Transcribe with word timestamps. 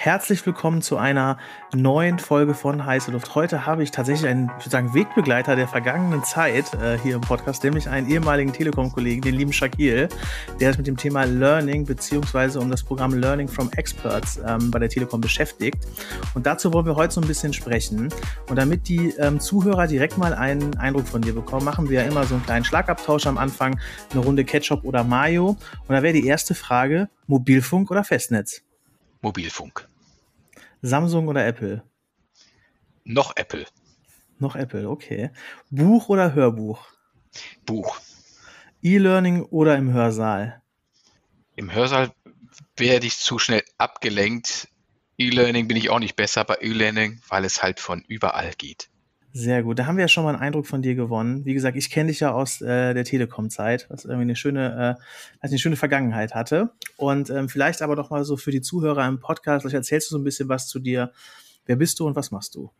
Herzlich 0.00 0.46
willkommen 0.46 0.80
zu 0.80 0.96
einer 0.96 1.38
neuen 1.74 2.20
Folge 2.20 2.54
von 2.54 2.86
Heiße 2.86 3.10
Luft. 3.10 3.34
Heute 3.34 3.66
habe 3.66 3.82
ich 3.82 3.90
tatsächlich 3.90 4.30
einen, 4.30 4.44
ich 4.44 4.66
würde 4.66 4.70
sagen, 4.70 4.94
Wegbegleiter 4.94 5.56
der 5.56 5.66
vergangenen 5.66 6.22
Zeit 6.22 6.72
äh, 6.74 6.96
hier 7.02 7.16
im 7.16 7.20
Podcast, 7.20 7.64
nämlich 7.64 7.88
einen 7.88 8.08
ehemaligen 8.08 8.52
Telekom-Kollegen, 8.52 9.22
den 9.22 9.34
lieben 9.34 9.52
Shakil, 9.52 10.08
der 10.60 10.70
sich 10.70 10.78
mit 10.78 10.86
dem 10.86 10.96
Thema 10.96 11.24
Learning 11.24 11.84
beziehungsweise 11.84 12.60
um 12.60 12.70
das 12.70 12.84
Programm 12.84 13.12
Learning 13.12 13.48
from 13.48 13.72
Experts 13.76 14.40
ähm, 14.46 14.70
bei 14.70 14.78
der 14.78 14.88
Telekom 14.88 15.20
beschäftigt. 15.20 15.88
Und 16.32 16.46
dazu 16.46 16.72
wollen 16.72 16.86
wir 16.86 16.94
heute 16.94 17.14
so 17.14 17.20
ein 17.20 17.26
bisschen 17.26 17.52
sprechen. 17.52 18.08
Und 18.48 18.54
damit 18.54 18.86
die 18.86 19.14
ähm, 19.18 19.40
Zuhörer 19.40 19.88
direkt 19.88 20.16
mal 20.16 20.32
einen 20.32 20.76
Eindruck 20.76 21.08
von 21.08 21.22
dir 21.22 21.34
bekommen, 21.34 21.64
machen 21.64 21.90
wir 21.90 22.02
ja 22.02 22.06
immer 22.06 22.22
so 22.22 22.36
einen 22.36 22.44
kleinen 22.44 22.64
Schlagabtausch 22.64 23.26
am 23.26 23.36
Anfang, 23.36 23.80
eine 24.12 24.20
Runde 24.20 24.44
Ketchup 24.44 24.84
oder 24.84 25.02
Mayo. 25.02 25.56
Und 25.88 25.88
da 25.88 26.04
wäre 26.04 26.12
die 26.12 26.28
erste 26.28 26.54
Frage, 26.54 27.08
Mobilfunk 27.26 27.90
oder 27.90 28.04
Festnetz? 28.04 28.62
Mobilfunk. 29.20 29.88
Samsung 30.82 31.28
oder 31.28 31.46
Apple? 31.46 31.82
Noch 33.04 33.36
Apple. 33.36 33.66
Noch 34.38 34.54
Apple, 34.54 34.88
okay. 34.88 35.30
Buch 35.70 36.08
oder 36.08 36.34
Hörbuch? 36.34 36.86
Buch. 37.66 37.98
E-Learning 38.82 39.42
oder 39.42 39.76
im 39.76 39.92
Hörsaal? 39.92 40.62
Im 41.56 41.72
Hörsaal 41.72 42.12
werde 42.76 43.06
ich 43.06 43.18
zu 43.18 43.38
schnell 43.38 43.64
abgelenkt. 43.76 44.68
E-Learning 45.16 45.66
bin 45.66 45.76
ich 45.76 45.90
auch 45.90 45.98
nicht 45.98 46.14
besser 46.14 46.44
bei 46.44 46.58
E-Learning, 46.60 47.20
weil 47.28 47.44
es 47.44 47.62
halt 47.62 47.80
von 47.80 48.02
überall 48.06 48.52
geht. 48.56 48.88
Sehr 49.38 49.62
gut. 49.62 49.78
Da 49.78 49.86
haben 49.86 49.96
wir 49.96 50.02
ja 50.02 50.08
schon 50.08 50.24
mal 50.24 50.30
einen 50.30 50.42
Eindruck 50.42 50.66
von 50.66 50.82
dir 50.82 50.96
gewonnen. 50.96 51.44
Wie 51.44 51.54
gesagt, 51.54 51.76
ich 51.76 51.90
kenne 51.90 52.08
dich 52.08 52.18
ja 52.18 52.32
aus 52.32 52.60
äh, 52.60 52.92
der 52.92 53.04
Telekom-Zeit, 53.04 53.86
was 53.88 54.04
irgendwie 54.04 54.22
eine 54.22 54.34
schöne, 54.34 54.98
äh, 54.98 55.02
eine 55.38 55.58
schöne 55.60 55.76
Vergangenheit 55.76 56.34
hatte. 56.34 56.72
Und 56.96 57.30
ähm, 57.30 57.48
vielleicht 57.48 57.80
aber 57.80 57.94
doch 57.94 58.10
mal 58.10 58.24
so 58.24 58.36
für 58.36 58.50
die 58.50 58.62
Zuhörer 58.62 59.06
im 59.06 59.20
Podcast, 59.20 59.62
vielleicht 59.62 59.76
erzählst 59.76 60.10
du 60.10 60.16
so 60.16 60.18
ein 60.18 60.24
bisschen 60.24 60.48
was 60.48 60.66
zu 60.66 60.80
dir. 60.80 61.12
Wer 61.66 61.76
bist 61.76 62.00
du 62.00 62.06
und 62.08 62.16
was 62.16 62.32
machst 62.32 62.56
du? 62.56 62.72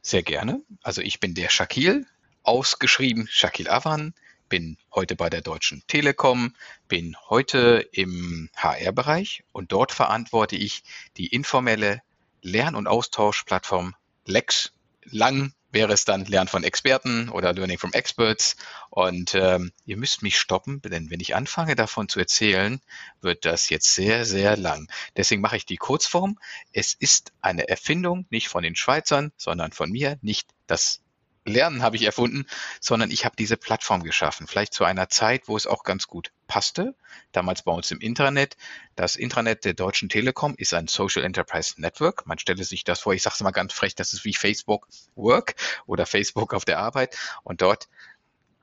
Sehr 0.00 0.22
gerne. 0.22 0.62
Also 0.82 1.02
ich 1.02 1.20
bin 1.20 1.34
der 1.34 1.50
Shakil, 1.50 2.06
ausgeschrieben 2.44 3.28
Shakil 3.28 3.68
Avan, 3.68 4.14
bin 4.48 4.78
heute 4.94 5.16
bei 5.16 5.28
der 5.28 5.42
Deutschen 5.42 5.82
Telekom, 5.86 6.54
bin 6.88 7.14
heute 7.28 7.86
im 7.92 8.48
HR-Bereich 8.56 9.44
und 9.52 9.70
dort 9.70 9.92
verantworte 9.92 10.56
ich 10.56 10.82
die 11.18 11.26
informelle 11.26 12.00
Lern- 12.40 12.74
und 12.74 12.86
Austauschplattform 12.86 13.94
Lex, 14.24 14.72
lang 15.04 15.52
wäre 15.76 15.92
es 15.92 16.06
dann 16.06 16.24
Lernen 16.24 16.48
von 16.48 16.64
Experten 16.64 17.28
oder 17.28 17.52
Learning 17.52 17.76
from 17.76 17.92
Experts. 17.92 18.56
Und 18.88 19.34
ähm, 19.34 19.72
ihr 19.84 19.98
müsst 19.98 20.22
mich 20.22 20.38
stoppen, 20.38 20.80
denn 20.80 21.10
wenn 21.10 21.20
ich 21.20 21.36
anfange 21.36 21.76
davon 21.76 22.08
zu 22.08 22.18
erzählen, 22.18 22.80
wird 23.20 23.44
das 23.44 23.68
jetzt 23.68 23.94
sehr, 23.94 24.24
sehr 24.24 24.56
lang. 24.56 24.88
Deswegen 25.18 25.42
mache 25.42 25.58
ich 25.58 25.66
die 25.66 25.76
Kurzform. 25.76 26.38
Es 26.72 26.94
ist 26.94 27.32
eine 27.42 27.68
Erfindung, 27.68 28.24
nicht 28.30 28.48
von 28.48 28.62
den 28.62 28.74
Schweizern, 28.74 29.32
sondern 29.36 29.72
von 29.72 29.90
mir, 29.90 30.16
nicht 30.22 30.48
das 30.66 31.02
Lernen 31.44 31.82
habe 31.82 31.96
ich 31.96 32.04
erfunden, 32.04 32.46
sondern 32.80 33.10
ich 33.10 33.26
habe 33.26 33.36
diese 33.36 33.58
Plattform 33.58 34.02
geschaffen. 34.02 34.46
Vielleicht 34.46 34.72
zu 34.72 34.84
einer 34.84 35.10
Zeit, 35.10 35.46
wo 35.46 35.58
es 35.58 35.66
auch 35.66 35.84
ganz 35.84 36.06
gut 36.06 36.32
passte. 36.46 36.94
Damals 37.32 37.62
bei 37.62 37.72
uns 37.72 37.90
im 37.90 38.00
Intranet. 38.00 38.56
Das 38.94 39.16
Intranet 39.16 39.64
der 39.64 39.74
Deutschen 39.74 40.08
Telekom 40.08 40.54
ist 40.56 40.74
ein 40.74 40.88
Social 40.88 41.24
Enterprise 41.24 41.80
Network. 41.80 42.26
Man 42.26 42.38
stelle 42.38 42.64
sich 42.64 42.84
das 42.84 43.00
vor, 43.00 43.14
ich 43.14 43.22
sage 43.22 43.34
es 43.34 43.40
mal 43.40 43.50
ganz 43.50 43.72
frech, 43.72 43.94
das 43.94 44.12
ist 44.12 44.24
wie 44.24 44.34
Facebook 44.34 44.88
Work 45.14 45.54
oder 45.86 46.06
Facebook 46.06 46.54
auf 46.54 46.64
der 46.64 46.78
Arbeit. 46.78 47.16
Und 47.42 47.62
dort 47.62 47.88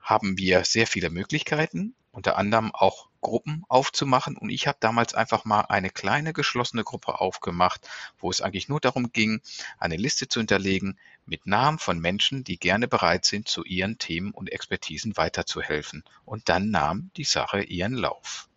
haben 0.00 0.36
wir 0.36 0.64
sehr 0.64 0.86
viele 0.86 1.10
Möglichkeiten, 1.10 1.94
unter 2.12 2.36
anderem 2.36 2.72
auch 2.74 3.08
Gruppen 3.22 3.64
aufzumachen. 3.68 4.36
Und 4.36 4.50
ich 4.50 4.66
habe 4.66 4.76
damals 4.78 5.14
einfach 5.14 5.44
mal 5.46 5.62
eine 5.62 5.90
kleine 5.90 6.32
geschlossene 6.32 6.84
Gruppe 6.84 7.20
aufgemacht, 7.20 7.88
wo 8.18 8.30
es 8.30 8.42
eigentlich 8.42 8.68
nur 8.68 8.80
darum 8.80 9.12
ging, 9.12 9.40
eine 9.78 9.96
Liste 9.96 10.28
zu 10.28 10.40
hinterlegen 10.40 10.98
mit 11.26 11.46
Namen 11.46 11.78
von 11.78 11.98
Menschen, 11.98 12.44
die 12.44 12.58
gerne 12.58 12.88
bereit 12.88 13.24
sind, 13.24 13.48
zu 13.48 13.64
ihren 13.64 13.98
Themen 13.98 14.32
und 14.32 14.52
Expertisen 14.52 15.16
weiterzuhelfen. 15.16 16.04
Und 16.24 16.48
dann 16.48 16.70
nahm 16.70 17.10
die 17.16 17.24
Sache 17.24 17.62
ihren 17.62 17.94
Lauf. 17.94 18.48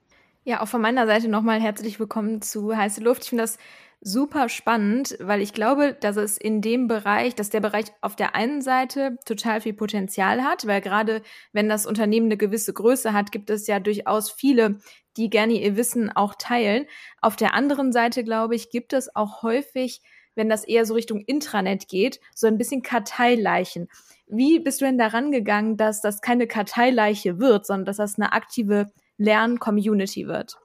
Ja, 0.44 0.61
auch 0.61 0.67
von 0.67 0.81
meiner 0.81 1.07
Seite 1.07 1.27
nochmal 1.27 1.61
herzlich 1.61 2.00
willkommen 2.00 2.41
zu 2.41 2.75
Heiße 2.75 3.01
Luft. 3.01 3.23
Ich 3.23 3.29
finde 3.29 3.44
das 3.44 3.57
super 4.00 4.47
spannend, 4.47 5.17
weil 5.19 5.41
ich 5.41 5.53
glaube, 5.53 5.94
dass 6.00 6.17
es 6.17 6.38
in 6.38 6.61
dem 6.61 6.88
Bereich, 6.88 7.35
dass 7.35 7.50
der 7.50 7.61
Bereich 7.61 7.85
auf 8.01 8.16
der 8.16 8.35
einen 8.35 8.61
Seite 8.61 9.17
total 9.25 9.61
viel 9.61 9.73
Potenzial 9.73 10.44
hat, 10.44 10.67
weil 10.67 10.81
gerade 10.81 11.22
wenn 11.51 11.67
das 11.67 11.85
Unternehmen 11.85 12.27
eine 12.27 12.38
gewisse 12.38 12.73
Größe 12.73 13.13
hat, 13.13 13.31
gibt 13.31 13.50
es 13.50 13.67
ja 13.67 13.79
durchaus 13.79 14.31
viele, 14.31 14.79
die 15.17 15.29
gerne 15.29 15.53
ihr 15.53 15.75
Wissen 15.75 16.16
auch 16.16 16.35
teilen. 16.35 16.85
Auf 17.22 17.35
der 17.35 17.53
anderen 17.53 17.91
Seite, 17.91 18.23
glaube 18.23 18.56
ich, 18.56 18.69
gibt 18.69 18.94
es 18.94 19.13
auch 19.16 19.41
häufig, 19.41 20.01
wenn 20.37 20.49
das 20.49 20.63
eher 20.63 20.85
so 20.85 20.93
Richtung 20.93 21.21
Intranet 21.21 21.87
geht, 21.87 22.21
so 22.33 22.47
ein 22.47 22.57
bisschen 22.57 22.81
Karteileichen. 22.83 23.89
Wie 24.27 24.59
bist 24.59 24.79
du 24.79 24.85
denn 24.85 24.97
daran 24.97 25.31
gegangen, 25.31 25.77
dass 25.77 26.01
das 26.01 26.21
keine 26.21 26.47
Karteileiche 26.47 27.39
wird, 27.39 27.65
sondern 27.65 27.85
dass 27.85 27.97
das 27.97 28.15
eine 28.15 28.33
aktive 28.33 28.91
Lern-Community 29.17 30.27
wird? 30.27 30.57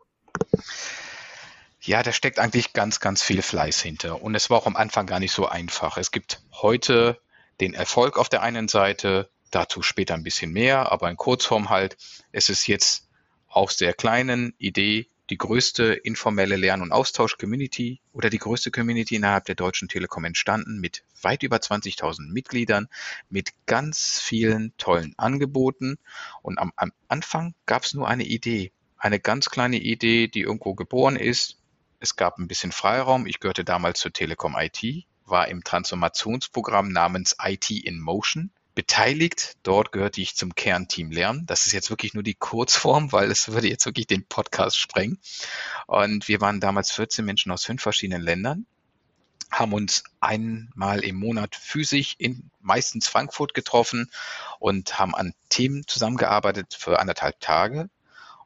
Ja, 1.80 2.02
da 2.02 2.12
steckt 2.12 2.38
eigentlich 2.38 2.74
ganz, 2.74 3.00
ganz 3.00 3.22
viel 3.22 3.42
Fleiß 3.42 3.80
hinter. 3.80 4.22
Und 4.22 4.34
es 4.34 4.50
war 4.50 4.58
auch 4.58 4.66
am 4.66 4.76
Anfang 4.76 5.06
gar 5.06 5.18
nicht 5.18 5.32
so 5.32 5.46
einfach. 5.46 5.96
Es 5.96 6.12
gibt 6.12 6.42
heute 6.52 7.18
den 7.60 7.74
Erfolg 7.74 8.18
auf 8.18 8.28
der 8.28 8.42
einen 8.42 8.68
Seite, 8.68 9.30
dazu 9.50 9.82
später 9.82 10.14
ein 10.14 10.22
bisschen 10.22 10.52
mehr, 10.52 10.92
aber 10.92 11.10
in 11.10 11.16
Kurzform 11.16 11.70
halt, 11.70 11.96
es 12.30 12.48
ist 12.48 12.66
jetzt 12.66 13.08
aus 13.48 13.76
der 13.76 13.92
kleinen 13.92 14.54
Idee 14.58 15.08
die 15.32 15.38
größte 15.38 15.94
informelle 15.94 16.56
Lern- 16.56 16.82
und 16.82 16.92
Austausch-Community 16.92 18.02
oder 18.12 18.28
die 18.28 18.36
größte 18.36 18.70
Community 18.70 19.16
innerhalb 19.16 19.46
der 19.46 19.54
Deutschen 19.54 19.88
Telekom 19.88 20.26
entstanden 20.26 20.78
mit 20.78 21.04
weit 21.22 21.42
über 21.42 21.56
20.000 21.56 22.30
Mitgliedern, 22.30 22.86
mit 23.30 23.52
ganz 23.64 24.20
vielen 24.20 24.76
tollen 24.76 25.14
Angeboten. 25.16 25.96
Und 26.42 26.58
am, 26.58 26.74
am 26.76 26.92
Anfang 27.08 27.54
gab 27.64 27.84
es 27.84 27.94
nur 27.94 28.06
eine 28.06 28.24
Idee, 28.24 28.72
eine 28.98 29.20
ganz 29.20 29.48
kleine 29.48 29.78
Idee, 29.78 30.28
die 30.28 30.42
irgendwo 30.42 30.74
geboren 30.74 31.16
ist, 31.16 31.56
es 31.98 32.14
gab 32.16 32.38
ein 32.38 32.46
bisschen 32.46 32.70
Freiraum. 32.70 33.26
Ich 33.26 33.40
gehörte 33.40 33.64
damals 33.64 34.00
zur 34.00 34.12
Telekom 34.12 34.54
IT, 34.54 35.06
war 35.24 35.48
im 35.48 35.64
Transformationsprogramm 35.64 36.92
namens 36.92 37.36
IT 37.42 37.70
in 37.70 38.00
Motion 38.00 38.50
beteiligt. 38.74 39.56
Dort 39.62 39.92
gehörte 39.92 40.20
ich 40.20 40.34
zum 40.36 40.54
Kernteam 40.54 41.10
Lernen. 41.10 41.46
Das 41.46 41.66
ist 41.66 41.72
jetzt 41.72 41.90
wirklich 41.90 42.14
nur 42.14 42.22
die 42.22 42.34
Kurzform, 42.34 43.12
weil 43.12 43.30
es 43.30 43.52
würde 43.52 43.68
jetzt 43.68 43.86
wirklich 43.86 44.06
den 44.06 44.26
Podcast 44.26 44.78
sprengen. 44.78 45.18
Und 45.86 46.28
wir 46.28 46.40
waren 46.40 46.60
damals 46.60 46.90
14 46.92 47.24
Menschen 47.24 47.52
aus 47.52 47.64
fünf 47.64 47.82
verschiedenen 47.82 48.22
Ländern, 48.22 48.66
haben 49.50 49.74
uns 49.74 50.04
einmal 50.20 51.00
im 51.04 51.16
Monat 51.16 51.54
physisch 51.54 52.14
in 52.18 52.50
meistens 52.60 53.08
Frankfurt 53.08 53.54
getroffen 53.54 54.10
und 54.58 54.98
haben 54.98 55.14
an 55.14 55.34
Themen 55.50 55.86
zusammengearbeitet 55.86 56.74
für 56.78 56.98
anderthalb 56.98 57.38
Tage. 57.40 57.90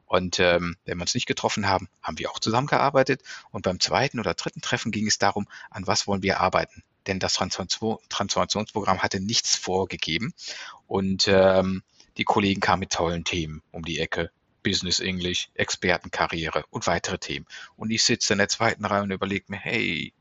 Und 0.05 0.39
ähm, 0.39 0.77
wenn 0.85 0.97
wir 0.97 1.01
uns 1.01 1.15
nicht 1.15 1.27
getroffen 1.27 1.67
haben, 1.67 1.89
haben 2.01 2.17
wir 2.17 2.31
auch 2.31 2.39
zusammengearbeitet. 2.39 3.21
Und 3.51 3.63
beim 3.63 3.79
zweiten 3.79 4.19
oder 4.19 4.33
dritten 4.33 4.61
Treffen 4.61 4.91
ging 4.91 5.07
es 5.07 5.17
darum, 5.17 5.47
an 5.69 5.85
was 5.85 6.07
wollen 6.07 6.23
wir 6.23 6.39
arbeiten. 6.39 6.83
Denn 7.07 7.19
das 7.19 7.33
Transformationsprogramm 7.35 9.01
hatte 9.01 9.19
nichts 9.19 9.55
vorgegeben. 9.55 10.33
Und 10.85 11.27
ähm, 11.27 11.83
die 12.17 12.25
Kollegen 12.25 12.61
kamen 12.61 12.81
mit 12.81 12.91
tollen 12.91 13.23
Themen 13.23 13.63
um 13.71 13.83
die 13.83 13.99
Ecke. 13.99 14.31
Business 14.63 14.99
English, 14.99 15.49
Expertenkarriere 15.53 16.65
und 16.69 16.87
weitere 16.87 17.17
Themen. 17.17 17.45
Und 17.77 17.89
ich 17.89 18.03
sitze 18.03 18.33
in 18.33 18.39
der 18.39 18.49
zweiten 18.49 18.83
Reihe 18.83 19.03
und 19.03 19.11
überlege 19.11 19.45
mir, 19.47 19.57
hey, 19.57 20.13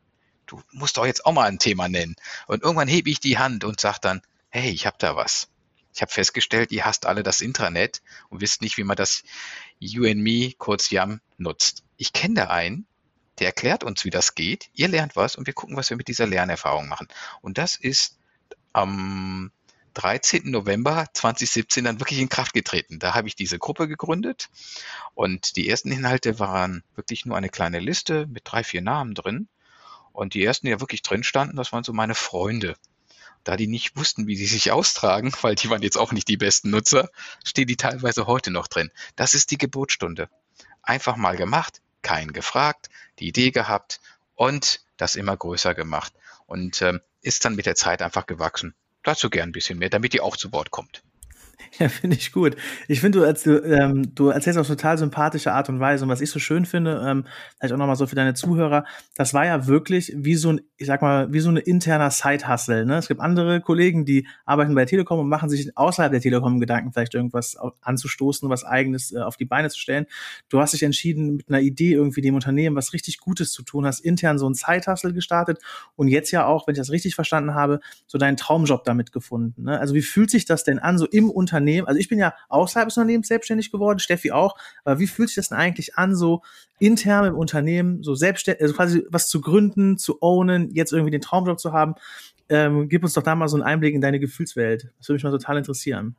du 0.46 0.62
musst 0.70 0.96
doch 0.96 1.06
jetzt 1.06 1.26
auch 1.26 1.32
mal 1.32 1.48
ein 1.48 1.58
Thema 1.58 1.88
nennen. 1.88 2.14
Und 2.46 2.62
irgendwann 2.62 2.86
hebe 2.86 3.10
ich 3.10 3.18
die 3.18 3.38
Hand 3.38 3.64
und 3.64 3.80
sage 3.80 3.98
dann, 4.00 4.22
hey, 4.50 4.70
ich 4.70 4.86
habe 4.86 4.96
da 5.00 5.16
was. 5.16 5.48
Ich 5.92 6.02
habe 6.02 6.12
festgestellt, 6.12 6.72
ihr 6.72 6.84
hasst 6.84 7.06
alle 7.06 7.22
das 7.22 7.40
Intranet 7.40 8.02
und 8.28 8.40
wisst 8.40 8.62
nicht, 8.62 8.76
wie 8.76 8.84
man 8.84 8.96
das 8.96 9.24
You 9.78 10.04
and 10.04 10.18
Me, 10.18 10.52
kurz 10.56 10.90
YAM, 10.90 11.20
nutzt. 11.38 11.82
Ich 11.96 12.12
kenne 12.12 12.34
da 12.34 12.46
einen, 12.48 12.86
der 13.38 13.48
erklärt 13.48 13.84
uns, 13.84 14.04
wie 14.04 14.10
das 14.10 14.34
geht. 14.34 14.68
Ihr 14.74 14.88
lernt 14.88 15.16
was 15.16 15.36
und 15.36 15.46
wir 15.46 15.54
gucken, 15.54 15.76
was 15.76 15.90
wir 15.90 15.96
mit 15.96 16.08
dieser 16.08 16.26
Lernerfahrung 16.26 16.88
machen. 16.88 17.08
Und 17.40 17.58
das 17.58 17.76
ist 17.76 18.18
am 18.72 19.50
13. 19.94 20.50
November 20.50 21.06
2017 21.12 21.84
dann 21.84 22.00
wirklich 22.00 22.18
in 22.18 22.28
Kraft 22.28 22.52
getreten. 22.52 22.98
Da 22.98 23.14
habe 23.14 23.28
ich 23.28 23.36
diese 23.36 23.58
Gruppe 23.58 23.88
gegründet 23.88 24.50
und 25.14 25.56
die 25.56 25.68
ersten 25.68 25.90
Inhalte 25.90 26.38
waren 26.38 26.82
wirklich 26.94 27.24
nur 27.24 27.36
eine 27.36 27.48
kleine 27.48 27.80
Liste 27.80 28.26
mit 28.26 28.42
drei, 28.44 28.62
vier 28.62 28.82
Namen 28.82 29.14
drin. 29.14 29.48
Und 30.12 30.34
die 30.34 30.44
ersten, 30.44 30.66
die 30.66 30.72
da 30.72 30.80
wirklich 30.80 31.02
drin 31.02 31.24
standen, 31.24 31.56
das 31.56 31.72
waren 31.72 31.84
so 31.84 31.92
meine 31.92 32.14
Freunde 32.14 32.76
da 33.46 33.56
die 33.56 33.68
nicht 33.68 33.96
wussten, 33.96 34.26
wie 34.26 34.36
sie 34.36 34.46
sich 34.46 34.72
austragen, 34.72 35.32
weil 35.42 35.54
die 35.54 35.70
waren 35.70 35.82
jetzt 35.82 35.96
auch 35.96 36.12
nicht 36.12 36.28
die 36.28 36.36
besten 36.36 36.70
Nutzer, 36.70 37.10
stehen 37.44 37.66
die 37.66 37.76
teilweise 37.76 38.26
heute 38.26 38.50
noch 38.50 38.66
drin. 38.66 38.90
Das 39.14 39.34
ist 39.34 39.50
die 39.50 39.58
Geburtsstunde. 39.58 40.28
Einfach 40.82 41.16
mal 41.16 41.36
gemacht, 41.36 41.80
keinen 42.06 42.32
gefragt, 42.32 42.88
die 43.18 43.26
Idee 43.26 43.50
gehabt 43.50 44.00
und 44.36 44.80
das 44.96 45.16
immer 45.16 45.36
größer 45.36 45.74
gemacht 45.74 46.12
und 46.46 46.80
ähm, 46.80 47.00
ist 47.20 47.44
dann 47.44 47.56
mit 47.56 47.66
der 47.66 47.74
Zeit 47.74 48.00
einfach 48.00 48.26
gewachsen. 48.26 48.76
Dazu 49.02 49.28
gern 49.28 49.48
ein 49.48 49.52
bisschen 49.52 49.78
mehr, 49.78 49.90
damit 49.90 50.14
ihr 50.14 50.22
auch 50.22 50.36
zu 50.36 50.52
Wort 50.52 50.70
kommt. 50.70 51.02
Ja, 51.78 51.88
finde 51.88 52.16
ich 52.16 52.32
gut. 52.32 52.56
Ich 52.88 53.00
finde, 53.00 53.20
du, 53.20 53.32
du, 53.34 53.64
ähm, 53.64 54.14
du 54.14 54.28
erzählst 54.28 54.58
auf 54.58 54.66
total 54.66 54.96
sympathische 54.98 55.52
Art 55.52 55.68
und 55.68 55.80
Weise. 55.80 56.04
Und 56.04 56.10
was 56.10 56.20
ich 56.20 56.30
so 56.30 56.38
schön 56.38 56.64
finde, 56.64 57.04
ähm, 57.06 57.24
vielleicht 57.58 57.74
auch 57.74 57.78
nochmal 57.78 57.96
so 57.96 58.06
für 58.06 58.16
deine 58.16 58.34
Zuhörer, 58.34 58.84
das 59.14 59.34
war 59.34 59.44
ja 59.44 59.66
wirklich 59.66 60.12
wie 60.16 60.36
so 60.36 60.52
ein, 60.52 60.60
ich 60.76 60.86
sag 60.86 61.02
mal, 61.02 61.32
wie 61.32 61.40
so 61.40 61.48
eine 61.48 61.60
interner 61.60 62.10
Side-Hustle. 62.10 62.86
Ne? 62.86 62.96
Es 62.96 63.08
gibt 63.08 63.20
andere 63.20 63.60
Kollegen, 63.60 64.04
die 64.04 64.26
arbeiten 64.44 64.74
bei 64.74 64.82
der 64.82 64.88
Telekom 64.88 65.20
und 65.20 65.28
machen 65.28 65.50
sich 65.50 65.76
außerhalb 65.76 66.12
der 66.12 66.20
Telekom 66.20 66.60
Gedanken, 66.60 66.92
vielleicht 66.92 67.14
irgendwas 67.14 67.56
anzustoßen, 67.82 68.48
was 68.48 68.64
eigenes 68.64 69.12
äh, 69.12 69.18
auf 69.18 69.36
die 69.36 69.44
Beine 69.44 69.68
zu 69.68 69.78
stellen. 69.78 70.06
Du 70.48 70.60
hast 70.60 70.72
dich 70.72 70.82
entschieden, 70.82 71.36
mit 71.36 71.48
einer 71.48 71.60
Idee 71.60 71.92
irgendwie 71.92 72.20
dem 72.20 72.34
Unternehmen 72.34 72.76
was 72.76 72.92
richtig 72.92 73.18
Gutes 73.18 73.52
zu 73.52 73.62
tun, 73.62 73.86
hast 73.86 74.00
intern 74.00 74.38
so 74.38 74.48
ein 74.48 74.54
Side-Hustle 74.54 75.12
gestartet 75.12 75.58
und 75.94 76.08
jetzt 76.08 76.30
ja 76.30 76.46
auch, 76.46 76.66
wenn 76.66 76.72
ich 76.72 76.78
das 76.78 76.90
richtig 76.90 77.14
verstanden 77.14 77.54
habe, 77.54 77.80
so 78.06 78.18
deinen 78.18 78.36
Traumjob 78.36 78.84
damit 78.84 79.12
gefunden. 79.12 79.64
Ne? 79.64 79.78
Also 79.78 79.94
wie 79.94 80.02
fühlt 80.02 80.30
sich 80.30 80.44
das 80.44 80.64
denn 80.64 80.78
an, 80.78 80.98
so 80.98 81.06
im 81.06 81.30
Unternehmen? 81.30 81.45
Also 81.86 81.98
ich 81.98 82.08
bin 82.08 82.18
ja 82.18 82.34
außerhalb 82.48 82.88
des 82.88 82.96
Unternehmens 82.96 83.28
selbstständig 83.28 83.70
geworden, 83.70 83.98
Steffi 83.98 84.32
auch, 84.32 84.56
aber 84.84 84.98
wie 84.98 85.06
fühlt 85.06 85.28
sich 85.28 85.36
das 85.36 85.48
denn 85.48 85.58
eigentlich 85.58 85.96
an, 85.96 86.14
so 86.14 86.42
intern 86.78 87.26
im 87.26 87.34
Unternehmen, 87.34 88.02
so 88.02 88.14
selbstständig, 88.14 88.62
also 88.62 88.74
quasi 88.74 89.06
was 89.08 89.28
zu 89.28 89.40
gründen, 89.40 89.98
zu 89.98 90.20
ownen, 90.22 90.70
jetzt 90.74 90.92
irgendwie 90.92 91.10
den 91.10 91.20
Traumjob 91.20 91.60
zu 91.60 91.72
haben? 91.72 91.94
Ähm, 92.48 92.88
gib 92.88 93.02
uns 93.02 93.14
doch 93.14 93.22
da 93.22 93.34
mal 93.34 93.48
so 93.48 93.56
einen 93.56 93.64
Einblick 93.64 93.94
in 93.94 94.00
deine 94.00 94.20
Gefühlswelt. 94.20 94.92
Das 94.98 95.08
würde 95.08 95.14
mich 95.14 95.24
mal 95.24 95.30
total 95.32 95.58
interessieren. 95.58 96.16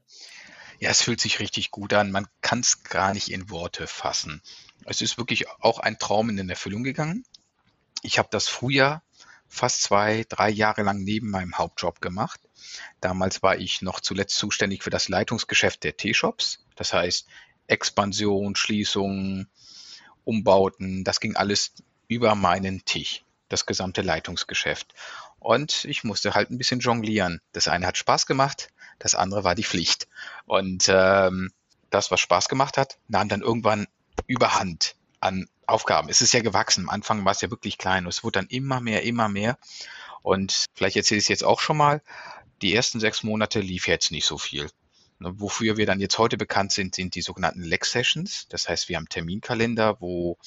Ja, 0.79 0.89
es 0.89 1.01
fühlt 1.01 1.21
sich 1.21 1.39
richtig 1.39 1.71
gut 1.71 1.93
an. 1.93 2.11
Man 2.11 2.27
kann 2.41 2.59
es 2.59 2.83
gar 2.83 3.13
nicht 3.13 3.31
in 3.31 3.49
Worte 3.49 3.87
fassen. 3.87 4.41
Es 4.85 5.01
ist 5.01 5.17
wirklich 5.17 5.49
auch 5.59 5.79
ein 5.79 5.97
Traum 5.97 6.29
in 6.29 6.49
Erfüllung 6.49 6.83
gegangen. 6.83 7.23
Ich 8.03 8.19
habe 8.19 8.27
das 8.31 8.47
früher 8.47 9.01
fast 9.47 9.81
zwei, 9.83 10.25
drei 10.27 10.49
Jahre 10.49 10.83
lang 10.83 11.03
neben 11.03 11.29
meinem 11.29 11.57
Hauptjob 11.57 12.01
gemacht. 12.01 12.39
Damals 13.01 13.41
war 13.43 13.57
ich 13.57 13.81
noch 13.81 13.99
zuletzt 13.99 14.37
zuständig 14.37 14.83
für 14.83 14.89
das 14.89 15.09
Leitungsgeschäft 15.09 15.83
der 15.83 15.97
T-Shops. 15.97 16.65
Das 16.75 16.93
heißt 16.93 17.27
Expansion, 17.67 18.55
Schließungen, 18.55 19.49
Umbauten, 20.23 21.03
das 21.03 21.19
ging 21.19 21.35
alles 21.35 21.73
über 22.07 22.35
meinen 22.35 22.85
Tisch, 22.85 23.23
das 23.49 23.65
gesamte 23.65 24.01
Leitungsgeschäft. 24.01 24.93
Und 25.39 25.85
ich 25.85 26.03
musste 26.03 26.33
halt 26.33 26.49
ein 26.49 26.57
bisschen 26.57 26.79
jonglieren. 26.79 27.41
Das 27.53 27.67
eine 27.67 27.87
hat 27.87 27.97
Spaß 27.97 28.25
gemacht, 28.25 28.69
das 28.99 29.15
andere 29.15 29.43
war 29.43 29.55
die 29.55 29.63
Pflicht. 29.63 30.07
Und 30.45 30.85
ähm, 30.89 31.51
das, 31.89 32.11
was 32.11 32.19
Spaß 32.19 32.49
gemacht 32.49 32.77
hat, 32.77 32.97
nahm 33.07 33.29
dann 33.29 33.41
irgendwann 33.41 33.87
überhand 34.25 34.95
an 35.19 35.47
Aufgaben. 35.67 36.09
Es 36.09 36.21
ist 36.21 36.33
ja 36.33 36.41
gewachsen. 36.41 36.85
Am 36.85 36.89
Anfang 36.89 37.25
war 37.25 37.31
es 37.31 37.41
ja 37.41 37.49
wirklich 37.49 37.77
klein 37.77 38.05
und 38.05 38.09
es 38.09 38.23
wurde 38.23 38.39
dann 38.39 38.47
immer 38.47 38.81
mehr, 38.81 39.03
immer 39.03 39.29
mehr. 39.29 39.57
Und 40.21 40.65
vielleicht 40.73 40.95
erzähle 40.95 41.19
ich 41.19 41.25
es 41.25 41.29
jetzt 41.29 41.43
auch 41.43 41.59
schon 41.59 41.77
mal. 41.77 42.01
Die 42.61 42.73
ersten 42.73 42.99
sechs 42.99 43.23
Monate 43.23 43.59
lief 43.59 43.87
jetzt 43.87 44.11
nicht 44.11 44.25
so 44.25 44.37
viel. 44.37 44.69
Ne, 45.19 45.33
wofür 45.39 45.77
wir 45.77 45.87
dann 45.87 45.99
jetzt 45.99 46.19
heute 46.19 46.37
bekannt 46.37 46.71
sind, 46.71 46.93
sind 46.93 47.15
die 47.15 47.21
sogenannten 47.21 47.61
Leg-Sessions. 47.61 48.47
Das 48.49 48.69
heißt, 48.69 48.87
wir 48.87 48.97
haben 48.97 49.09
Terminkalender, 49.09 49.99
wo 49.99 50.37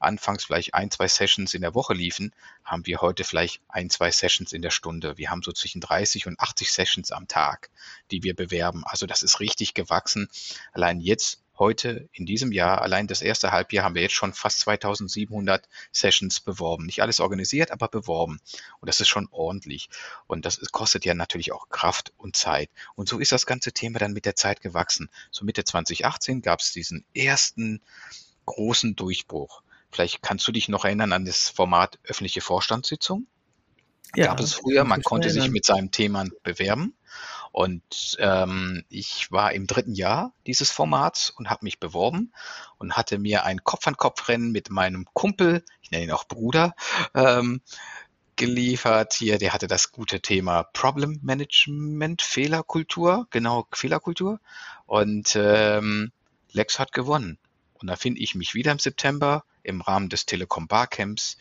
anfangs 0.00 0.44
vielleicht 0.44 0.74
ein, 0.74 0.90
zwei 0.90 1.06
Sessions 1.06 1.54
in 1.54 1.62
der 1.62 1.74
Woche 1.74 1.94
liefen, 1.94 2.32
haben 2.64 2.86
wir 2.86 3.00
heute 3.00 3.24
vielleicht 3.24 3.60
ein, 3.68 3.88
zwei 3.88 4.10
Sessions 4.10 4.52
in 4.52 4.62
der 4.62 4.70
Stunde. 4.70 5.16
Wir 5.16 5.30
haben 5.30 5.42
so 5.42 5.52
zwischen 5.52 5.80
30 5.80 6.26
und 6.26 6.40
80 6.40 6.72
Sessions 6.72 7.12
am 7.12 7.28
Tag, 7.28 7.70
die 8.10 8.24
wir 8.24 8.34
bewerben. 8.34 8.84
Also 8.84 9.06
das 9.06 9.22
ist 9.22 9.38
richtig 9.38 9.74
gewachsen. 9.74 10.28
Allein 10.72 11.00
jetzt 11.00 11.40
heute 11.58 12.08
in 12.12 12.26
diesem 12.26 12.52
Jahr, 12.52 12.82
allein 12.82 13.06
das 13.06 13.22
erste 13.22 13.52
Halbjahr, 13.52 13.84
haben 13.84 13.94
wir 13.94 14.02
jetzt 14.02 14.14
schon 14.14 14.32
fast 14.32 14.60
2700 14.60 15.68
Sessions 15.92 16.40
beworben. 16.40 16.86
Nicht 16.86 17.02
alles 17.02 17.20
organisiert, 17.20 17.70
aber 17.70 17.88
beworben. 17.88 18.40
Und 18.80 18.88
das 18.88 19.00
ist 19.00 19.08
schon 19.08 19.28
ordentlich. 19.30 19.88
Und 20.26 20.44
das 20.44 20.60
kostet 20.72 21.04
ja 21.04 21.14
natürlich 21.14 21.52
auch 21.52 21.68
Kraft 21.68 22.12
und 22.16 22.36
Zeit. 22.36 22.70
Und 22.94 23.08
so 23.08 23.18
ist 23.18 23.32
das 23.32 23.46
ganze 23.46 23.72
Thema 23.72 23.98
dann 23.98 24.12
mit 24.12 24.26
der 24.26 24.36
Zeit 24.36 24.60
gewachsen. 24.60 25.08
So 25.30 25.44
Mitte 25.44 25.64
2018 25.64 26.42
gab 26.42 26.60
es 26.60 26.72
diesen 26.72 27.04
ersten 27.14 27.80
großen 28.44 28.96
Durchbruch. 28.96 29.62
Vielleicht 29.90 30.22
kannst 30.22 30.46
du 30.46 30.52
dich 30.52 30.68
noch 30.68 30.84
erinnern 30.84 31.12
an 31.12 31.24
das 31.24 31.48
Format 31.48 31.98
öffentliche 32.04 32.40
Vorstandssitzung. 32.40 33.26
Ja, 34.14 34.26
gab 34.26 34.40
es 34.40 34.54
früher, 34.54 34.84
man 34.84 35.02
konnte 35.02 35.30
sich 35.30 35.50
mit 35.50 35.64
seinem 35.64 35.90
Thema 35.90 36.24
bewerben. 36.42 36.94
Und 37.56 38.18
ähm, 38.18 38.84
ich 38.90 39.32
war 39.32 39.54
im 39.54 39.66
dritten 39.66 39.94
Jahr 39.94 40.34
dieses 40.46 40.70
Formats 40.70 41.30
und 41.30 41.48
habe 41.48 41.64
mich 41.64 41.80
beworben 41.80 42.34
und 42.76 42.98
hatte 42.98 43.18
mir 43.18 43.44
ein 43.44 43.64
Kopf-an-Kopf-Rennen 43.64 44.52
mit 44.52 44.68
meinem 44.68 45.06
Kumpel, 45.14 45.64
ich 45.80 45.90
nenne 45.90 46.04
ihn 46.04 46.12
auch 46.12 46.28
Bruder, 46.28 46.74
ähm, 47.14 47.62
geliefert. 48.36 49.14
Hier, 49.14 49.38
der 49.38 49.54
hatte 49.54 49.68
das 49.68 49.90
gute 49.90 50.20
Thema 50.20 50.64
Problem 50.64 51.18
Management, 51.22 52.20
Fehlerkultur, 52.20 53.26
genau 53.30 53.66
Fehlerkultur. 53.72 54.38
Und 54.84 55.34
ähm, 55.34 56.12
Lex 56.52 56.78
hat 56.78 56.92
gewonnen. 56.92 57.38
Und 57.80 57.88
da 57.88 57.96
finde 57.96 58.20
ich 58.20 58.34
mich 58.34 58.52
wieder 58.52 58.70
im 58.70 58.78
September 58.78 59.44
im 59.62 59.80
Rahmen 59.80 60.10
des 60.10 60.26
Telekom 60.26 60.68
Barcamps 60.68 61.38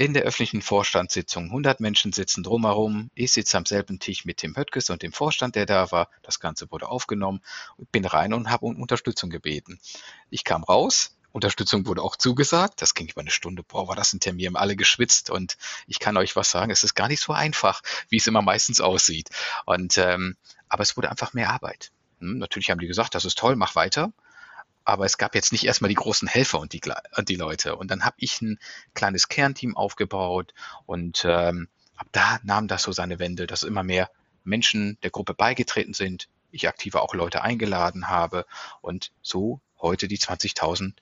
in 0.00 0.14
der 0.14 0.22
öffentlichen 0.22 0.62
Vorstandssitzung. 0.62 1.44
100 1.44 1.78
Menschen 1.78 2.14
sitzen 2.14 2.42
drumherum. 2.42 3.10
Ich 3.14 3.32
sitze 3.32 3.58
am 3.58 3.66
selben 3.66 3.98
Tisch 3.98 4.24
mit 4.24 4.38
Tim 4.38 4.56
Höttges 4.56 4.88
und 4.88 5.02
dem 5.02 5.12
Vorstand, 5.12 5.56
der 5.56 5.66
da 5.66 5.92
war. 5.92 6.08
Das 6.22 6.40
Ganze 6.40 6.70
wurde 6.70 6.88
aufgenommen 6.88 7.42
und 7.76 7.92
bin 7.92 8.06
rein 8.06 8.32
und 8.32 8.48
habe 8.50 8.64
um 8.64 8.80
Unterstützung 8.80 9.28
gebeten. 9.28 9.78
Ich 10.30 10.42
kam 10.42 10.64
raus. 10.64 11.18
Unterstützung 11.32 11.84
wurde 11.84 12.00
auch 12.00 12.16
zugesagt. 12.16 12.80
Das 12.80 12.94
ging 12.94 13.08
über 13.08 13.20
eine 13.20 13.30
Stunde. 13.30 13.62
Boah, 13.62 13.88
war 13.88 13.94
das 13.94 14.14
ein 14.14 14.20
Termin. 14.20 14.38
Wir 14.38 14.46
haben 14.46 14.56
alle 14.56 14.74
geschwitzt 14.74 15.28
und 15.28 15.58
ich 15.86 15.98
kann 15.98 16.16
euch 16.16 16.34
was 16.34 16.50
sagen. 16.50 16.70
Es 16.70 16.82
ist 16.82 16.94
gar 16.94 17.08
nicht 17.08 17.20
so 17.20 17.34
einfach, 17.34 17.82
wie 18.08 18.16
es 18.16 18.26
immer 18.26 18.40
meistens 18.40 18.80
aussieht. 18.80 19.28
Und 19.66 19.98
ähm, 19.98 20.38
aber 20.70 20.82
es 20.82 20.96
wurde 20.96 21.10
einfach 21.10 21.34
mehr 21.34 21.50
Arbeit. 21.50 21.92
Hm, 22.20 22.38
natürlich 22.38 22.70
haben 22.70 22.80
die 22.80 22.86
gesagt, 22.86 23.14
das 23.14 23.26
ist 23.26 23.36
toll, 23.36 23.54
mach 23.54 23.74
weiter 23.74 24.14
aber 24.84 25.04
es 25.04 25.18
gab 25.18 25.34
jetzt 25.34 25.52
nicht 25.52 25.64
erstmal 25.64 25.88
die 25.88 25.94
großen 25.94 26.28
Helfer 26.28 26.58
und 26.58 26.72
die, 26.72 26.80
und 27.16 27.28
die 27.28 27.36
Leute. 27.36 27.76
Und 27.76 27.90
dann 27.90 28.04
habe 28.04 28.16
ich 28.18 28.40
ein 28.40 28.58
kleines 28.94 29.28
Kernteam 29.28 29.76
aufgebaut 29.76 30.54
und 30.86 31.24
ähm, 31.28 31.68
ab 31.96 32.08
da 32.12 32.38
nahm 32.42 32.68
das 32.68 32.82
so 32.82 32.92
seine 32.92 33.18
Wende, 33.18 33.46
dass 33.46 33.62
immer 33.62 33.82
mehr 33.82 34.10
Menschen 34.44 34.98
der 35.02 35.10
Gruppe 35.10 35.34
beigetreten 35.34 35.94
sind, 35.94 36.28
ich 36.50 36.68
aktiver 36.68 37.02
auch 37.02 37.14
Leute 37.14 37.42
eingeladen 37.42 38.08
habe 38.08 38.46
und 38.80 39.12
so 39.22 39.60
heute 39.80 40.08
die 40.08 40.18
20.000 40.18 40.94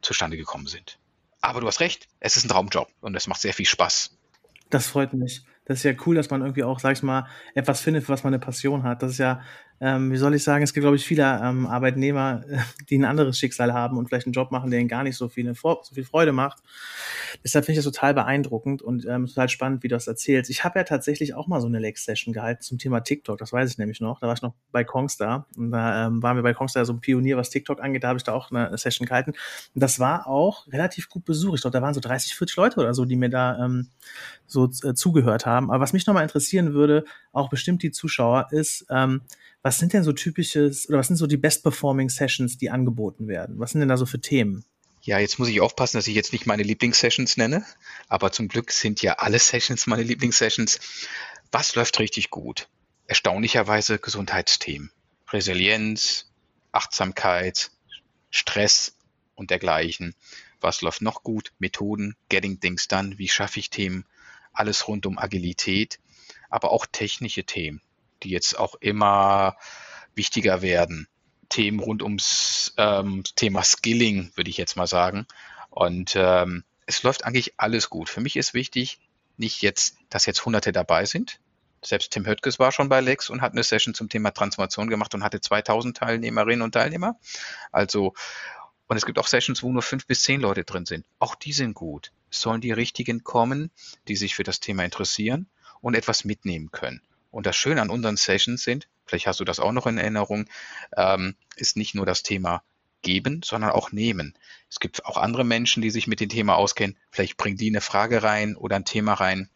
zustande 0.00 0.36
gekommen 0.36 0.66
sind. 0.66 0.98
Aber 1.40 1.60
du 1.60 1.66
hast 1.66 1.80
recht, 1.80 2.08
es 2.20 2.36
ist 2.36 2.44
ein 2.44 2.48
Traumjob 2.48 2.88
und 3.00 3.14
es 3.14 3.26
macht 3.26 3.40
sehr 3.40 3.54
viel 3.54 3.66
Spaß. 3.66 4.16
Das 4.70 4.86
freut 4.86 5.12
mich. 5.12 5.44
Das 5.64 5.78
ist 5.78 5.84
ja 5.84 5.92
cool, 6.06 6.14
dass 6.14 6.30
man 6.30 6.42
irgendwie 6.42 6.64
auch, 6.64 6.80
sag 6.80 6.92
ich 6.92 7.02
mal, 7.02 7.28
etwas 7.54 7.80
findet, 7.80 8.04
für 8.04 8.12
was 8.12 8.24
man 8.24 8.32
eine 8.32 8.40
Passion 8.40 8.84
hat. 8.84 9.02
Das 9.02 9.12
ist 9.12 9.18
ja 9.18 9.42
ähm, 9.80 10.10
wie 10.10 10.16
soll 10.16 10.34
ich 10.34 10.42
sagen, 10.42 10.64
es 10.64 10.72
gibt, 10.72 10.82
glaube 10.82 10.96
ich, 10.96 11.04
viele 11.04 11.22
ähm, 11.42 11.66
Arbeitnehmer, 11.66 12.44
die 12.90 12.98
ein 12.98 13.04
anderes 13.04 13.38
Schicksal 13.38 13.72
haben 13.72 13.98
und 13.98 14.08
vielleicht 14.08 14.26
einen 14.26 14.32
Job 14.32 14.50
machen, 14.50 14.70
der 14.70 14.80
ihnen 14.80 14.88
gar 14.88 15.02
nicht 15.02 15.16
so 15.16 15.28
viel, 15.28 15.52
so 15.54 15.80
viel 15.92 16.04
Freude 16.04 16.32
macht. 16.32 16.62
Deshalb 17.44 17.66
finde 17.66 17.78
ich 17.78 17.84
das 17.84 17.92
total 17.92 18.14
beeindruckend 18.14 18.82
und 18.82 19.06
ähm, 19.06 19.26
total 19.26 19.48
spannend, 19.48 19.82
wie 19.82 19.88
du 19.88 19.94
das 19.94 20.06
erzählst. 20.06 20.50
Ich 20.50 20.64
habe 20.64 20.78
ja 20.78 20.84
tatsächlich 20.84 21.34
auch 21.34 21.46
mal 21.46 21.60
so 21.60 21.66
eine 21.66 21.78
Lex-Session 21.78 22.32
gehalten 22.32 22.62
zum 22.62 22.78
Thema 22.78 23.00
TikTok, 23.00 23.38
das 23.38 23.52
weiß 23.52 23.70
ich 23.70 23.78
nämlich 23.78 24.00
noch. 24.00 24.20
Da 24.20 24.26
war 24.26 24.34
ich 24.34 24.42
noch 24.42 24.54
bei 24.72 24.84
Kongstar 24.84 25.46
und 25.56 25.70
da 25.70 26.06
ähm, 26.06 26.22
waren 26.22 26.36
wir 26.36 26.42
bei 26.42 26.54
Kongstar 26.54 26.84
so 26.84 26.92
ein 26.92 27.00
Pionier, 27.00 27.36
was 27.36 27.50
TikTok 27.50 27.82
angeht, 27.82 28.04
da 28.04 28.08
habe 28.08 28.16
ich 28.18 28.24
da 28.24 28.32
auch 28.32 28.50
eine 28.50 28.76
Session 28.78 29.06
gehalten. 29.06 29.32
Und 29.74 29.82
das 29.82 30.00
war 30.00 30.26
auch 30.26 30.66
relativ 30.68 31.08
gut 31.08 31.24
besucht. 31.24 31.56
Ich 31.56 31.60
glaube, 31.62 31.76
da 31.76 31.82
waren 31.82 31.94
so 31.94 32.00
30, 32.00 32.34
40 32.34 32.56
Leute 32.56 32.80
oder 32.80 32.94
so, 32.94 33.04
die 33.04 33.16
mir 33.16 33.30
da 33.30 33.64
ähm, 33.64 33.88
so 34.46 34.70
äh, 34.84 34.94
zugehört 34.94 35.46
haben. 35.46 35.70
Aber 35.70 35.80
was 35.80 35.92
mich 35.92 36.06
nochmal 36.06 36.22
interessieren 36.22 36.72
würde, 36.72 37.04
auch 37.32 37.50
bestimmt 37.50 37.82
die 37.82 37.90
Zuschauer, 37.90 38.48
ist, 38.50 38.86
ähm, 38.90 39.22
was 39.66 39.78
sind 39.78 39.92
denn 39.92 40.04
so 40.04 40.12
typisches 40.12 40.88
oder 40.88 40.98
was 40.98 41.08
sind 41.08 41.16
so 41.16 41.26
die 41.26 41.36
best-performing 41.36 42.08
Sessions, 42.08 42.56
die 42.56 42.70
angeboten 42.70 43.26
werden? 43.26 43.58
Was 43.58 43.72
sind 43.72 43.80
denn 43.80 43.88
da 43.88 43.96
so 43.96 44.06
für 44.06 44.20
Themen? 44.20 44.64
Ja, 45.02 45.18
jetzt 45.18 45.40
muss 45.40 45.48
ich 45.48 45.60
aufpassen, 45.60 45.96
dass 45.96 46.06
ich 46.06 46.14
jetzt 46.14 46.32
nicht 46.32 46.46
meine 46.46 46.62
Lieblingssessions 46.62 47.36
nenne, 47.36 47.66
aber 48.08 48.30
zum 48.30 48.46
Glück 48.46 48.70
sind 48.70 49.02
ja 49.02 49.14
alle 49.14 49.40
Sessions 49.40 49.88
meine 49.88 50.04
Lieblingssessions. 50.04 50.78
Was 51.50 51.74
läuft 51.74 51.98
richtig 51.98 52.30
gut? 52.30 52.68
Erstaunlicherweise 53.08 53.98
Gesundheitsthemen. 53.98 54.92
Resilienz, 55.32 56.30
Achtsamkeit, 56.70 57.72
Stress 58.30 58.94
und 59.34 59.50
dergleichen. 59.50 60.14
Was 60.60 60.80
läuft 60.80 61.02
noch 61.02 61.24
gut? 61.24 61.50
Methoden, 61.58 62.14
Getting 62.28 62.60
Things 62.60 62.86
Done, 62.86 63.18
wie 63.18 63.28
schaffe 63.28 63.58
ich 63.58 63.70
Themen? 63.70 64.04
Alles 64.52 64.86
rund 64.86 65.06
um 65.06 65.18
Agilität, 65.18 65.98
aber 66.50 66.70
auch 66.70 66.86
technische 66.86 67.42
Themen 67.42 67.80
die 68.22 68.30
jetzt 68.30 68.58
auch 68.58 68.74
immer 68.76 69.56
wichtiger 70.14 70.62
werden. 70.62 71.08
Themen 71.48 71.80
rund 71.80 72.02
ums 72.02 72.74
ähm, 72.76 73.22
Thema 73.36 73.62
Skilling, 73.62 74.32
würde 74.34 74.50
ich 74.50 74.56
jetzt 74.56 74.76
mal 74.76 74.86
sagen. 74.86 75.26
Und 75.70 76.14
ähm, 76.16 76.64
es 76.86 77.02
läuft 77.02 77.24
eigentlich 77.24 77.54
alles 77.58 77.90
gut. 77.90 78.08
Für 78.08 78.20
mich 78.20 78.36
ist 78.36 78.54
wichtig, 78.54 78.98
nicht 79.36 79.62
jetzt, 79.62 79.96
dass 80.08 80.26
jetzt 80.26 80.44
Hunderte 80.44 80.72
dabei 80.72 81.04
sind. 81.04 81.40
Selbst 81.84 82.10
Tim 82.10 82.26
Höttges 82.26 82.58
war 82.58 82.72
schon 82.72 82.88
bei 82.88 83.00
Lex 83.00 83.30
und 83.30 83.42
hat 83.42 83.52
eine 83.52 83.62
Session 83.62 83.94
zum 83.94 84.08
Thema 84.08 84.30
Transformation 84.32 84.88
gemacht 84.88 85.14
und 85.14 85.22
hatte 85.22 85.40
2000 85.40 85.96
Teilnehmerinnen 85.96 86.62
und 86.62 86.72
Teilnehmer. 86.72 87.18
Also, 87.70 88.14
und 88.88 88.96
es 88.96 89.04
gibt 89.04 89.18
auch 89.18 89.26
Sessions, 89.26 89.62
wo 89.62 89.70
nur 89.72 89.82
fünf 89.82 90.06
bis 90.06 90.22
zehn 90.22 90.40
Leute 90.40 90.64
drin 90.64 90.86
sind. 90.86 91.06
Auch 91.18 91.34
die 91.34 91.52
sind 91.52 91.74
gut. 91.74 92.12
Es 92.30 92.40
sollen 92.40 92.60
die 92.60 92.72
richtigen 92.72 93.24
kommen, 93.24 93.70
die 94.08 94.16
sich 94.16 94.34
für 94.34 94.42
das 94.42 94.60
Thema 94.60 94.84
interessieren 94.84 95.48
und 95.80 95.94
etwas 95.94 96.24
mitnehmen 96.24 96.70
können. 96.70 97.02
Und 97.30 97.46
das 97.46 97.56
Schöne 97.56 97.82
an 97.82 97.90
unseren 97.90 98.16
Sessions 98.16 98.62
sind, 98.62 98.88
vielleicht 99.04 99.26
hast 99.26 99.40
du 99.40 99.44
das 99.44 99.60
auch 99.60 99.72
noch 99.72 99.86
in 99.86 99.98
Erinnerung, 99.98 100.46
ähm, 100.96 101.36
ist 101.56 101.76
nicht 101.76 101.94
nur 101.94 102.06
das 102.06 102.22
Thema 102.22 102.62
geben, 103.02 103.42
sondern 103.44 103.70
auch 103.70 103.92
nehmen. 103.92 104.34
Es 104.70 104.80
gibt 104.80 105.04
auch 105.04 105.16
andere 105.16 105.44
Menschen, 105.44 105.82
die 105.82 105.90
sich 105.90 106.06
mit 106.06 106.20
dem 106.20 106.28
Thema 106.28 106.56
auskennen. 106.56 106.96
Vielleicht 107.10 107.36
bringen 107.36 107.56
die 107.56 107.68
eine 107.68 107.80
Frage 107.80 108.22
rein 108.22 108.56
oder 108.56 108.76
ein 108.76 108.84
Thema 108.84 109.14
rein. 109.14 109.48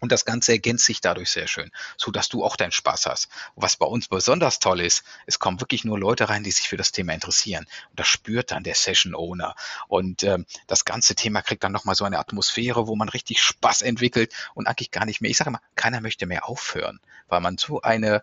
Und 0.00 0.12
das 0.12 0.24
Ganze 0.24 0.52
ergänzt 0.52 0.84
sich 0.84 1.00
dadurch 1.00 1.30
sehr 1.30 1.46
schön, 1.46 1.70
so 1.96 2.10
dass 2.10 2.28
du 2.28 2.44
auch 2.44 2.56
deinen 2.56 2.72
Spaß 2.72 3.06
hast. 3.06 3.28
was 3.56 3.76
bei 3.76 3.86
uns 3.86 4.08
besonders 4.08 4.58
toll 4.58 4.80
ist, 4.80 5.04
es 5.26 5.38
kommen 5.38 5.60
wirklich 5.60 5.84
nur 5.84 5.98
Leute 5.98 6.28
rein, 6.28 6.44
die 6.44 6.50
sich 6.50 6.68
für 6.68 6.76
das 6.76 6.92
Thema 6.92 7.12
interessieren. 7.12 7.66
Und 7.90 8.00
das 8.00 8.08
spürt 8.08 8.50
dann 8.50 8.62
der 8.62 8.74
Session 8.74 9.14
Owner. 9.14 9.54
Und 9.88 10.22
ähm, 10.22 10.46
das 10.66 10.84
ganze 10.84 11.14
Thema 11.14 11.42
kriegt 11.42 11.64
dann 11.64 11.72
nochmal 11.72 11.94
so 11.94 12.04
eine 12.04 12.18
Atmosphäre, 12.18 12.86
wo 12.86 12.96
man 12.96 13.08
richtig 13.08 13.40
Spaß 13.40 13.82
entwickelt 13.82 14.32
und 14.54 14.66
eigentlich 14.66 14.90
gar 14.90 15.04
nicht 15.04 15.20
mehr. 15.20 15.30
Ich 15.30 15.36
sage 15.36 15.50
immer, 15.50 15.62
keiner 15.74 16.00
möchte 16.00 16.26
mehr 16.26 16.48
aufhören, 16.48 17.00
weil 17.28 17.40
man 17.40 17.58
so 17.58 17.82
eine 17.82 18.22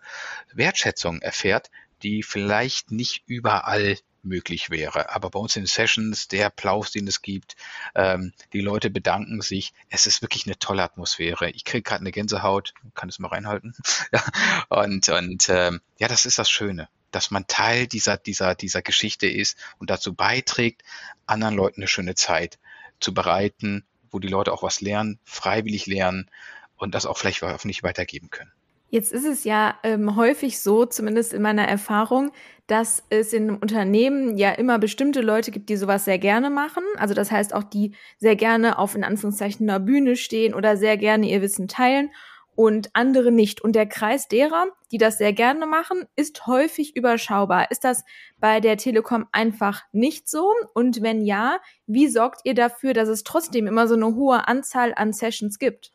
Wertschätzung 0.52 1.20
erfährt, 1.20 1.70
die 2.02 2.22
vielleicht 2.22 2.90
nicht 2.90 3.22
überall 3.26 3.98
möglich 4.26 4.70
wäre. 4.70 5.14
Aber 5.14 5.30
bei 5.30 5.38
uns 5.38 5.56
in 5.56 5.66
Sessions, 5.66 6.28
der 6.28 6.46
Applaus, 6.46 6.90
den 6.90 7.06
es 7.06 7.22
gibt, 7.22 7.56
ähm, 7.94 8.32
die 8.52 8.60
Leute 8.60 8.90
bedanken 8.90 9.40
sich. 9.40 9.72
Es 9.88 10.06
ist 10.06 10.22
wirklich 10.22 10.46
eine 10.46 10.58
tolle 10.58 10.82
Atmosphäre. 10.82 11.50
Ich 11.50 11.64
kriege 11.64 11.82
gerade 11.82 12.00
eine 12.00 12.12
Gänsehaut, 12.12 12.74
kann 12.94 13.08
es 13.08 13.18
mal 13.18 13.28
reinhalten. 13.28 13.74
und 14.68 15.08
und 15.08 15.48
ähm, 15.48 15.80
ja, 15.98 16.08
das 16.08 16.26
ist 16.26 16.38
das 16.38 16.50
Schöne, 16.50 16.88
dass 17.10 17.30
man 17.30 17.46
Teil 17.46 17.86
dieser, 17.86 18.16
dieser, 18.16 18.54
dieser 18.54 18.82
Geschichte 18.82 19.26
ist 19.26 19.56
und 19.78 19.90
dazu 19.90 20.14
beiträgt, 20.14 20.82
anderen 21.26 21.54
Leuten 21.54 21.80
eine 21.80 21.88
schöne 21.88 22.14
Zeit 22.14 22.58
zu 23.00 23.14
bereiten, 23.14 23.84
wo 24.10 24.18
die 24.18 24.28
Leute 24.28 24.52
auch 24.52 24.62
was 24.62 24.80
lernen, 24.80 25.18
freiwillig 25.24 25.86
lernen 25.86 26.30
und 26.76 26.94
das 26.94 27.06
auch 27.06 27.18
vielleicht 27.18 27.42
hoffentlich 27.42 27.82
weitergeben 27.82 28.30
können. 28.30 28.52
Jetzt 28.88 29.12
ist 29.12 29.24
es 29.24 29.44
ja 29.44 29.74
ähm, 29.82 30.14
häufig 30.16 30.60
so, 30.60 30.86
zumindest 30.86 31.34
in 31.34 31.42
meiner 31.42 31.66
Erfahrung, 31.66 32.30
dass 32.68 33.02
es 33.10 33.32
in 33.32 33.50
Unternehmen 33.50 34.36
ja 34.36 34.52
immer 34.52 34.78
bestimmte 34.78 35.22
Leute 35.22 35.50
gibt, 35.50 35.68
die 35.68 35.76
sowas 35.76 36.04
sehr 36.04 36.18
gerne 36.18 36.50
machen. 36.50 36.84
Also 36.96 37.12
das 37.12 37.30
heißt 37.30 37.52
auch, 37.52 37.64
die 37.64 37.92
sehr 38.18 38.36
gerne 38.36 38.78
auf 38.78 38.94
in 38.94 39.04
Anführungszeichen 39.04 39.68
einer 39.68 39.80
Bühne 39.80 40.16
stehen 40.16 40.54
oder 40.54 40.76
sehr 40.76 40.96
gerne 40.96 41.28
ihr 41.28 41.42
Wissen 41.42 41.68
teilen 41.68 42.10
und 42.56 42.90
andere 42.94 43.30
nicht. 43.30 43.60
Und 43.60 43.74
der 43.74 43.86
Kreis 43.86 44.28
derer, 44.28 44.66
die 44.90 44.98
das 44.98 45.18
sehr 45.18 45.32
gerne 45.32 45.66
machen, 45.66 46.04
ist 46.16 46.46
häufig 46.46 46.96
überschaubar. 46.96 47.70
Ist 47.70 47.84
das 47.84 48.04
bei 48.40 48.60
der 48.60 48.76
Telekom 48.76 49.26
einfach 49.30 49.82
nicht 49.92 50.28
so? 50.28 50.52
Und 50.74 51.02
wenn 51.02 51.24
ja, 51.24 51.58
wie 51.86 52.08
sorgt 52.08 52.40
ihr 52.44 52.54
dafür, 52.54 52.94
dass 52.94 53.08
es 53.08 53.24
trotzdem 53.24 53.66
immer 53.66 53.86
so 53.86 53.94
eine 53.94 54.14
hohe 54.14 54.48
Anzahl 54.48 54.92
an 54.96 55.12
Sessions 55.12 55.58
gibt? 55.58 55.92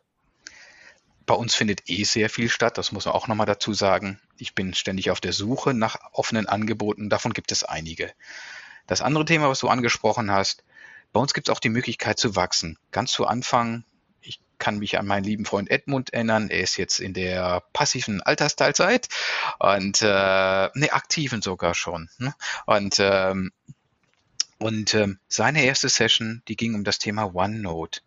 Bei 1.26 1.34
uns 1.34 1.54
findet 1.54 1.88
eh 1.88 2.04
sehr 2.04 2.30
viel 2.30 2.48
statt, 2.48 2.78
das 2.78 2.92
muss 2.92 3.04
man 3.04 3.14
auch 3.14 3.28
nochmal 3.28 3.46
dazu 3.46 3.72
sagen. 3.72 4.20
Ich 4.38 4.54
bin 4.54 4.74
ständig 4.74 5.10
auf 5.10 5.20
der 5.20 5.32
Suche 5.32 5.74
nach 5.74 5.96
offenen 6.12 6.46
Angeboten, 6.46 7.10
davon 7.10 7.32
gibt 7.32 7.52
es 7.52 7.64
einige. 7.64 8.12
Das 8.86 9.02
andere 9.02 9.24
Thema, 9.24 9.48
was 9.48 9.60
du 9.60 9.68
angesprochen 9.68 10.30
hast, 10.30 10.64
bei 11.12 11.20
uns 11.20 11.34
gibt 11.34 11.48
es 11.48 11.54
auch 11.54 11.60
die 11.60 11.68
Möglichkeit 11.68 12.18
zu 12.18 12.34
wachsen. 12.36 12.78
Ganz 12.90 13.12
zu 13.12 13.26
Anfang, 13.26 13.84
ich 14.20 14.40
kann 14.58 14.78
mich 14.78 14.98
an 14.98 15.06
meinen 15.06 15.24
lieben 15.24 15.44
Freund 15.44 15.70
Edmund 15.70 16.12
erinnern, 16.12 16.48
er 16.48 16.60
ist 16.60 16.76
jetzt 16.76 16.98
in 16.98 17.14
der 17.14 17.62
passiven 17.72 18.20
Altersteilzeit 18.22 19.08
und 19.58 20.02
äh, 20.02 20.06
ne, 20.74 20.92
aktiven 20.92 21.42
sogar 21.42 21.74
schon. 21.74 22.08
Ne? 22.18 22.34
Und 22.66 22.96
ähm, 22.98 23.52
und 24.62 24.94
ähm, 24.94 25.18
seine 25.26 25.64
erste 25.64 25.88
Session, 25.88 26.42
die 26.46 26.54
ging 26.54 26.76
um 26.76 26.84
das 26.84 27.00
Thema 27.00 27.34
OneNote. 27.34 28.00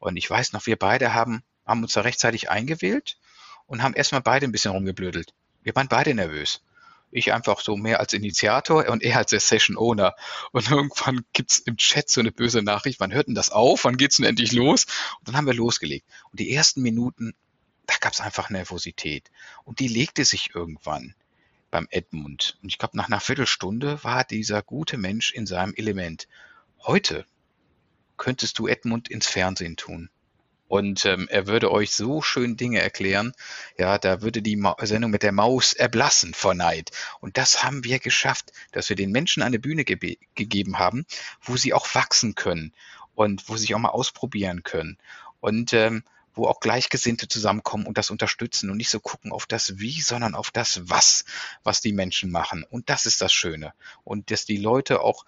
Und 0.00 0.16
ich 0.16 0.28
weiß 0.28 0.52
noch, 0.52 0.66
wir 0.66 0.76
beide 0.76 1.14
haben 1.14 1.44
haben 1.66 1.82
uns 1.82 1.92
da 1.94 2.02
rechtzeitig 2.02 2.50
eingewählt 2.50 3.18
und 3.66 3.82
haben 3.82 3.94
erstmal 3.94 4.20
beide 4.20 4.46
ein 4.46 4.52
bisschen 4.52 4.72
rumgeblödelt. 4.72 5.34
Wir 5.62 5.74
waren 5.74 5.88
beide 5.88 6.14
nervös. 6.14 6.62
Ich 7.10 7.32
einfach 7.32 7.60
so 7.60 7.76
mehr 7.76 8.00
als 8.00 8.12
Initiator 8.12 8.88
und 8.88 9.02
er 9.02 9.18
als 9.18 9.30
der 9.30 9.40
Session 9.40 9.76
Owner. 9.76 10.16
Und 10.52 10.70
irgendwann 10.70 11.24
gibt's 11.32 11.58
im 11.58 11.76
Chat 11.76 12.10
so 12.10 12.20
eine 12.20 12.32
böse 12.32 12.62
Nachricht, 12.62 12.98
wann 13.00 13.12
hört 13.12 13.28
denn 13.28 13.36
das 13.36 13.50
auf? 13.50 13.84
Wann 13.84 13.96
geht's 13.96 14.16
denn 14.16 14.26
endlich 14.26 14.52
los? 14.52 14.86
Und 15.18 15.28
dann 15.28 15.36
haben 15.36 15.46
wir 15.46 15.54
losgelegt. 15.54 16.06
Und 16.30 16.40
die 16.40 16.52
ersten 16.52 16.82
Minuten, 16.82 17.34
da 17.86 17.94
gab's 18.00 18.20
einfach 18.20 18.50
Nervosität. 18.50 19.30
Und 19.64 19.78
die 19.78 19.88
legte 19.88 20.24
sich 20.24 20.54
irgendwann 20.54 21.14
beim 21.70 21.86
Edmund. 21.90 22.58
Und 22.62 22.68
ich 22.68 22.78
glaube, 22.78 22.96
nach 22.96 23.06
einer 23.06 23.20
Viertelstunde 23.20 24.02
war 24.02 24.24
dieser 24.24 24.62
gute 24.62 24.96
Mensch 24.96 25.32
in 25.32 25.46
seinem 25.46 25.74
Element. 25.74 26.28
Heute 26.82 27.26
könntest 28.16 28.58
du 28.58 28.66
Edmund 28.66 29.08
ins 29.08 29.26
Fernsehen 29.26 29.76
tun. 29.76 30.10
Und 30.66 31.04
ähm, 31.04 31.28
er 31.30 31.46
würde 31.46 31.70
euch 31.70 31.92
so 31.92 32.22
schön 32.22 32.56
Dinge 32.56 32.80
erklären, 32.80 33.32
ja, 33.78 33.98
da 33.98 34.22
würde 34.22 34.40
die 34.40 34.56
Ma 34.56 34.74
Sendung 34.80 35.10
mit 35.10 35.22
der 35.22 35.32
Maus 35.32 35.74
erblassen 35.74 36.34
vor 36.34 36.54
Neid. 36.54 36.90
Und 37.20 37.36
das 37.36 37.62
haben 37.62 37.84
wir 37.84 37.98
geschafft, 37.98 38.52
dass 38.72 38.88
wir 38.88 38.96
den 38.96 39.12
Menschen 39.12 39.42
eine 39.42 39.58
Bühne 39.58 39.84
ge 39.84 40.16
gegeben 40.34 40.78
haben, 40.78 41.06
wo 41.42 41.56
sie 41.56 41.74
auch 41.74 41.94
wachsen 41.94 42.34
können 42.34 42.72
und 43.14 43.48
wo 43.48 43.56
sie 43.56 43.62
sich 43.62 43.74
auch 43.74 43.78
mal 43.78 43.90
ausprobieren 43.90 44.62
können. 44.62 44.98
Und 45.40 45.72
ähm, 45.74 46.02
wo 46.34 46.46
auch 46.46 46.60
Gleichgesinnte 46.60 47.28
zusammenkommen 47.28 47.86
und 47.86 47.96
das 47.96 48.10
unterstützen 48.10 48.70
und 48.70 48.76
nicht 48.76 48.90
so 48.90 49.00
gucken 49.00 49.32
auf 49.32 49.46
das 49.46 49.78
Wie, 49.78 50.00
sondern 50.00 50.34
auf 50.34 50.50
das 50.50 50.88
Was, 50.88 51.24
was 51.62 51.80
die 51.80 51.92
Menschen 51.92 52.30
machen. 52.30 52.64
Und 52.68 52.90
das 52.90 53.06
ist 53.06 53.20
das 53.20 53.32
Schöne. 53.32 53.72
Und 54.02 54.30
dass 54.30 54.44
die 54.44 54.56
Leute 54.56 55.00
auch 55.00 55.24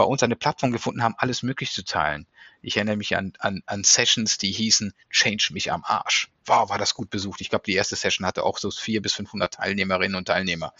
bei 0.00 0.06
uns 0.06 0.22
eine 0.22 0.34
Plattform 0.34 0.72
gefunden 0.72 1.02
haben, 1.02 1.14
alles 1.18 1.42
möglich 1.42 1.72
zu 1.72 1.84
teilen. 1.84 2.26
Ich 2.62 2.78
erinnere 2.78 2.96
mich 2.96 3.18
an, 3.18 3.34
an, 3.38 3.62
an 3.66 3.84
Sessions, 3.84 4.38
die 4.38 4.50
hießen 4.50 4.94
Change 5.10 5.50
mich 5.52 5.70
am 5.70 5.84
Arsch. 5.84 6.30
Wow, 6.46 6.70
war 6.70 6.78
das 6.78 6.94
gut 6.94 7.10
besucht. 7.10 7.42
Ich 7.42 7.50
glaube, 7.50 7.64
die 7.66 7.74
erste 7.74 7.96
Session 7.96 8.26
hatte 8.26 8.44
auch 8.44 8.56
so 8.56 8.70
vier 8.70 9.02
bis 9.02 9.12
500 9.12 9.52
Teilnehmerinnen 9.52 10.16
und 10.16 10.24
Teilnehmer. 10.24 10.72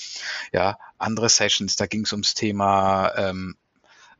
Ja, 0.52 0.78
andere 0.96 1.28
Sessions, 1.28 1.76
da 1.76 1.84
ging 1.84 2.04
es 2.04 2.12
ums 2.12 2.32
Thema 2.32 3.12
ähm, 3.14 3.58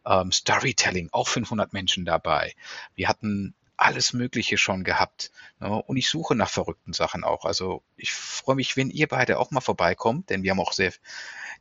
ähm, 0.05 0.33
Storytelling, 0.33 1.09
auch 1.13 1.29
500 1.29 1.73
Menschen 1.73 2.05
dabei. 2.05 2.55
Wir 2.95 3.09
hatten 3.09 3.55
alles 3.79 4.13
Mögliche 4.13 4.59
schon 4.59 4.85
gehabt. 4.85 5.31
Ne? 5.61 5.83
Und 5.83 5.97
ich 5.97 6.11
suche 6.11 6.35
nach 6.35 6.51
verrückten 6.51 6.93
Sachen 6.93 7.25
auch. 7.25 7.47
Also 7.47 7.83
ich 7.97 8.13
freue 8.13 8.57
mich, 8.57 8.77
wenn 8.77 8.91
ihr 8.91 9.09
beide 9.09 9.39
auch 9.39 9.51
mal 9.51 9.63
vorbeikommt, 9.63 10.29
denn 10.29 10.43
wir 10.43 10.51
haben 10.51 10.61
auch 10.61 10.73
sehr 10.73 10.93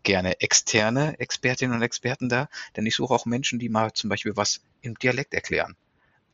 gerne 0.03 0.39
externe 0.41 1.20
Expertinnen 1.20 1.75
und 1.75 1.82
Experten 1.82 2.29
da, 2.29 2.48
denn 2.75 2.86
ich 2.86 2.96
suche 2.96 3.13
auch 3.13 3.25
Menschen, 3.25 3.60
die 3.60 3.70
mal 3.70 3.94
zum 3.94 4.10
Beispiel 4.10 4.36
was 4.36 4.62
im 4.82 4.96
Dialekt 4.96 5.34
erklären. 5.34 5.75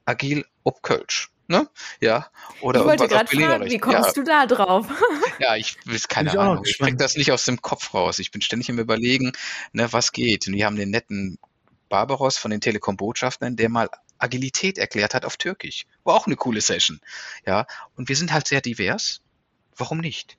Agil 0.05 0.45
ob 0.63 0.81
Kölsch. 0.83 1.31
Ne? 1.47 1.69
Ja, 2.01 2.31
oder 2.61 2.79
ich 2.79 2.85
wollte 2.87 3.07
gerade 3.07 3.35
fragen, 3.35 3.69
wie 3.69 3.77
kommst 3.77 4.07
ja. 4.07 4.13
du 4.13 4.23
da 4.23 4.45
drauf? 4.47 4.87
ja, 5.39 5.55
ich 5.55 5.77
weiß 5.85 6.07
keine 6.07 6.29
ich 6.29 6.39
Ahnung. 6.39 6.63
Ich 6.65 6.79
krieg 6.79 6.97
das 6.97 7.15
nicht 7.15 7.31
aus 7.31 7.45
dem 7.45 7.61
Kopf 7.61 7.93
raus. 7.93 8.17
Ich 8.17 8.31
bin 8.31 8.41
ständig 8.41 8.69
im 8.69 8.79
Überlegen, 8.79 9.31
ne, 9.71 9.93
was 9.93 10.11
geht. 10.11 10.47
Und 10.47 10.55
wir 10.55 10.65
haben 10.65 10.75
den 10.75 10.89
netten 10.89 11.37
Barbaros 11.87 12.37
von 12.37 12.49
den 12.49 12.61
Telekom-Botschaftern, 12.61 13.55
der 13.55 13.69
mal 13.69 13.89
Agilität 14.17 14.79
erklärt 14.79 15.13
hat 15.13 15.23
auf 15.23 15.37
Türkisch. 15.37 15.85
War 16.03 16.15
auch 16.15 16.25
eine 16.25 16.35
coole 16.35 16.61
Session. 16.61 16.99
Ja, 17.45 17.67
und 17.95 18.09
wir 18.09 18.15
sind 18.15 18.33
halt 18.33 18.47
sehr 18.47 18.61
divers. 18.61 19.21
Warum 19.77 19.99
nicht? 19.99 20.37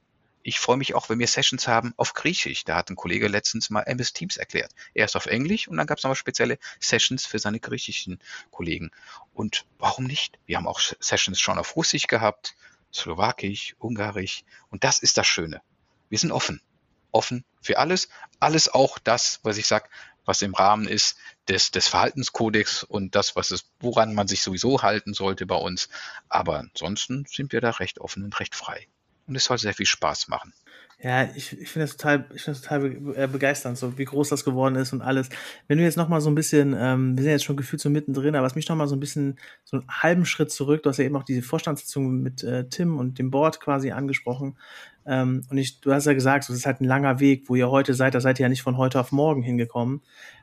Ich 0.49 0.61
freue 0.61 0.77
mich 0.77 0.95
auch, 0.95 1.09
wenn 1.09 1.19
wir 1.19 1.27
Sessions 1.27 1.67
haben 1.67 1.93
auf 1.97 2.15
Griechisch. 2.15 2.63
Da 2.63 2.77
hat 2.77 2.89
ein 2.89 2.95
Kollege 2.95 3.27
letztens 3.27 3.69
mal 3.69 3.83
MS 3.83 4.13
Teams 4.13 4.37
erklärt. 4.37 4.71
Erst 4.95 5.17
auf 5.17 5.27
Englisch 5.27 5.67
und 5.67 5.77
dann 5.77 5.89
gab 5.89 5.99
es 5.99 6.05
nochmal 6.05 6.15
spezielle 6.15 6.61
Sessions 6.79 7.27
für 7.27 7.41
seine 7.41 7.59
griechischen 7.59 8.21
Kollegen. 8.53 8.93
Und 9.35 9.67
warum 9.81 10.05
nicht? 10.05 10.39
Wir 10.47 10.59
haben 10.59 10.69
auch 10.69 10.79
Sessions 10.79 11.41
schon 11.41 11.59
auf 11.59 11.75
Russisch 11.75 12.07
gehabt, 12.07 12.55
Slowakisch, 12.95 13.75
Ungarisch. 13.81 14.45
Und 14.71 14.85
das 14.85 15.01
ist 15.01 15.17
das 15.17 15.27
Schöne. 15.27 15.63
Wir 16.11 16.19
sind 16.21 16.31
offen. 16.31 16.63
Offen 17.11 17.45
für 17.61 17.79
alles. 17.79 18.09
Alles 18.39 18.69
auch 18.69 19.01
das, 19.01 19.41
was 19.43 19.57
ich 19.57 19.67
sage, 19.67 19.89
was 20.25 20.43
im 20.43 20.55
Rahmen 20.55 20.87
ist 20.87 21.17
des, 21.49 21.73
des 21.73 21.89
Verhaltenskodex 21.89 22.85
und 22.85 23.17
das, 23.17 23.35
was 23.35 23.51
es, 23.51 23.73
woran 23.81 24.15
man 24.15 24.29
sich 24.29 24.43
sowieso 24.43 24.83
halten 24.83 25.13
sollte 25.13 25.45
bei 25.45 25.57
uns. 25.57 25.89
Aber 26.29 26.61
ansonsten 26.61 27.27
sind 27.29 27.51
wir 27.51 27.61
da 27.61 27.71
recht 27.71 27.99
offen 27.99 28.23
und 28.23 28.39
recht 28.39 28.55
frei 28.55 28.87
und 29.27 29.37
es 29.37 29.45
soll 29.45 29.59
sehr 29.59 29.75
viel 29.75 29.87
Spaß 29.87 30.29
machen. 30.29 30.53
Ja, 30.99 31.29
ich, 31.35 31.53
ich 31.61 31.69
finde 31.69 31.87
das 31.87 31.99
total, 31.99 32.27
ich 32.35 32.43
finde 32.43 32.59
das 32.59 32.63
total 32.63 33.17
äh, 33.17 33.29
begeisternd, 33.29 33.77
so 33.77 33.99
wie 33.99 34.07
groß 34.07 34.31
das 34.31 34.47
geworden 34.47 34.77
ist 34.77 34.95
und 34.95 35.03
alles. 35.03 35.29
Wenn 35.69 35.77
du 35.77 35.85
jetzt 35.85 35.99
noch 35.99 36.09
mal 36.09 36.23
so 36.23 36.31
ein 36.31 36.35
bisschen, 36.35 36.75
ähm, 36.79 37.19
wir 37.19 37.23
sind 37.23 37.33
jetzt 37.33 37.45
schon 37.45 37.57
gefühlt 37.57 37.83
so 37.83 37.91
mittendrin, 37.91 38.35
aber 38.35 38.47
was 38.47 38.55
mich 38.55 38.67
noch 38.69 38.77
mal 38.77 38.89
so 38.89 38.97
ein 38.97 39.01
bisschen, 39.01 39.39
so 39.63 39.77
einen 39.77 39.87
halben 39.91 40.25
Schritt 40.25 40.51
zurück, 40.51 40.83
du 40.83 40.89
hast 40.89 40.97
ja 40.97 41.05
eben 41.05 41.17
auch 41.17 41.23
diese 41.23 41.43
Vorstandssitzung 41.43 42.23
mit 42.23 42.43
äh, 42.43 42.67
Tim 42.71 42.97
und 42.99 43.19
dem 43.19 43.31
Board 43.31 43.61
quasi 43.61 43.91
angesprochen. 43.91 44.57
Ähm, 45.05 45.43
und 45.51 45.59
ich, 45.59 45.81
du 45.83 45.93
hast 45.93 46.07
ja 46.07 46.15
gesagt, 46.15 46.45
so, 46.45 46.55
ist 46.55 46.65
halt 46.65 46.81
ein 46.81 46.87
langer 46.87 47.21
Weg, 47.21 47.45
wo 47.51 47.55
ihr 47.57 47.71
heute 47.71 47.93
seid, 47.93 48.15
da 48.15 48.21
seid 48.23 48.41
ihr 48.41 48.45
ja 48.45 48.49
nicht 48.49 48.63
von 48.63 48.79
heute 48.79 48.99
auf 48.99 49.13
morgen 49.13 49.43
hingekommen. 49.43 50.01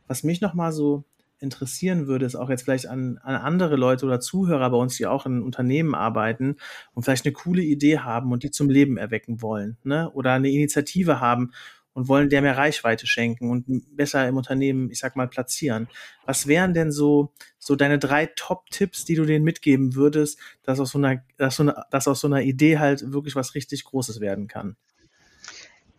Was 0.08 0.22
mich 0.22 0.40
noch 0.40 0.54
mal 0.54 0.72
so 0.72 1.04
interessieren 1.44 2.08
würde, 2.08 2.26
ist 2.26 2.36
auch 2.36 2.50
jetzt 2.50 2.64
vielleicht 2.64 2.88
an, 2.88 3.20
an 3.22 3.36
andere 3.36 3.76
Leute 3.76 4.06
oder 4.06 4.20
Zuhörer 4.20 4.70
bei 4.72 4.78
uns, 4.78 4.98
die 4.98 5.06
auch 5.06 5.26
in 5.26 5.44
Unternehmen 5.44 5.94
arbeiten 5.94 6.56
und 6.94 7.04
vielleicht 7.04 7.26
eine 7.26 7.34
coole 7.34 7.62
Idee 7.62 8.00
haben 8.00 8.32
und 8.32 8.44
die 8.44 8.52
zum 8.52 8.70
Leben 8.70 8.98
erwecken 8.98 9.42
wollen, 9.42 9.78
ne? 9.84 10.10
Oder 10.12 10.34
eine 10.34 10.50
Initiative 10.50 11.20
haben 11.20 11.52
und 11.94 12.08
wollen 12.08 12.30
der 12.30 12.42
mehr 12.42 12.58
Reichweite 12.58 13.06
schenken 13.06 13.52
und 13.52 13.66
besser 13.96 14.28
im 14.28 14.38
Unternehmen, 14.38 14.90
ich 14.90 15.00
sag 15.00 15.16
mal, 15.16 15.28
platzieren. 15.28 15.88
Was 16.26 16.48
wären 16.48 16.74
denn 16.74 16.92
so, 16.92 17.32
so 17.60 17.76
deine 17.76 18.00
drei 18.00 18.26
Top-Tipps, 18.26 19.06
die 19.06 19.16
du 19.16 19.26
denen 19.26 19.46
mitgeben 19.46 19.96
würdest, 19.96 20.40
dass 20.64 20.80
aus 20.80 20.92
so 20.92 20.98
einer, 20.98 21.24
dass, 21.38 21.58
so 21.58 21.64
eine, 21.64 21.86
dass 21.92 22.08
aus 22.08 22.22
so 22.22 22.28
einer 22.28 22.42
Idee 22.42 22.80
halt 22.80 23.12
wirklich 23.12 23.36
was 23.36 23.54
richtig 23.54 23.84
Großes 23.84 24.20
werden 24.20 24.48
kann? 24.48 24.76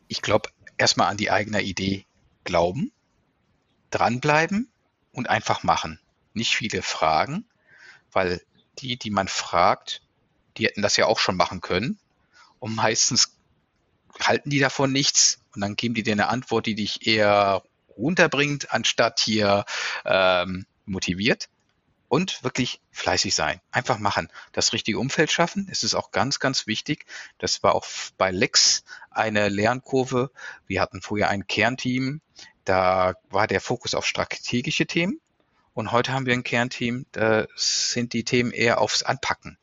Ich 0.08 0.20
glaube, 0.20 0.50
erstmal 0.78 1.08
an 1.08 1.16
die 1.16 1.30
eigene 1.30 1.62
Idee 1.62 2.06
glauben, 2.42 2.90
dranbleiben 3.90 4.68
und 5.14 5.30
einfach 5.30 5.62
machen. 5.62 5.99
Nicht 6.35 6.56
viele 6.56 6.83
fragen, 6.83 7.47
weil 8.12 8.42
die, 8.78 8.99
die 8.99 9.11
man 9.11 9.28
fragt, 9.28 10.02
die 10.56 10.66
hätten 10.66 10.83
das 10.83 10.97
ja 10.97 11.06
auch 11.06 11.18
schon 11.18 11.37
machen 11.37 11.61
können. 11.61 11.99
Und 12.59 12.75
meistens 12.75 13.37
halten 14.21 14.50
die 14.50 14.59
davon 14.59 14.92
nichts 14.92 15.38
und 15.54 15.61
dann 15.61 15.76
geben 15.76 15.94
die 15.94 16.02
dir 16.02 16.12
eine 16.12 16.28
Antwort, 16.28 16.66
die 16.66 16.75
dich 16.75 17.06
eher 17.06 17.62
runterbringt, 17.97 18.73
anstatt 18.73 19.21
hier 19.21 19.64
ähm, 20.04 20.66
motiviert. 20.85 21.49
Und 22.09 22.44
wirklich 22.44 22.80
fleißig 22.92 23.35
sein. 23.35 23.61
Einfach 23.73 23.99
machen. 23.99 24.28
Das 24.52 24.73
richtige 24.73 25.00
Umfeld 25.00 25.33
schaffen. 25.33 25.66
Es 25.68 25.83
ist 25.83 25.94
auch 25.94 26.12
ganz, 26.12 26.38
ganz 26.38 26.68
wichtig. 26.68 27.06
Das 27.38 27.64
war 27.64 27.75
auch 27.75 27.85
bei 28.18 28.30
Lex 28.30 28.85
eine 29.11 29.49
Lernkurve. 29.49 30.30
Wir 30.68 30.80
hatten 30.80 31.00
vorher 31.00 31.30
ein 31.30 31.49
Kernteam. 31.49 32.21
Da 32.64 33.14
war 33.30 33.47
der 33.47 33.61
Fokus 33.61 33.94
auf 33.94 34.06
strategische 34.06 34.87
Themen. 34.87 35.21
Und 35.75 35.92
heute 35.92 36.12
haben 36.12 36.26
wir 36.26 36.35
ein 36.35 36.44
Kernteam, 36.44 37.04
da 37.12 37.47
sind 37.56 38.12
die 38.12 38.25
Themen 38.25 38.52
eher 38.52 38.80
aufs 38.80 39.02
Anpacken. 39.02 39.59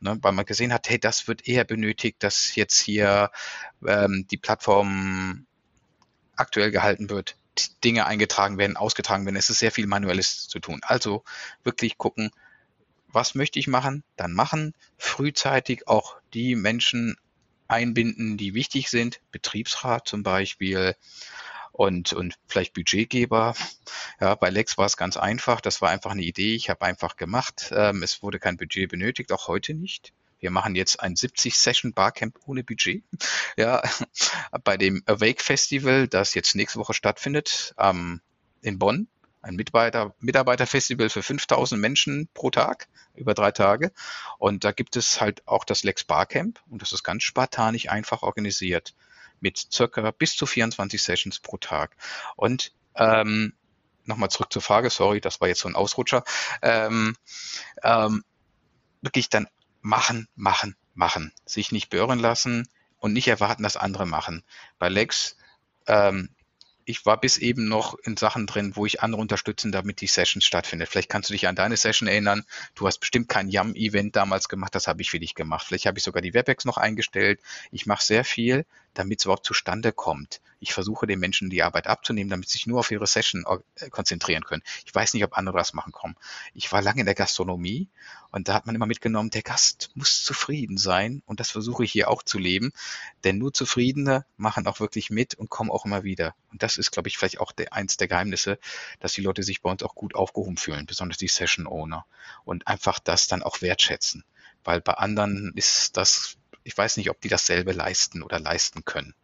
Ne, 0.00 0.16
weil 0.22 0.32
man 0.32 0.44
gesehen 0.44 0.72
hat, 0.72 0.88
hey, 0.88 1.00
das 1.00 1.26
wird 1.26 1.48
eher 1.48 1.64
benötigt, 1.64 2.22
dass 2.22 2.54
jetzt 2.54 2.78
hier 2.78 3.32
ähm, 3.84 4.26
die 4.30 4.36
Plattform 4.36 5.46
aktuell 6.36 6.70
gehalten 6.70 7.10
wird, 7.10 7.36
Dinge 7.82 8.06
eingetragen 8.06 8.58
werden, 8.58 8.76
ausgetragen 8.76 9.24
werden. 9.24 9.34
Es 9.34 9.50
ist 9.50 9.58
sehr 9.58 9.72
viel 9.72 9.88
Manuelles 9.88 10.46
zu 10.46 10.60
tun. 10.60 10.80
Also 10.82 11.24
wirklich 11.64 11.98
gucken, 11.98 12.30
was 13.08 13.34
möchte 13.34 13.58
ich 13.58 13.66
machen, 13.66 14.04
dann 14.14 14.32
machen, 14.32 14.74
frühzeitig 14.98 15.88
auch 15.88 16.16
die 16.32 16.54
Menschen 16.54 17.16
einbinden, 17.66 18.36
die 18.36 18.54
wichtig 18.54 18.90
sind, 18.90 19.20
Betriebsrat 19.32 20.06
zum 20.06 20.22
Beispiel, 20.22 20.94
und, 21.72 22.12
und 22.12 22.34
vielleicht 22.46 22.74
Budgetgeber. 22.74 23.54
Ja, 24.20 24.34
bei 24.34 24.50
Lex 24.50 24.78
war 24.78 24.86
es 24.86 24.96
ganz 24.96 25.16
einfach. 25.16 25.60
Das 25.60 25.80
war 25.80 25.90
einfach 25.90 26.10
eine 26.10 26.22
Idee. 26.22 26.54
Ich 26.54 26.70
habe 26.70 26.82
einfach 26.82 27.16
gemacht. 27.16 27.72
Ähm, 27.74 28.02
es 28.02 28.22
wurde 28.22 28.38
kein 28.38 28.56
Budget 28.56 28.90
benötigt, 28.90 29.32
auch 29.32 29.48
heute 29.48 29.74
nicht. 29.74 30.12
Wir 30.40 30.50
machen 30.50 30.76
jetzt 30.76 31.00
ein 31.00 31.14
70-Session 31.14 31.92
Barcamp 31.92 32.38
ohne 32.46 32.64
Budget. 32.64 33.04
Ja, 33.56 33.82
bei 34.62 34.76
dem 34.76 35.02
Awake 35.06 35.42
Festival, 35.42 36.06
das 36.06 36.34
jetzt 36.34 36.54
nächste 36.54 36.78
Woche 36.78 36.94
stattfindet, 36.94 37.74
ähm, 37.76 38.20
in 38.62 38.78
Bonn. 38.78 39.08
Ein 39.42 39.56
Mitarbeiter, 39.56 40.14
Mitarbeiterfestival 40.20 41.10
für 41.10 41.22
5000 41.22 41.80
Menschen 41.80 42.28
pro 42.34 42.50
Tag, 42.50 42.88
über 43.14 43.34
drei 43.34 43.50
Tage. 43.50 43.92
Und 44.38 44.62
da 44.62 44.70
gibt 44.70 44.96
es 44.96 45.20
halt 45.20 45.46
auch 45.48 45.64
das 45.64 45.82
Lex 45.82 46.04
Barcamp 46.04 46.60
und 46.68 46.82
das 46.82 46.92
ist 46.92 47.02
ganz 47.02 47.24
spartanisch 47.24 47.88
einfach 47.88 48.22
organisiert 48.22 48.94
mit 49.40 49.58
circa 49.72 50.10
bis 50.10 50.36
zu 50.36 50.46
24 50.46 51.02
Sessions 51.02 51.38
pro 51.40 51.56
Tag. 51.56 51.96
Und 52.36 52.72
ähm, 52.94 53.52
nochmal 54.04 54.30
zurück 54.30 54.52
zur 54.52 54.62
Frage, 54.62 54.90
sorry, 54.90 55.20
das 55.20 55.40
war 55.40 55.48
jetzt 55.48 55.60
so 55.60 55.68
ein 55.68 55.76
Ausrutscher. 55.76 56.24
Ähm, 56.62 57.16
ähm, 57.82 58.24
wirklich 59.02 59.28
dann 59.28 59.48
machen, 59.80 60.28
machen, 60.34 60.76
machen. 60.94 61.32
Sich 61.44 61.72
nicht 61.72 61.90
beirren 61.90 62.18
lassen 62.18 62.68
und 62.98 63.12
nicht 63.12 63.28
erwarten, 63.28 63.62
dass 63.62 63.76
andere 63.76 64.06
machen. 64.06 64.42
Bei 64.78 64.88
Lex 64.88 65.36
ähm, 65.86 66.30
ich 66.88 67.04
war 67.04 67.20
bis 67.20 67.36
eben 67.36 67.68
noch 67.68 67.98
in 68.04 68.16
Sachen 68.16 68.46
drin, 68.46 68.74
wo 68.74 68.86
ich 68.86 69.02
andere 69.02 69.20
unterstützen, 69.20 69.72
damit 69.72 70.00
die 70.00 70.06
Sessions 70.06 70.46
stattfindet. 70.46 70.88
Vielleicht 70.88 71.10
kannst 71.10 71.28
du 71.28 71.34
dich 71.34 71.46
an 71.46 71.54
deine 71.54 71.76
Session 71.76 72.08
erinnern. 72.08 72.44
Du 72.74 72.86
hast 72.86 72.98
bestimmt 72.98 73.28
kein 73.28 73.50
Yum-Event 73.50 74.16
damals 74.16 74.48
gemacht, 74.48 74.74
das 74.74 74.88
habe 74.88 75.02
ich 75.02 75.10
für 75.10 75.20
dich 75.20 75.34
gemacht. 75.34 75.66
Vielleicht 75.66 75.84
habe 75.84 75.98
ich 75.98 76.04
sogar 76.04 76.22
die 76.22 76.32
WebEx 76.32 76.64
noch 76.64 76.78
eingestellt. 76.78 77.40
Ich 77.70 77.84
mache 77.84 78.02
sehr 78.02 78.24
viel, 78.24 78.64
damit 78.98 79.20
es 79.20 79.26
überhaupt 79.26 79.46
zustande 79.46 79.92
kommt. 79.92 80.40
Ich 80.58 80.72
versuche 80.72 81.06
den 81.06 81.20
Menschen 81.20 81.50
die 81.50 81.62
Arbeit 81.62 81.86
abzunehmen, 81.86 82.30
damit 82.30 82.48
sie 82.48 82.54
sich 82.54 82.66
nur 82.66 82.80
auf 82.80 82.90
ihre 82.90 83.06
Session 83.06 83.44
äh, 83.76 83.90
konzentrieren 83.90 84.42
können. 84.42 84.64
Ich 84.84 84.92
weiß 84.92 85.14
nicht, 85.14 85.22
ob 85.22 85.38
andere 85.38 85.56
das 85.56 85.72
machen 85.72 85.92
kommen. 85.92 86.16
Ich 86.52 86.72
war 86.72 86.82
lange 86.82 87.00
in 87.00 87.06
der 87.06 87.14
Gastronomie 87.14 87.88
und 88.32 88.48
da 88.48 88.54
hat 88.54 88.66
man 88.66 88.74
immer 88.74 88.86
mitgenommen, 88.86 89.30
der 89.30 89.42
Gast 89.42 89.90
muss 89.94 90.24
zufrieden 90.24 90.76
sein 90.76 91.22
und 91.26 91.38
das 91.38 91.52
versuche 91.52 91.84
ich 91.84 91.92
hier 91.92 92.10
auch 92.10 92.24
zu 92.24 92.40
leben, 92.40 92.72
denn 93.22 93.38
nur 93.38 93.54
Zufriedene 93.54 94.26
machen 94.36 94.66
auch 94.66 94.80
wirklich 94.80 95.10
mit 95.10 95.36
und 95.36 95.48
kommen 95.48 95.70
auch 95.70 95.84
immer 95.84 96.02
wieder. 96.02 96.34
Und 96.50 96.64
das 96.64 96.76
ist, 96.76 96.90
glaube 96.90 97.08
ich, 97.08 97.18
vielleicht 97.18 97.38
auch 97.38 97.52
der, 97.52 97.72
eins 97.72 97.96
der 97.96 98.08
Geheimnisse, 98.08 98.58
dass 98.98 99.12
die 99.12 99.22
Leute 99.22 99.44
sich 99.44 99.62
bei 99.62 99.70
uns 99.70 99.84
auch 99.84 99.94
gut 99.94 100.16
aufgehoben 100.16 100.56
fühlen, 100.56 100.86
besonders 100.86 101.18
die 101.18 101.28
Session 101.28 101.68
Owner 101.68 102.04
und 102.44 102.66
einfach 102.66 102.98
das 102.98 103.28
dann 103.28 103.44
auch 103.44 103.62
wertschätzen, 103.62 104.24
weil 104.64 104.80
bei 104.80 104.94
anderen 104.94 105.52
ist 105.54 105.96
das 105.96 106.37
ich 106.68 106.76
weiß 106.76 106.98
nicht, 106.98 107.08
ob 107.08 107.18
die 107.22 107.28
dasselbe 107.28 107.72
leisten 107.72 108.22
oder 108.22 108.38
leisten 108.38 108.84
können. 108.84 109.14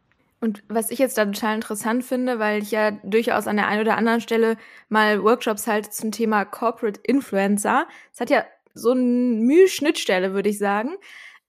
Und 0.41 0.63
was 0.69 0.91
ich 0.91 0.99
jetzt 0.99 1.19
da 1.19 1.27
total 1.27 1.57
interessant 1.57 2.03
finde, 2.05 2.39
weil 2.39 2.63
ich 2.63 2.71
ja 2.71 2.93
durchaus 3.03 3.47
an 3.47 3.57
der 3.57 3.69
einen 3.69 3.83
oder 3.83 3.99
anderen 3.99 4.23
Stelle 4.23 4.57
mal 4.89 5.23
Workshops 5.23 5.67
halte 5.67 5.91
zum 5.91 6.11
Thema 6.11 6.47
Corporate 6.47 7.01
Influencer. 7.03 7.87
Es 8.13 8.21
hat 8.21 8.31
ja 8.31 8.47
so 8.73 8.93
eine 8.93 9.03
Mühe-Schnittstelle, 9.03 10.33
würde 10.33 10.49
ich 10.49 10.59
sagen. 10.59 10.97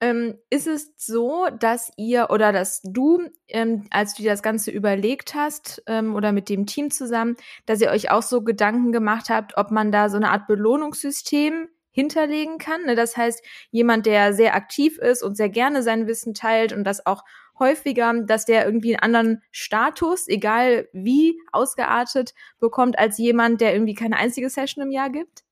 Ähm, 0.01 0.38
ist 0.49 0.67
es 0.67 0.91
so, 0.97 1.47
dass 1.58 1.93
ihr 1.95 2.27
oder 2.29 2.51
dass 2.51 2.81
du, 2.84 3.21
ähm, 3.47 3.88
als 3.89 4.15
du 4.15 4.23
dir 4.23 4.31
das 4.31 4.43
Ganze 4.43 4.69
überlegt 4.71 5.34
hast 5.34 5.81
ähm, 5.88 6.13
oder 6.13 6.34
mit 6.34 6.49
dem 6.49 6.65
Team 6.65 6.91
zusammen, 6.91 7.38
dass 7.65 7.79
ihr 7.79 7.89
euch 7.89 8.12
auch 8.12 8.21
so 8.21 8.41
Gedanken 8.41 8.91
gemacht 8.91 9.29
habt, 9.29 9.55
ob 9.55 9.71
man 9.71 9.93
da 9.93 10.10
so 10.10 10.17
eine 10.17 10.31
Art 10.31 10.47
Belohnungssystem 10.47 11.69
hinterlegen 11.95 12.58
kann. 12.58 12.84
Ne? 12.84 12.95
Das 12.95 13.15
heißt, 13.15 13.41
jemand, 13.71 14.05
der 14.05 14.34
sehr 14.34 14.53
aktiv 14.53 14.97
ist 14.97 15.23
und 15.23 15.36
sehr 15.36 15.49
gerne 15.49 15.81
sein 15.81 16.08
Wissen 16.08 16.34
teilt 16.34 16.73
und 16.73 16.84
das 16.84 17.05
auch 17.05 17.23
häufiger, 17.58 18.13
dass 18.25 18.43
der 18.43 18.65
irgendwie 18.65 18.97
einen 18.97 19.15
anderen 19.15 19.43
Status, 19.51 20.27
egal 20.27 20.89
wie 20.91 21.39
ausgeartet, 21.53 22.34
bekommt 22.60 22.99
als 22.99 23.17
jemand, 23.17 23.62
der 23.62 23.73
irgendwie 23.73 23.93
keine 23.93 24.17
einzige 24.17 24.49
Session 24.49 24.84
im 24.84 24.91
Jahr 24.91 25.10
gibt? 25.10 25.45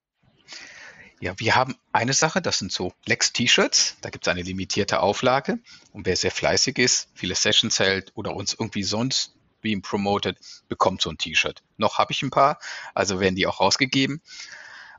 Ja, 1.21 1.33
wir 1.37 1.55
haben 1.55 1.75
eine 1.93 2.11
Sache, 2.11 2.41
das 2.41 2.59
sind 2.59 2.73
so 2.73 2.91
Lex-T-Shirts. 3.05 3.95
Da 4.01 4.09
gibt 4.09 4.27
es 4.27 4.31
eine 4.31 4.41
limitierte 4.41 4.99
Auflage. 4.99 5.59
Und 5.93 6.05
wer 6.05 6.17
sehr 6.17 6.31
fleißig 6.31 6.77
ist, 6.77 7.07
viele 7.13 7.35
Sessions 7.35 7.79
hält 7.79 8.11
oder 8.15 8.35
uns 8.35 8.53
irgendwie 8.53 8.83
sonst 8.83 9.33
wie 9.61 9.79
promotet, 9.79 10.37
bekommt 10.67 11.01
so 11.01 11.09
ein 11.09 11.17
T-Shirt. 11.17 11.63
Noch 11.77 11.99
habe 11.99 12.11
ich 12.11 12.21
ein 12.21 12.31
paar, 12.31 12.59
also 12.93 13.21
werden 13.21 13.37
die 13.37 13.47
auch 13.47 13.61
rausgegeben. 13.61 14.21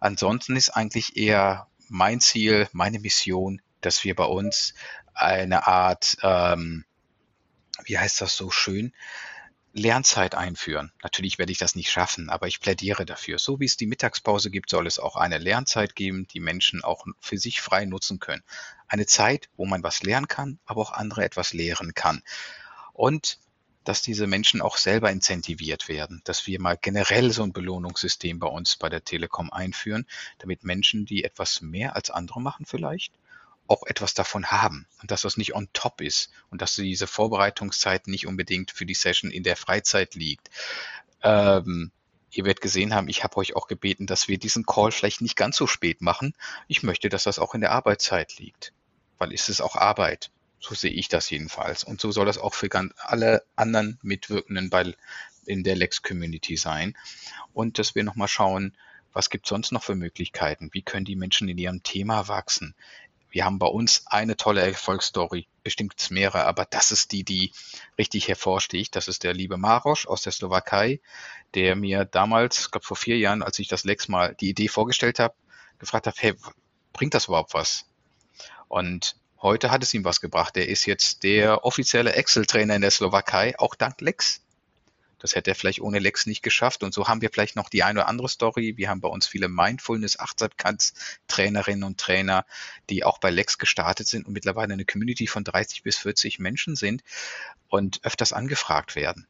Ansonsten 0.04 0.54
ist 0.54 0.68
eigentlich 0.68 1.16
eher 1.16 1.66
mein 1.88 2.20
Ziel, 2.20 2.68
meine 2.72 3.00
Mission, 3.00 3.62
dass 3.80 4.04
wir 4.04 4.14
bei 4.14 4.26
uns 4.26 4.74
eine 5.14 5.66
Art, 5.66 6.18
ähm, 6.20 6.84
wie 7.84 7.98
heißt 7.98 8.20
das 8.20 8.36
so 8.36 8.50
schön, 8.50 8.92
Lernzeit 9.72 10.34
einführen. 10.34 10.92
Natürlich 11.02 11.38
werde 11.38 11.52
ich 11.52 11.58
das 11.58 11.74
nicht 11.74 11.90
schaffen, 11.90 12.28
aber 12.28 12.48
ich 12.48 12.60
plädiere 12.60 13.06
dafür. 13.06 13.38
So 13.38 13.60
wie 13.60 13.64
es 13.64 13.78
die 13.78 13.86
Mittagspause 13.86 14.50
gibt, 14.50 14.68
soll 14.68 14.86
es 14.86 14.98
auch 14.98 15.16
eine 15.16 15.38
Lernzeit 15.38 15.96
geben, 15.96 16.28
die 16.28 16.40
Menschen 16.40 16.84
auch 16.84 17.06
für 17.18 17.38
sich 17.38 17.62
frei 17.62 17.86
nutzen 17.86 18.18
können. 18.18 18.42
Eine 18.86 19.06
Zeit, 19.06 19.48
wo 19.56 19.64
man 19.64 19.82
was 19.82 20.02
lernen 20.02 20.28
kann, 20.28 20.58
aber 20.66 20.82
auch 20.82 20.92
andere 20.92 21.24
etwas 21.24 21.54
lehren 21.54 21.94
kann. 21.94 22.22
Und 22.92 23.38
dass 23.85 24.03
diese 24.03 24.27
Menschen 24.27 24.61
auch 24.61 24.77
selber 24.77 25.11
incentiviert 25.11 25.88
werden, 25.88 26.23
dass 26.25 26.47
wir 26.47 26.61
mal 26.61 26.77
generell 26.81 27.31
so 27.31 27.42
ein 27.42 27.53
Belohnungssystem 27.53 28.38
bei 28.38 28.49
uns 28.49 28.77
bei 28.77 28.88
der 28.88 29.05
Telekom 29.05 29.53
einführen, 29.53 30.07
damit 30.38 30.64
Menschen, 30.64 31.05
die 31.05 31.25
etwas 31.25 31.61
mehr 31.61 31.94
als 31.94 32.11
andere 32.11 32.40
machen 32.40 32.66
vielleicht, 32.66 33.12
auch 33.66 33.85
etwas 33.87 34.14
davon 34.14 34.47
haben 34.47 34.87
und 35.01 35.11
dass 35.11 35.23
das 35.23 35.37
nicht 35.37 35.55
on 35.55 35.68
top 35.73 36.01
ist 36.01 36.31
und 36.51 36.61
dass 36.61 36.75
diese 36.75 37.07
Vorbereitungszeit 37.07 38.09
nicht 38.09 38.27
unbedingt 38.27 38.70
für 38.70 38.87
die 38.87 38.94
Session 38.94 39.31
in 39.31 39.42
der 39.42 39.57
Freizeit 39.57 40.14
liegt. 40.14 40.51
Ähm, 41.23 41.90
ihr 42.31 42.44
werdet 42.44 42.61
gesehen 42.61 42.94
haben, 42.94 43.09
ich 43.09 43.25
habe 43.25 43.37
euch 43.37 43.57
auch 43.57 43.66
gebeten, 43.66 44.07
dass 44.07 44.29
wir 44.29 44.38
diesen 44.38 44.66
Call 44.66 44.92
vielleicht 44.92 45.20
nicht 45.20 45.37
ganz 45.37 45.57
so 45.57 45.66
spät 45.66 46.03
machen. 46.03 46.35
Ich 46.68 46.83
möchte, 46.83 47.09
dass 47.09 47.25
das 47.25 47.38
auch 47.38 47.55
in 47.55 47.61
der 47.61 47.73
Arbeitszeit 47.73 48.38
liegt, 48.38 48.73
weil 49.18 49.33
es 49.33 49.49
ist 49.49 49.61
auch 49.61 49.77
Arbeit. 49.77 50.31
So 50.66 50.74
sehe 50.74 50.90
ich 50.90 51.09
das 51.09 51.29
jedenfalls. 51.29 51.85
Und 51.85 52.00
so 52.00 52.11
soll 52.11 52.24
das 52.24 52.38
auch 52.38 52.55
für 52.55 52.70
alle 52.96 53.44
anderen 53.55 53.98
Mitwirkenden 54.00 54.70
bei, 54.70 54.94
in 55.44 55.62
der 55.62 55.77
Lex-Community 55.77 56.57
sein. 56.57 56.96
Und 57.53 57.79
dass 57.79 57.94
wir 57.94 58.03
nochmal 58.03 58.29
schauen, 58.29 58.74
was 59.12 59.29
gibt 59.29 59.44
es 59.44 59.50
sonst 59.50 59.72
noch 59.72 59.83
für 59.83 59.94
Möglichkeiten? 59.94 60.70
Wie 60.72 60.81
können 60.81 61.05
die 61.05 61.16
Menschen 61.16 61.50
in 61.50 61.59
ihrem 61.59 61.83
Thema 61.83 62.29
wachsen? 62.29 62.74
Wir 63.29 63.44
haben 63.44 63.59
bei 63.59 63.66
uns 63.66 64.07
eine 64.07 64.38
tolle 64.38 64.62
Erfolgsstory, 64.62 65.48
bestimmt 65.62 65.96
es 65.98 66.09
mehrere, 66.09 66.46
aber 66.46 66.64
das 66.64 66.92
ist 66.92 67.12
die, 67.12 67.24
die 67.24 67.53
richtig 67.98 68.29
hervorsticht. 68.29 68.96
Das 68.96 69.07
ist 69.07 69.22
der 69.22 69.35
liebe 69.35 69.59
Marosch 69.59 70.07
aus 70.07 70.22
der 70.22 70.33
Slowakei, 70.33 71.00
der 71.53 71.77
mir 71.77 72.07
damals, 72.07 72.61
ich 72.61 72.70
glaube 72.70 72.87
vor 72.87 72.96
vier 72.96 73.18
Jahren, 73.18 73.42
als 73.42 73.59
ich 73.59 73.68
das 73.68 73.85
Lex 73.85 74.09
mal 74.09 74.35
die 74.35 74.48
Idee 74.48 74.68
vorgestellt 74.68 75.18
habe, 75.18 75.35
gefragt 75.79 76.07
hat, 76.07 76.22
hey, 76.22 76.35
bringt 76.94 77.12
das 77.12 77.27
überhaupt 77.27 77.53
was? 77.53 77.85
Und 78.68 79.16
Heute 79.44 79.70
hat 79.70 79.83
es 79.83 79.92
ihm 79.92 80.04
was 80.04 80.22
gebracht. 80.22 80.57
Er 80.57 80.68
ist 80.68 80.87
jetzt 80.87 81.22
der 81.22 81.66
offizielle 81.66 82.14
Excel-Trainer 82.14 82.76
in 82.76 82.80
der 82.80 82.90
Slowakei, 82.90 83.54
auch 83.59 83.74
dank 83.74 84.00
Lex. 84.00 84.40
Das 85.18 85.35
hätte 85.35 85.50
er 85.50 85.54
vielleicht 85.54 85.83
ohne 85.83 85.98
Lex 85.98 86.24
nicht 86.24 86.42
geschafft. 86.42 86.83
Und 86.83 86.94
so 86.94 87.09
haben 87.09 87.20
wir 87.20 87.28
vielleicht 87.30 87.54
noch 87.54 87.68
die 87.68 87.83
eine 87.83 88.00
oder 88.00 88.09
andere 88.09 88.30
Story. 88.30 88.78
Wir 88.78 88.88
haben 88.88 89.02
bei 89.02 89.09
uns 89.09 89.26
viele 89.26 89.48
Mindfulness, 89.48 90.18
Achtsamkeitstrainerinnen 90.18 91.85
und 91.85 92.00
Trainer, 92.00 92.46
die 92.88 93.04
auch 93.04 93.18
bei 93.18 93.28
Lex 93.28 93.59
gestartet 93.59 94.09
sind 94.09 94.26
und 94.26 94.33
mittlerweile 94.33 94.72
eine 94.72 94.87
Community 94.87 95.26
von 95.26 95.44
30 95.44 95.83
bis 95.83 95.98
40 95.98 96.38
Menschen 96.38 96.74
sind 96.74 97.04
und 97.68 98.00
öfters 98.02 98.33
angefragt 98.33 98.96
werden. 98.96 99.26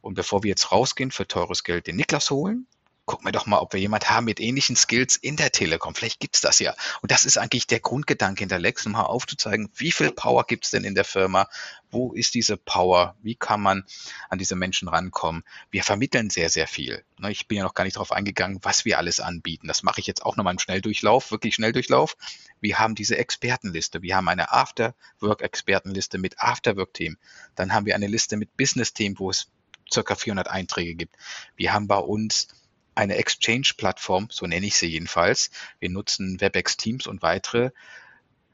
Und 0.00 0.14
bevor 0.14 0.44
wir 0.44 0.50
jetzt 0.50 0.70
rausgehen 0.70 1.10
für 1.10 1.26
teures 1.26 1.64
Geld 1.64 1.88
den 1.88 1.96
Niklas 1.96 2.30
holen, 2.30 2.68
gucken 3.10 3.26
wir 3.26 3.32
doch 3.32 3.46
mal, 3.46 3.58
ob 3.58 3.72
wir 3.72 3.80
jemand 3.80 4.08
haben 4.08 4.26
mit 4.26 4.38
ähnlichen 4.38 4.76
Skills 4.76 5.16
in 5.16 5.34
der 5.34 5.50
Telekom. 5.50 5.96
Vielleicht 5.96 6.20
gibt's 6.20 6.40
das 6.40 6.60
ja. 6.60 6.76
Und 7.02 7.10
das 7.10 7.24
ist 7.24 7.38
eigentlich 7.38 7.66
der 7.66 7.80
Grundgedanke 7.80 8.38
hinter 8.38 8.60
Lex, 8.60 8.86
um 8.86 8.92
mal 8.92 9.02
aufzuzeigen, 9.02 9.68
wie 9.74 9.90
viel 9.90 10.12
Power 10.12 10.44
gibt's 10.44 10.70
denn 10.70 10.84
in 10.84 10.94
der 10.94 11.02
Firma? 11.02 11.48
Wo 11.90 12.12
ist 12.12 12.34
diese 12.34 12.56
Power? 12.56 13.16
Wie 13.20 13.34
kann 13.34 13.60
man 13.60 13.84
an 14.28 14.38
diese 14.38 14.54
Menschen 14.54 14.86
rankommen? 14.86 15.42
Wir 15.72 15.82
vermitteln 15.82 16.30
sehr, 16.30 16.50
sehr 16.50 16.68
viel. 16.68 17.02
Ne, 17.18 17.32
ich 17.32 17.48
bin 17.48 17.58
ja 17.58 17.64
noch 17.64 17.74
gar 17.74 17.82
nicht 17.82 17.96
darauf 17.96 18.12
eingegangen, 18.12 18.60
was 18.62 18.84
wir 18.84 18.96
alles 18.96 19.18
anbieten. 19.18 19.66
Das 19.66 19.82
mache 19.82 20.00
ich 20.00 20.06
jetzt 20.06 20.24
auch 20.24 20.36
nochmal 20.36 20.54
im 20.54 20.60
Schnelldurchlauf, 20.60 21.32
wirklich 21.32 21.56
Schnelldurchlauf. 21.56 22.16
Wir 22.60 22.78
haben 22.78 22.94
diese 22.94 23.18
Expertenliste. 23.18 24.02
Wir 24.02 24.14
haben 24.14 24.28
eine 24.28 24.52
After-Work-Expertenliste 24.52 26.18
mit 26.18 26.38
After-Work-Team. 26.38 27.16
Dann 27.56 27.74
haben 27.74 27.86
wir 27.86 27.96
eine 27.96 28.06
Liste 28.06 28.36
mit 28.36 28.56
Business-Team, 28.56 29.18
wo 29.18 29.30
es 29.30 29.48
circa 29.92 30.14
400 30.14 30.46
Einträge 30.46 30.94
gibt. 30.94 31.16
Wir 31.56 31.72
haben 31.72 31.88
bei 31.88 31.98
uns 31.98 32.46
eine 33.00 33.16
Exchange-Plattform, 33.16 34.28
so 34.30 34.46
nenne 34.46 34.66
ich 34.66 34.76
sie 34.76 34.86
jedenfalls. 34.86 35.50
Wir 35.78 35.88
nutzen 35.88 36.38
WebEx 36.40 36.76
Teams 36.76 37.06
und 37.06 37.22
weitere 37.22 37.70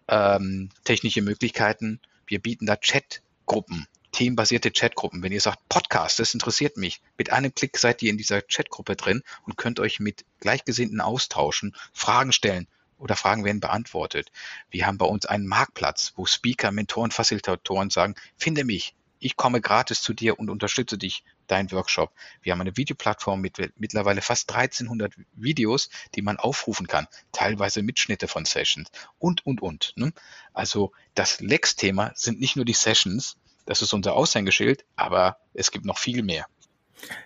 ähm, 0.06 0.70
technische 0.84 1.20
Möglichkeiten. 1.20 2.00
Wir 2.28 2.40
bieten 2.40 2.64
da 2.64 2.76
Chatgruppen, 2.76 3.88
themenbasierte 4.12 4.70
Chatgruppen. 4.70 5.20
Wenn 5.24 5.32
ihr 5.32 5.40
sagt, 5.40 5.68
Podcast, 5.68 6.20
das 6.20 6.32
interessiert 6.32 6.76
mich, 6.76 7.00
mit 7.18 7.32
einem 7.32 7.52
Klick 7.56 7.76
seid 7.76 8.02
ihr 8.02 8.10
in 8.10 8.18
dieser 8.18 8.40
Chatgruppe 8.40 8.94
drin 8.94 9.24
und 9.46 9.56
könnt 9.56 9.80
euch 9.80 9.98
mit 9.98 10.24
Gleichgesinnten 10.38 11.00
austauschen, 11.00 11.74
Fragen 11.92 12.30
stellen 12.30 12.68
oder 12.98 13.16
Fragen 13.16 13.44
werden 13.44 13.60
beantwortet. 13.60 14.30
Wir 14.70 14.86
haben 14.86 14.96
bei 14.96 15.06
uns 15.06 15.26
einen 15.26 15.48
Marktplatz, 15.48 16.12
wo 16.14 16.24
Speaker, 16.24 16.70
Mentoren, 16.70 17.10
Facilitatoren 17.10 17.90
sagen, 17.90 18.14
finde 18.36 18.64
mich, 18.64 18.94
ich 19.18 19.36
komme 19.36 19.60
gratis 19.60 20.02
zu 20.02 20.12
dir 20.12 20.38
und 20.38 20.50
unterstütze 20.50 20.98
dich, 20.98 21.24
dein 21.46 21.70
Workshop. 21.72 22.12
Wir 22.42 22.52
haben 22.52 22.60
eine 22.60 22.76
Videoplattform 22.76 23.40
mit 23.40 23.58
mittlerweile 23.76 24.20
fast 24.20 24.50
1300 24.50 25.14
Videos, 25.34 25.90
die 26.14 26.22
man 26.22 26.38
aufrufen 26.38 26.86
kann, 26.86 27.06
teilweise 27.32 27.82
Mitschnitte 27.82 28.28
von 28.28 28.44
Sessions 28.44 28.90
und, 29.18 29.46
und, 29.46 29.62
und. 29.62 29.92
Ne? 29.96 30.12
Also 30.52 30.92
das 31.14 31.40
Lex-Thema 31.40 32.12
sind 32.14 32.40
nicht 32.40 32.56
nur 32.56 32.64
die 32.64 32.72
Sessions, 32.72 33.36
das 33.64 33.82
ist 33.82 33.92
unser 33.92 34.14
Aushängeschild, 34.14 34.84
aber 34.96 35.38
es 35.54 35.70
gibt 35.70 35.84
noch 35.84 35.98
viel 35.98 36.22
mehr. 36.22 36.46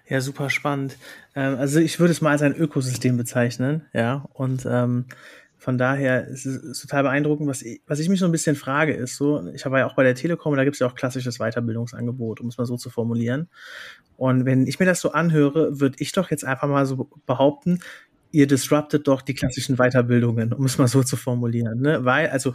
Ja, 0.09 0.21
super 0.21 0.51
spannend. 0.51 0.97
Ähm, 1.35 1.57
also 1.57 1.79
ich 1.79 2.01
würde 2.01 2.13
es 2.13 2.21
mal 2.21 2.31
als 2.31 2.43
ein 2.43 2.55
Ökosystem 2.55 3.17
bezeichnen, 3.17 3.87
ja, 3.93 4.27
und 4.33 4.67
ähm, 4.67 5.07
von 5.61 5.77
daher 5.77 6.27
ist 6.27 6.47
es 6.47 6.81
total 6.81 7.03
beeindruckend. 7.03 7.49
Was 7.49 7.61
ich, 7.61 7.83
was 7.87 7.99
ich 7.99 8.09
mich 8.09 8.19
so 8.19 8.25
ein 8.25 8.33
bisschen 8.33 8.57
frage, 8.57 8.95
ist 8.95 9.17
so, 9.17 9.47
ich 9.53 9.67
habe 9.67 9.79
ja 9.79 9.87
auch 9.87 9.95
bei 9.95 10.03
der 10.03 10.15
Telekom, 10.15 10.57
da 10.57 10.65
gibt 10.65 10.75
es 10.75 10.81
ja 10.81 10.87
auch 10.87 10.95
klassisches 10.95 11.39
Weiterbildungsangebot, 11.39 12.41
um 12.41 12.49
es 12.49 12.57
mal 12.57 12.65
so 12.65 12.79
zu 12.79 12.89
formulieren. 12.89 13.49
Und 14.17 14.47
wenn 14.47 14.67
ich 14.67 14.81
mir 14.81 14.87
das 14.87 15.01
so 15.01 15.13
anhöre, 15.13 15.79
würde 15.79 15.97
ich 16.01 16.13
doch 16.13 16.31
jetzt 16.31 16.45
einfach 16.45 16.67
mal 16.67 16.87
so 16.87 17.11
behaupten, 17.27 17.81
ihr 18.33 18.47
disruptet 18.47 19.07
doch 19.07 19.21
die 19.21 19.35
klassischen 19.35 19.77
Weiterbildungen, 19.77 20.55
um 20.55 20.65
es 20.65 20.79
mal 20.79 20.89
so 20.89 21.03
zu 21.03 21.17
formulieren. 21.17 21.81
Ne? 21.81 22.05
Weil, 22.07 22.31
also, 22.31 22.55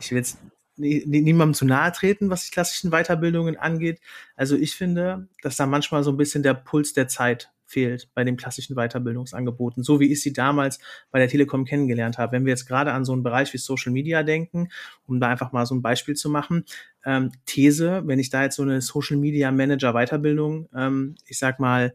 ich 0.00 0.10
will 0.10 0.18
jetzt 0.18 0.38
niemandem 0.76 1.54
zu 1.54 1.66
nahe 1.66 1.92
treten, 1.92 2.30
was 2.30 2.44
die 2.46 2.50
klassischen 2.50 2.90
Weiterbildungen 2.90 3.56
angeht. 3.56 4.00
Also 4.34 4.56
ich 4.56 4.74
finde, 4.74 5.28
dass 5.42 5.56
da 5.56 5.66
manchmal 5.66 6.02
so 6.02 6.10
ein 6.10 6.16
bisschen 6.16 6.42
der 6.42 6.54
Puls 6.54 6.94
der 6.94 7.06
Zeit 7.06 7.50
fehlt 7.70 8.08
bei 8.14 8.24
den 8.24 8.36
klassischen 8.36 8.74
Weiterbildungsangeboten, 8.74 9.82
so 9.82 10.00
wie 10.00 10.12
ich 10.12 10.22
sie 10.22 10.32
damals 10.32 10.80
bei 11.10 11.18
der 11.18 11.28
Telekom 11.28 11.64
kennengelernt 11.64 12.18
habe. 12.18 12.32
Wenn 12.32 12.44
wir 12.44 12.50
jetzt 12.50 12.66
gerade 12.66 12.92
an 12.92 13.04
so 13.04 13.12
einen 13.12 13.22
Bereich 13.22 13.52
wie 13.52 13.58
Social 13.58 13.92
Media 13.92 14.22
denken, 14.22 14.68
um 15.06 15.20
da 15.20 15.28
einfach 15.28 15.52
mal 15.52 15.66
so 15.66 15.74
ein 15.74 15.82
Beispiel 15.82 16.16
zu 16.16 16.28
machen, 16.28 16.64
ähm, 17.04 17.30
These, 17.46 18.02
wenn 18.06 18.18
ich 18.18 18.30
da 18.30 18.42
jetzt 18.42 18.56
so 18.56 18.62
eine 18.62 18.80
Social 18.80 19.16
Media 19.16 19.50
Manager 19.52 19.92
Weiterbildung, 19.92 20.68
ähm, 20.74 21.14
ich 21.26 21.38
sag 21.38 21.60
mal, 21.60 21.94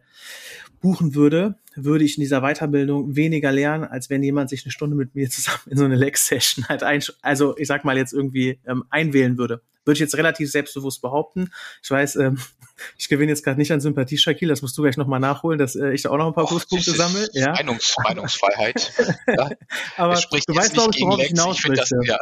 buchen 0.79 1.15
würde, 1.15 1.55
würde 1.75 2.05
ich 2.05 2.17
in 2.17 2.21
dieser 2.21 2.41
Weiterbildung 2.41 3.15
weniger 3.15 3.51
lernen, 3.51 3.83
als 3.83 4.09
wenn 4.09 4.23
jemand 4.23 4.49
sich 4.49 4.65
eine 4.65 4.71
Stunde 4.71 4.95
mit 4.95 5.13
mir 5.13 5.29
zusammen 5.29 5.63
in 5.69 5.77
so 5.77 5.85
eine 5.85 5.95
Lex-Session 5.95 6.67
halt 6.69 6.83
ein, 6.83 7.03
also 7.21 7.57
ich 7.57 7.67
sag 7.67 7.83
mal 7.83 7.97
jetzt 7.97 8.13
irgendwie 8.13 8.59
ähm, 8.65 8.85
einwählen 8.89 9.38
würde. 9.38 9.61
Würde 9.83 9.97
ich 9.97 9.99
jetzt 10.01 10.17
relativ 10.17 10.49
selbstbewusst 10.49 11.01
behaupten. 11.01 11.51
Ich 11.83 11.91
weiß, 11.91 12.15
ähm, 12.15 12.39
ich 12.97 13.09
gewinne 13.09 13.31
jetzt 13.31 13.43
gerade 13.43 13.59
nicht 13.59 13.71
an 13.71 13.81
Sympathie, 13.81 14.17
Shaquille, 14.17 14.51
das 14.51 14.61
musst 14.61 14.77
du 14.77 14.81
gleich 14.81 14.97
nochmal 14.97 15.19
nachholen, 15.19 15.57
dass 15.59 15.75
äh, 15.75 15.91
ich 15.91 16.03
da 16.03 16.09
auch 16.09 16.17
noch 16.17 16.27
ein 16.27 16.33
paar 16.33 16.47
Pluspunkte 16.47 16.91
sammle. 16.91 17.27
Ja. 17.33 17.51
Meinungs 17.53 17.95
Meinungsfreiheit. 18.03 18.93
ja. 19.27 19.49
Aber 19.97 20.15
du 20.15 20.55
weißt, 20.55 20.73
glaube 20.73 20.91
ich, 20.95 21.01
worauf 21.01 21.19
ich 21.19 21.27
hinaus 21.27 21.59
ich 21.59 21.67
möchte. 21.67 21.95
Das, 21.97 22.07
ja, 22.07 22.17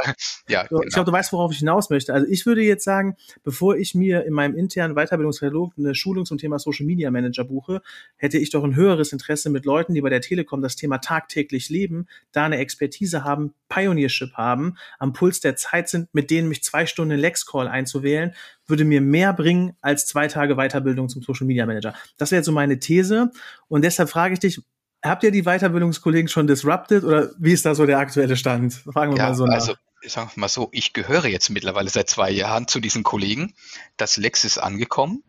ja, 0.47 0.63
so, 0.63 0.77
genau. 0.77 0.83
Ich 0.83 0.93
glaube, 0.93 1.05
du 1.05 1.11
weißt, 1.11 1.33
worauf 1.33 1.51
ich 1.51 1.59
hinaus 1.59 1.89
möchte. 1.89 2.13
Also 2.13 2.27
ich 2.27 2.45
würde 2.45 2.61
jetzt 2.61 2.83
sagen, 2.83 3.15
bevor 3.43 3.75
ich 3.75 3.95
mir 3.95 4.25
in 4.25 4.33
meinem 4.33 4.55
internen 4.55 4.95
Weiterbildungskatalog 4.95 5.73
eine 5.77 5.95
Schulung 5.95 6.25
zum 6.25 6.37
Thema 6.37 6.59
Social 6.59 6.85
Media 6.85 7.11
Manager 7.11 7.43
buche, 7.43 7.81
hätte 8.17 8.37
ich 8.37 8.49
doch 8.49 8.63
ein 8.63 8.75
höheres 8.75 9.11
Interesse 9.11 9.49
mit 9.49 9.65
Leuten, 9.65 9.93
die 9.93 10.01
bei 10.01 10.09
der 10.09 10.21
Telekom 10.21 10.61
das 10.61 10.75
Thema 10.75 10.99
tagtäglich 10.99 11.69
leben, 11.69 12.07
da 12.31 12.45
eine 12.45 12.57
Expertise 12.57 13.23
haben, 13.23 13.53
Pioneership 13.69 14.33
haben, 14.33 14.77
am 14.99 15.13
Puls 15.13 15.39
der 15.39 15.55
Zeit 15.55 15.89
sind, 15.89 16.13
mit 16.13 16.29
denen 16.29 16.47
mich 16.47 16.63
zwei 16.63 16.85
Stunden 16.85 17.17
Lex 17.17 17.45
Call 17.45 17.67
einzuwählen, 17.67 18.33
würde 18.67 18.85
mir 18.85 19.01
mehr 19.01 19.33
bringen 19.33 19.75
als 19.81 20.05
zwei 20.05 20.27
Tage 20.27 20.55
Weiterbildung 20.55 21.09
zum 21.09 21.21
Social 21.21 21.45
Media 21.47 21.65
Manager. 21.65 21.93
Das 22.17 22.31
wäre 22.31 22.39
jetzt 22.39 22.45
so 22.45 22.51
meine 22.51 22.79
These. 22.79 23.31
Und 23.67 23.83
deshalb 23.83 24.09
frage 24.09 24.33
ich 24.33 24.39
dich, 24.39 24.61
habt 25.03 25.23
ihr 25.23 25.31
die 25.31 25.43
Weiterbildungskollegen 25.43 26.29
schon 26.29 26.47
disrupted 26.47 27.03
oder 27.03 27.31
wie 27.37 27.51
ist 27.51 27.65
da 27.65 27.75
so 27.75 27.85
der 27.85 27.99
aktuelle 27.99 28.37
Stand? 28.37 28.73
Fragen 28.73 29.13
wir 29.13 29.19
ja, 29.19 29.29
mal 29.29 29.35
so 29.35 29.45
nach. 29.45 29.55
Also 29.55 29.75
sagen 30.05 30.31
wir 30.33 30.41
mal 30.41 30.49
so, 30.49 30.69
ich 30.71 30.93
gehöre 30.93 31.25
jetzt 31.25 31.49
mittlerweile 31.49 31.89
seit 31.89 32.09
zwei 32.09 32.31
Jahren 32.31 32.67
zu 32.67 32.79
diesen 32.79 33.03
Kollegen. 33.03 33.53
Das 33.97 34.17
Lex 34.17 34.43
ist 34.43 34.57
angekommen 34.57 35.23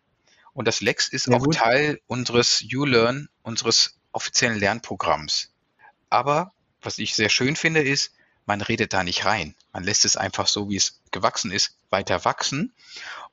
und 0.53 0.69
das 0.69 0.81
Lex 0.81 1.09
ist 1.09 1.27
ja, 1.27 1.37
auch 1.37 1.45
gut. 1.45 1.57
Teil 1.57 2.01
unseres 2.07 2.61
YouLearn, 2.61 3.29
unseres 3.43 3.99
offiziellen 4.13 4.59
Lernprogramms. 4.59 5.53
Aber 6.09 6.53
was 6.81 6.99
ich 6.99 7.15
sehr 7.15 7.29
schön 7.29 7.57
finde, 7.57 7.83
ist, 7.83 8.13
man 8.47 8.61
redet 8.61 8.93
da 8.93 9.05
nicht 9.05 9.25
rein. 9.25 9.55
Man 9.73 9.85
lässt 9.85 10.05
es 10.05 10.17
einfach 10.17 10.47
so, 10.47 10.69
wie 10.69 10.77
es 10.77 11.01
gewachsen 11.11 11.51
ist, 11.51 11.77
weiter 11.91 12.25
wachsen 12.25 12.73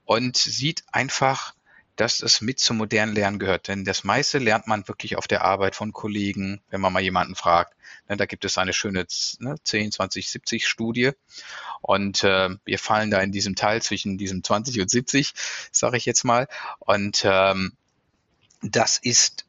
und 0.06 0.38
sieht 0.38 0.84
einfach, 0.92 1.54
dass 1.96 2.22
es 2.22 2.42
mit 2.42 2.60
zum 2.60 2.78
modernen 2.78 3.14
Lernen 3.14 3.38
gehört. 3.38 3.68
Denn 3.68 3.86
das 3.86 4.04
meiste 4.04 4.40
lernt 4.40 4.68
man 4.68 4.88
wirklich 4.88 5.18
auf 5.18 5.28
der 5.28 5.44
Arbeit 5.44 5.76
von 5.76 5.94
Kollegen, 5.94 6.62
wenn 6.70 6.82
man 6.82 6.94
mal 6.94 7.02
jemanden 7.02 7.36
fragt. 7.36 7.76
Ne, 8.08 8.18
da 8.18 8.26
gibt 8.26 8.46
es 8.46 8.58
eine 8.58 8.74
schöne 8.74 9.06
ne, 9.40 9.56
10, 9.64 9.92
20, 9.92 10.30
70 10.30 10.68
Studie. 10.68 11.12
Und 11.82 12.24
äh, 12.24 12.50
wir 12.66 12.80
fallen 12.80 13.12
da 13.12 13.22
in 13.22 13.32
diesem 13.32 13.56
Teil 13.56 13.82
zwischen 13.82 14.18
diesem 14.18 14.44
20 14.44 14.82
und 14.82 14.90
70, 14.90 15.34
sage 15.72 15.98
ich 15.98 16.06
jetzt 16.06 16.24
mal. 16.24 16.48
Und 16.80 17.24
ähm, 17.26 17.74
das 18.62 18.98
ist 18.98 19.46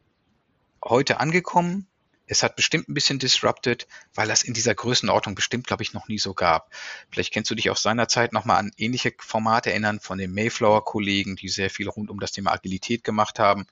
heute 0.85 1.20
angekommen. 1.20 1.87
Es 2.27 2.43
hat 2.43 2.57
bestimmt 2.57 2.89
ein 2.89 2.95
bisschen 2.95 3.19
disrupted, 3.19 3.87
weil 4.15 4.29
das 4.29 4.43
in 4.43 4.55
dieser 4.55 4.75
Größenordnung 4.75 5.35
bestimmt, 5.35 5.67
glaube 5.67 5.83
ich, 5.83 5.93
noch 5.93 6.09
nie 6.09 6.19
so 6.19 6.35
gab. 6.35 6.73
Vielleicht 7.11 7.33
kennst 7.33 7.51
du 7.51 7.55
dich 7.55 7.71
aus 7.71 7.83
seiner 7.83 8.09
Zeit 8.09 8.33
nochmal 8.33 8.59
an 8.59 8.73
ähnliche 8.77 9.13
Formate 9.19 9.71
erinnern 9.71 10.01
von 10.01 10.19
den 10.19 10.33
Mayflower-Kollegen, 10.33 11.37
die 11.37 11.49
sehr 11.49 11.71
viel 11.71 11.89
rund 11.89 12.11
um 12.11 12.21
das 12.21 12.33
Thema 12.33 12.53
Agilität 12.53 13.05
gemacht 13.05 13.39
haben 13.39 13.67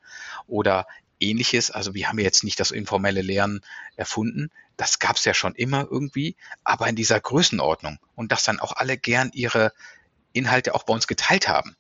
oder 0.47 0.87
ähnliches. 1.21 1.71
Also 1.71 1.95
wir 1.95 2.09
haben 2.09 2.19
jetzt 2.19 2.45
nicht 2.45 2.59
das 2.59 2.71
informelle 2.71 3.23
Lernen 3.23 3.61
erfunden. 3.97 4.51
Das 4.77 4.99
gab 4.99 5.17
es 5.17 5.25
ja 5.25 5.35
schon 5.35 5.55
immer 5.55 5.87
irgendwie, 5.91 6.37
aber 6.65 6.89
in 6.89 6.97
dieser 6.97 7.21
Größenordnung 7.21 7.99
und 8.15 8.33
dass 8.33 8.45
dann 8.45 8.61
auch 8.61 8.73
alle 8.73 8.97
gern 8.97 9.31
ihre 9.33 9.73
Inhalte 10.33 10.75
auch 10.75 10.85
bei 10.85 10.95
uns 10.95 11.07
geteilt 11.07 11.49
haben 11.49 11.77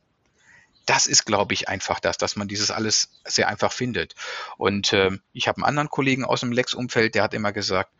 das 0.90 1.06
ist, 1.06 1.24
glaube 1.24 1.54
ich, 1.54 1.68
einfach 1.68 2.00
das, 2.00 2.18
dass 2.18 2.34
man 2.34 2.48
dieses 2.48 2.72
alles 2.72 3.10
sehr 3.24 3.46
einfach 3.46 3.72
findet. 3.72 4.16
Und 4.56 4.92
äh, 4.92 5.12
ich 5.32 5.46
habe 5.46 5.58
einen 5.58 5.64
anderen 5.66 5.88
Kollegen 5.88 6.24
aus 6.24 6.40
dem 6.40 6.50
Lex-Umfeld, 6.50 7.14
der 7.14 7.22
hat 7.22 7.32
immer 7.32 7.52
gesagt, 7.52 7.92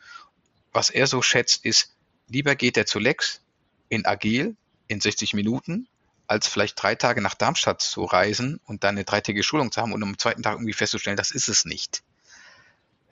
was 0.72 0.90
er 0.90 1.06
so 1.06 1.22
schätzt, 1.22 1.64
ist, 1.64 1.94
lieber 2.26 2.56
geht 2.56 2.76
er 2.76 2.86
zu 2.86 2.98
Lex 2.98 3.42
in 3.90 4.06
Agil 4.06 4.56
in 4.88 5.00
60 5.00 5.34
Minuten, 5.34 5.86
als 6.26 6.48
vielleicht 6.48 6.82
drei 6.82 6.96
Tage 6.96 7.20
nach 7.20 7.36
Darmstadt 7.36 7.80
zu 7.80 8.02
reisen 8.02 8.58
und 8.66 8.82
dann 8.82 8.96
eine 8.96 9.04
dreitägige 9.04 9.44
Schulung 9.44 9.70
zu 9.70 9.80
haben 9.80 9.92
und 9.92 10.02
am 10.02 10.18
zweiten 10.18 10.42
Tag 10.42 10.54
irgendwie 10.54 10.72
festzustellen, 10.72 11.16
das 11.16 11.30
ist 11.30 11.48
es 11.48 11.64
nicht. 11.64 12.02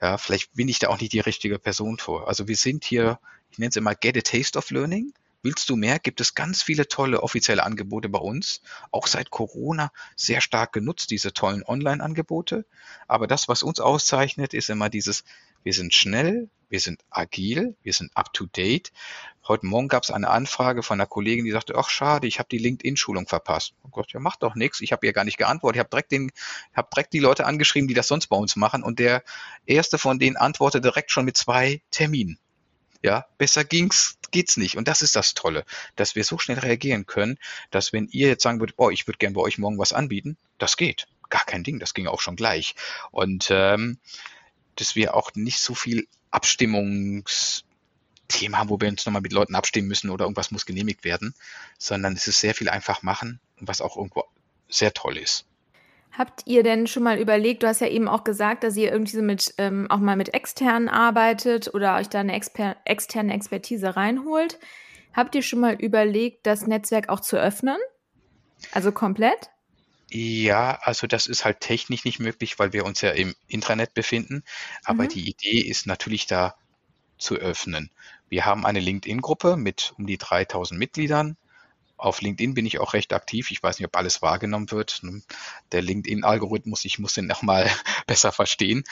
Ja, 0.01 0.17
vielleicht 0.17 0.53
bin 0.55 0.67
ich 0.67 0.79
da 0.79 0.89
auch 0.89 0.99
nicht 0.99 1.13
die 1.13 1.21
richtige 1.21 1.57
Person 1.57 1.99
vor. 1.99 2.27
Also 2.27 2.49
wir 2.49 2.57
sind 2.57 2.83
hier, 2.83 3.17
ich 3.49 3.59
nenne 3.59 3.69
es 3.69 3.77
immer 3.77 3.95
Get 3.95 4.17
a 4.17 4.21
Taste 4.21 4.57
of 4.57 4.71
Learning. 4.71 5.13
Willst 5.41 5.69
du 5.69 5.75
mehr? 5.75 5.99
Gibt 5.99 6.19
es 6.19 6.35
ganz 6.35 6.61
viele 6.61 6.87
tolle 6.87 7.23
offizielle 7.23 7.63
Angebote 7.63 8.09
bei 8.09 8.19
uns. 8.19 8.61
Auch 8.91 9.07
seit 9.07 9.29
Corona 9.29 9.91
sehr 10.15 10.41
stark 10.41 10.73
genutzt, 10.73 11.11
diese 11.11 11.33
tollen 11.33 11.63
Online-Angebote. 11.63 12.65
Aber 13.07 13.25
das, 13.25 13.47
was 13.47 13.63
uns 13.63 13.79
auszeichnet, 13.79 14.53
ist 14.53 14.69
immer 14.69 14.89
dieses 14.89 15.23
wir 15.63 15.73
sind 15.73 15.93
schnell, 15.93 16.49
wir 16.69 16.79
sind 16.79 17.03
agil, 17.09 17.75
wir 17.83 17.93
sind 17.93 18.15
up-to-date. 18.15 18.93
Heute 19.47 19.65
Morgen 19.65 19.87
gab 19.87 20.03
es 20.03 20.11
eine 20.11 20.29
Anfrage 20.29 20.83
von 20.83 20.99
einer 20.99 21.07
Kollegin, 21.07 21.43
die 21.43 21.51
sagte, 21.51 21.75
ach 21.75 21.89
schade, 21.89 22.27
ich 22.27 22.39
habe 22.39 22.47
die 22.49 22.59
LinkedIn-Schulung 22.59 23.27
verpasst. 23.27 23.73
Oh 23.83 23.89
Gott, 23.89 24.13
ja 24.13 24.19
macht 24.19 24.43
doch 24.43 24.55
nichts. 24.55 24.79
Ich 24.79 24.91
habe 24.91 25.05
ihr 25.05 25.13
gar 25.13 25.25
nicht 25.25 25.37
geantwortet. 25.37 25.77
Ich 25.77 25.79
habe 25.79 25.89
direkt, 25.89 26.11
den, 26.11 26.31
hab 26.73 26.91
direkt 26.91 27.13
die 27.13 27.19
Leute 27.19 27.45
angeschrieben, 27.45 27.87
die 27.87 27.93
das 27.93 28.07
sonst 28.07 28.27
bei 28.27 28.37
uns 28.37 28.55
machen. 28.55 28.83
Und 28.83 28.99
der 28.99 29.23
erste 29.65 29.97
von 29.97 30.19
denen 30.19 30.37
antwortete 30.37 30.81
direkt 30.81 31.11
schon 31.11 31.25
mit 31.25 31.35
zwei 31.35 31.81
Terminen. 31.91 32.39
Ja, 33.01 33.25
besser 33.37 33.63
ging's, 33.63 34.17
geht's 34.31 34.57
nicht. 34.57 34.75
Und 34.75 34.87
das 34.87 35.01
ist 35.01 35.15
das 35.15 35.33
Tolle, 35.33 35.65
dass 35.95 36.15
wir 36.15 36.23
so 36.23 36.37
schnell 36.37 36.59
reagieren 36.59 37.05
können, 37.05 37.37
dass 37.71 37.93
wenn 37.93 38.07
ihr 38.09 38.27
jetzt 38.27 38.43
sagen 38.43 38.59
würdet, 38.59 38.75
oh, 38.77 38.89
ich 38.89 39.07
würde 39.07 39.17
gerne 39.17 39.35
bei 39.35 39.41
euch 39.41 39.57
morgen 39.57 39.77
was 39.77 39.93
anbieten, 39.93 40.37
das 40.57 40.77
geht. 40.77 41.07
Gar 41.29 41.45
kein 41.45 41.63
Ding, 41.63 41.79
das 41.79 41.93
ging 41.93 42.07
auch 42.07 42.21
schon 42.21 42.35
gleich. 42.35 42.75
Und 43.11 43.47
ähm, 43.51 43.99
dass 44.75 44.95
wir 44.95 45.15
auch 45.15 45.31
nicht 45.35 45.59
so 45.59 45.75
viel 45.75 46.07
Abstimmungs 46.31 47.63
Thema 48.27 48.59
haben, 48.59 48.69
wo 48.69 48.79
wir 48.79 48.87
uns 48.87 49.05
nochmal 49.05 49.21
mit 49.21 49.33
Leuten 49.33 49.55
abstimmen 49.55 49.87
müssen 49.87 50.09
oder 50.09 50.25
irgendwas 50.25 50.51
muss 50.51 50.65
genehmigt 50.65 51.03
werden, 51.03 51.33
sondern 51.77 52.13
es 52.13 52.27
ist 52.27 52.39
sehr 52.39 52.53
viel 52.55 52.69
einfach 52.69 53.01
machen, 53.01 53.39
was 53.59 53.81
auch 53.81 53.97
irgendwo 53.97 54.25
sehr 54.69 54.93
toll 54.93 55.17
ist. 55.17 55.45
Habt 56.11 56.41
ihr 56.45 56.63
denn 56.63 56.87
schon 56.87 57.03
mal 57.03 57.19
überlegt, 57.19 57.63
du 57.63 57.67
hast 57.67 57.81
ja 57.81 57.87
eben 57.87 58.07
auch 58.07 58.23
gesagt, 58.23 58.63
dass 58.63 58.75
ihr 58.75 58.91
irgendwie 58.91 59.15
so 59.15 59.21
mit, 59.21 59.53
ähm, 59.57 59.89
auch 59.89 59.99
mal 59.99 60.15
mit 60.15 60.33
externen 60.33 60.89
arbeitet 60.89 61.73
oder 61.73 61.95
euch 61.95 62.09
da 62.09 62.19
eine 62.19 62.33
exper 62.33 62.75
externe 62.85 63.33
Expertise 63.33 63.95
reinholt. 63.95 64.59
Habt 65.13 65.35
ihr 65.35 65.41
schon 65.41 65.59
mal 65.59 65.75
überlegt, 65.75 66.45
das 66.45 66.67
Netzwerk 66.67 67.09
auch 67.09 67.19
zu 67.19 67.37
öffnen? 67.37 67.77
Also 68.71 68.91
komplett? 68.91 69.49
Ja, 70.11 70.79
also 70.81 71.07
das 71.07 71.27
ist 71.27 71.45
halt 71.45 71.59
technisch 71.59 72.03
nicht 72.03 72.19
möglich, 72.19 72.57
weil 72.57 72.73
wir 72.73 72.85
uns 72.85 73.01
ja 73.01 73.11
im 73.11 73.35
Intranet 73.47 73.93
befinden. 73.93 74.43
Aber 74.83 75.03
mhm. 75.03 75.09
die 75.09 75.29
Idee 75.29 75.61
ist 75.61 75.85
natürlich 75.85 76.25
da 76.25 76.55
zu 77.17 77.35
öffnen. 77.35 77.91
Wir 78.27 78.45
haben 78.45 78.65
eine 78.65 78.79
LinkedIn-Gruppe 78.79 79.57
mit 79.57 79.93
um 79.97 80.07
die 80.07 80.17
3000 80.17 80.79
Mitgliedern. 80.79 81.37
Auf 81.99 82.21
LinkedIn 82.21 82.53
bin 82.53 82.65
ich 82.65 82.79
auch 82.79 82.93
recht 82.93 83.11
aktiv. 83.11 83.51
Ich 83.51 83.61
weiß 83.61 83.77
nicht, 83.77 83.85
ob 83.85 83.97
alles 83.97 84.21
wahrgenommen 84.21 84.71
wird. 84.71 85.01
Der 85.73 85.81
LinkedIn-Algorithmus, 85.81 86.85
ich 86.85 86.97
muss 86.97 87.13
den 87.13 87.27
nochmal 87.27 87.69
besser 88.07 88.31
verstehen. 88.31 88.85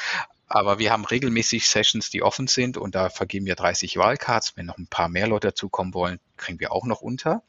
Aber 0.49 0.77
wir 0.77 0.91
haben 0.91 1.05
regelmäßig 1.05 1.67
Sessions, 1.67 2.09
die 2.09 2.21
offen 2.21 2.47
sind 2.47 2.77
und 2.77 2.95
da 2.95 3.09
vergeben 3.09 3.45
wir 3.45 3.55
30 3.55 3.97
Wahlcards. 3.97 4.57
Wenn 4.57 4.65
noch 4.65 4.77
ein 4.77 4.87
paar 4.87 5.07
mehr 5.07 5.27
Leute 5.27 5.47
dazukommen 5.47 5.93
wollen, 5.93 6.19
kriegen 6.35 6.59
wir 6.59 6.73
auch 6.73 6.85
noch 6.85 7.01
unter. 7.01 7.43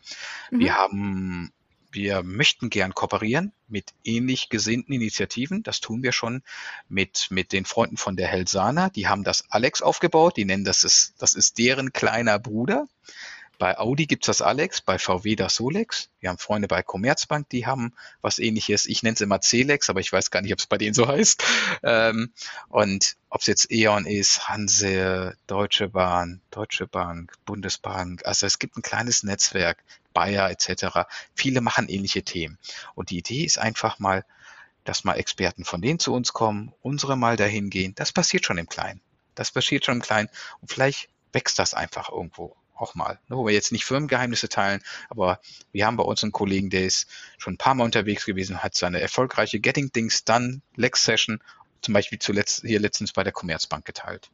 Mhm. 0.51 0.61
Wir 0.61 0.75
haben 0.77 1.53
wir 1.90 2.23
möchten 2.23 2.71
gern 2.71 2.94
kooperieren 2.94 3.53
mit 3.66 3.94
ähnlich 4.05 4.51
gesinnten 4.51 4.92
Initiativen. 4.92 5.62
Das 5.62 5.81
tun 5.81 6.03
wir 6.03 6.12
schon 6.12 6.42
mit, 6.88 7.29
mit 7.31 7.53
den 7.53 7.64
Freunden 7.64 7.97
von 7.97 8.16
der 8.16 8.29
Helsana. 8.29 8.90
Die 8.90 9.09
haben 9.09 9.25
das 9.25 9.51
Alex 9.51 9.83
aufgebaut. 9.83 10.37
Die 10.37 10.44
nennen 10.44 10.64
das, 10.64 10.85
ist, 10.85 11.14
das 11.18 11.35
ist 11.35 11.59
deren 11.59 11.92
kleiner 11.92 12.38
Bruder. 12.38 12.87
Bei 13.59 13.77
Audi 13.77 14.07
gibt's 14.07 14.27
das 14.27 14.40
Alex, 14.40 14.81
bei 14.81 15.01
VW 15.01 15.35
das 15.35 15.57
Solex. 15.57 16.11
Wir 16.21 16.31
haben 16.31 16.38
Freunde 16.38 16.68
bei 16.68 16.85
Commerzbank, 16.85 17.49
die 17.49 17.66
haben 17.66 17.92
was 18.23 18.38
ähnliches. 18.38 18.87
Ich 18.87 19.03
nenne 19.03 19.14
es 19.14 19.21
immer 19.21 19.40
Celex, 19.40 19.90
aber 19.90 19.99
ich 19.99 20.12
weiß 20.12 20.31
gar 20.31 20.42
nicht, 20.42 20.53
ob 20.53 20.61
es 20.61 20.68
bei 20.68 20.79
denen 20.79 20.94
so 20.94 21.09
heißt. 21.09 21.42
Ähm, 21.83 22.33
und 22.68 23.16
ob 23.31 23.40
es 23.40 23.49
jetzt 23.49 23.73
E.ON 23.73 24.07
ist, 24.07 24.49
Hanse, 24.49 25.37
Deutsche 25.49 25.88
Bahn, 25.88 26.40
Deutsche 26.53 26.87
Bank, 26.87 27.33
Bundesbank. 27.47 28.25
Also 28.25 28.47
es 28.47 28.61
gibt 28.61 28.77
ein 28.77 28.83
kleines 28.83 29.25
Netzwerk, 29.25 29.83
Bayer 30.12 30.51
etc. 30.51 31.09
Viele 31.35 31.61
machen 31.61 31.88
ähnliche 31.88 32.23
Themen. 32.23 32.59
Und 32.94 33.11
die 33.11 33.18
Idee 33.18 33.44
ist 33.44 33.59
einfach 33.59 33.99
mal, 33.99 34.25
dass 34.85 35.03
mal 35.03 35.14
Experten 35.14 35.64
von 35.64 35.83
denen 35.83 35.99
zu 35.99 36.14
uns 36.14 36.33
kommen, 36.33 36.73
unsere 36.81 37.16
mal 37.16 37.37
dahin 37.37 37.71
gehen. 37.71 37.94
Das 37.97 38.12
passiert 38.12 38.44
schon 38.44 38.59
im 38.59 38.68
Kleinen. 38.68 39.01
Das 39.35 39.51
passiert 39.51 39.85
schon 39.85 39.97
im 39.97 40.03
Kleinen. 40.03 40.29
Und 40.61 40.71
vielleicht 40.71 41.09
wächst 41.33 41.59
das 41.59 41.75
einfach 41.75 42.09
irgendwo 42.11 42.57
auch 42.79 42.95
mal, 42.95 43.19
ne, 43.29 43.37
wo 43.37 43.47
wir 43.47 43.53
jetzt 43.53 43.73
nicht 43.73 43.85
Firmengeheimnisse 43.85 44.49
teilen, 44.49 44.83
aber 45.09 45.41
wir 45.73 45.87
haben 45.87 45.97
bei 45.97 46.05
uns 46.05 46.23
einen 46.23 46.33
Kollegen, 46.33 46.71
der 46.71 46.87
ist 46.87 47.09
schon 47.38 47.55
ein 47.55 47.59
paar 47.59 47.75
Mal 47.75 47.85
unterwegs 47.85 48.25
gewesen, 48.25 48.62
hat 48.62 48.75
seine 48.75 49.01
erfolgreiche 49.01 49.61
Getting 49.61 49.93
Things 49.93 50.25
Done 50.25 50.61
Lex 50.77 51.05
Session 51.05 51.41
zum 51.83 51.95
Beispiel 51.95 52.19
zuletzt 52.19 52.62
hier 52.64 52.81
letztens 52.81 53.12
bei 53.12 53.25
der 53.25 53.33
Commerzbank 53.33 53.85
geteilt. 53.85 54.31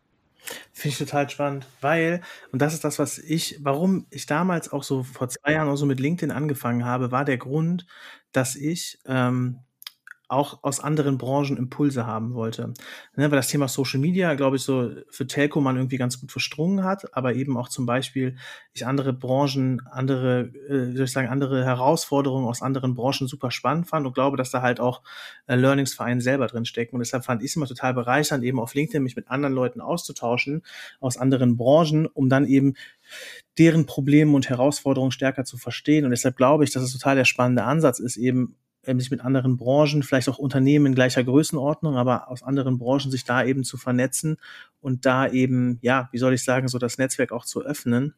Finde 0.73 0.93
ich 0.93 0.99
total 0.99 1.31
spannend, 1.31 1.67
weil, 1.81 2.21
und 2.53 2.61
das 2.61 2.75
ist 2.75 2.85
das, 2.85 2.99
was 2.99 3.19
ich, 3.19 3.59
warum 3.63 4.07
ich 4.11 4.27
damals 4.27 4.71
auch 4.71 4.83
so 4.83 5.03
vor 5.03 5.29
zwei 5.29 5.53
Jahren 5.53 5.69
auch 5.69 5.77
so 5.77 5.87
mit 5.87 6.01
LinkedIn 6.01 6.31
angefangen 6.31 6.85
habe, 6.85 7.11
war 7.11 7.25
der 7.25 7.39
Grund, 7.39 7.87
dass 8.33 8.55
ich 8.55 8.99
ähm, 9.07 9.61
auch 10.29 10.61
aus 10.63 10.81
anderen 10.81 11.19
Branchen 11.19 11.57
Impulse 11.57 12.07
haben 12.07 12.35
wollte. 12.35 12.73
Ne, 13.17 13.31
weil 13.31 13.37
das 13.37 13.49
Thema 13.49 13.69
Social 13.69 14.01
Media, 14.01 14.35
glaube 14.35 14.57
ich, 14.57 14.63
so 14.63 14.91
für 15.11 15.27
Telco 15.27 15.61
man 15.61 15.77
irgendwie 15.77 15.99
ganz 15.99 16.21
gut 16.21 16.33
verstrungen 16.33 16.83
hat, 16.83 17.15
aber 17.15 17.35
eben 17.35 17.57
auch 17.57 17.69
zum 17.69 17.87
Beispiel 17.87 18.37
ich 18.73 18.87
andere 18.87 19.13
Branchen, 19.13 19.83
andere, 19.91 20.51
äh, 20.69 20.97
soll 20.97 21.05
ich 21.05 21.13
sagen, 21.13 21.29
andere 21.29 21.65
Herausforderungen 21.65 22.47
aus 22.47 22.63
anderen 22.63 22.95
Branchen 22.95 23.29
super 23.29 23.51
spannend 23.51 23.89
fand 23.89 24.07
und 24.07 24.15
glaube, 24.15 24.37
dass 24.37 24.51
da 24.51 24.63
halt 24.63 24.81
auch 24.81 25.03
äh, 25.47 25.55
Learnings 25.55 25.95
für 25.95 26.05
einen 26.05 26.21
selber 26.21 26.47
drin 26.47 26.65
stecken. 26.65 26.97
Und 26.97 27.01
deshalb 27.01 27.25
fand 27.25 27.43
ich 27.43 27.51
es 27.51 27.57
immer 27.57 27.67
total 27.67 27.95
bereichernd, 27.95 28.43
eben 28.45 28.59
auf 28.59 28.75
LinkedIn 28.75 29.03
mich 29.03 29.17
mit 29.17 29.29
anderen 29.29 29.55
Leuten 29.55 29.81
auszutauschen 29.81 30.63
aus 31.01 31.17
anderen 31.17 31.57
Branchen, 31.57 32.07
um 32.07 32.29
dann 32.29 32.47
eben 32.47 32.75
deren 33.59 33.87
Probleme 33.87 34.35
und 34.35 34.49
Herausforderungen 34.49 35.13
stärker 35.13 35.45
zu 35.45 35.57
verstehen. 35.57 36.05
Und 36.05 36.11
deshalb 36.11 36.37
glaube 36.37 36.65
ich, 36.65 36.71
dass 36.71 36.83
es 36.83 36.93
total 36.93 37.17
der 37.17 37.25
spannende 37.25 37.65
Ansatz 37.65 38.01
ist, 38.01 38.17
eben 38.17 38.57
ähm, 38.87 39.01
sich 39.01 39.11
mit 39.11 39.21
anderen 39.21 39.57
Branchen, 39.57 40.03
vielleicht 40.03 40.29
auch 40.29 40.39
Unternehmen 40.39 40.87
in 40.87 40.95
gleicher 40.95 41.25
Größenordnung, 41.25 41.97
aber 41.97 42.29
aus 42.29 42.43
anderen 42.43 42.79
Branchen 42.79 43.11
sich 43.11 43.25
da 43.25 43.45
eben 43.45 43.65
zu 43.65 43.77
vernetzen 43.77 44.39
und 44.81 45.07
da 45.07 45.29
eben, 45.29 45.79
ja, 45.83 46.09
wie 46.13 46.19
soll 46.19 46.35
ich 46.35 46.45
sagen, 46.45 46.69
so 46.69 46.79
das 46.79 46.99
Netzwerk 46.99 47.33
auch 47.33 47.45
zu 47.45 47.63
öffnen. 47.63 48.15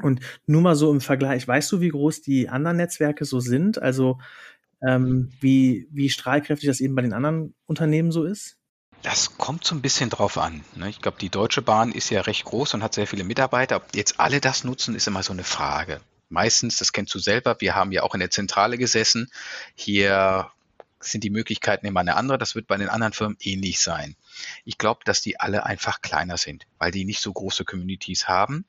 Und 0.00 0.20
nur 0.46 0.62
mal 0.62 0.74
so 0.74 0.90
im 0.90 1.00
Vergleich, 1.00 1.46
weißt 1.46 1.70
du, 1.72 1.80
wie 1.80 1.90
groß 1.90 2.22
die 2.22 2.48
anderen 2.48 2.78
Netzwerke 2.78 3.24
so 3.24 3.40
sind? 3.40 3.80
Also 3.80 4.18
ähm, 4.80 5.30
wie, 5.40 5.86
wie 5.90 6.08
strahlkräftig 6.08 6.66
das 6.66 6.80
eben 6.80 6.94
bei 6.94 7.02
den 7.02 7.12
anderen 7.12 7.54
Unternehmen 7.66 8.10
so 8.10 8.24
ist? 8.24 8.56
Das 9.02 9.36
kommt 9.36 9.64
so 9.64 9.74
ein 9.74 9.82
bisschen 9.82 10.10
drauf 10.10 10.38
an. 10.38 10.62
Ne? 10.76 10.88
Ich 10.88 11.00
glaube, 11.00 11.18
die 11.20 11.28
Deutsche 11.28 11.60
Bahn 11.60 11.92
ist 11.92 12.10
ja 12.10 12.20
recht 12.22 12.44
groß 12.44 12.74
und 12.74 12.82
hat 12.82 12.94
sehr 12.94 13.06
viele 13.06 13.24
Mitarbeiter. 13.24 13.76
Ob 13.76 13.94
jetzt 13.94 14.18
alle 14.20 14.40
das 14.40 14.64
nutzen, 14.64 14.94
ist 14.94 15.08
immer 15.08 15.22
so 15.22 15.32
eine 15.32 15.44
Frage 15.44 16.00
meistens, 16.32 16.78
das 16.78 16.92
kennst 16.92 17.14
du 17.14 17.18
selber, 17.18 17.56
wir 17.60 17.74
haben 17.74 17.92
ja 17.92 18.02
auch 18.02 18.14
in 18.14 18.20
der 18.20 18.30
Zentrale 18.30 18.78
gesessen. 18.78 19.30
Hier 19.74 20.50
sind 21.00 21.24
die 21.24 21.30
Möglichkeiten 21.30 21.86
immer 21.86 22.00
eine 22.00 22.16
andere. 22.16 22.38
Das 22.38 22.54
wird 22.54 22.66
bei 22.66 22.76
den 22.76 22.88
anderen 22.88 23.12
Firmen 23.12 23.36
ähnlich 23.40 23.80
sein. 23.80 24.16
Ich 24.64 24.78
glaube, 24.78 25.00
dass 25.04 25.20
die 25.20 25.38
alle 25.38 25.66
einfach 25.66 26.00
kleiner 26.00 26.36
sind, 26.36 26.66
weil 26.78 26.90
die 26.90 27.04
nicht 27.04 27.20
so 27.20 27.32
große 27.32 27.64
Communities 27.64 28.28
haben 28.28 28.64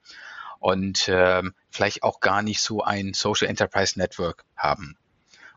und 0.60 1.08
ähm, 1.10 1.54
vielleicht 1.70 2.04
auch 2.04 2.20
gar 2.20 2.42
nicht 2.42 2.62
so 2.62 2.84
ein 2.84 3.14
Social 3.14 3.48
Enterprise 3.48 3.98
Network 3.98 4.46
haben. 4.56 4.98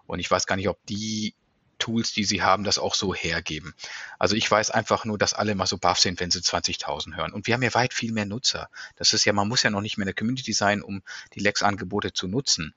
Und 0.07 0.21
ich 0.21 0.31
weiß 0.31 0.47
gar 0.47 0.57
nicht, 0.57 0.69
ob 0.69 0.85
die 0.87 1.35
Tools, 1.79 2.13
die 2.13 2.25
sie 2.25 2.43
haben, 2.43 2.65
das 2.65 2.79
auch 2.79 2.95
so 2.95 3.15
hergeben. 3.15 3.75
Also 4.19 4.37
ich 4.37 4.51
weiß 4.51 4.71
einfach 4.71 5.05
nur, 5.05 5.19
dass 5.19 5.35
alle 5.35 5.55
mal 5.55 5.67
so 5.67 5.79
baff 5.79 5.99
sind, 5.99 6.21
wenn 6.21 6.31
sie 6.31 6.41
20.000 6.41 7.17
hören. 7.17 7.33
Und 7.33 7.47
wir 7.47 7.55
haben 7.55 7.63
ja 7.63 7.75
weit 7.75 7.95
viel 7.95 8.13
mehr 8.13 8.27
Nutzer. 8.27 8.69
Das 8.97 9.13
ist 9.13 9.25
ja, 9.25 9.33
man 9.33 9.49
muss 9.49 9.63
ja 9.63 9.71
noch 9.71 9.81
nicht 9.81 9.99
mehr 9.99 10.05
eine 10.05 10.15
Community 10.15 10.53
sein, 10.53 10.83
um 10.83 11.03
die 11.35 11.41
Lex-Angebote 11.41 12.13
zu 12.13 12.29
nutzen. 12.29 12.75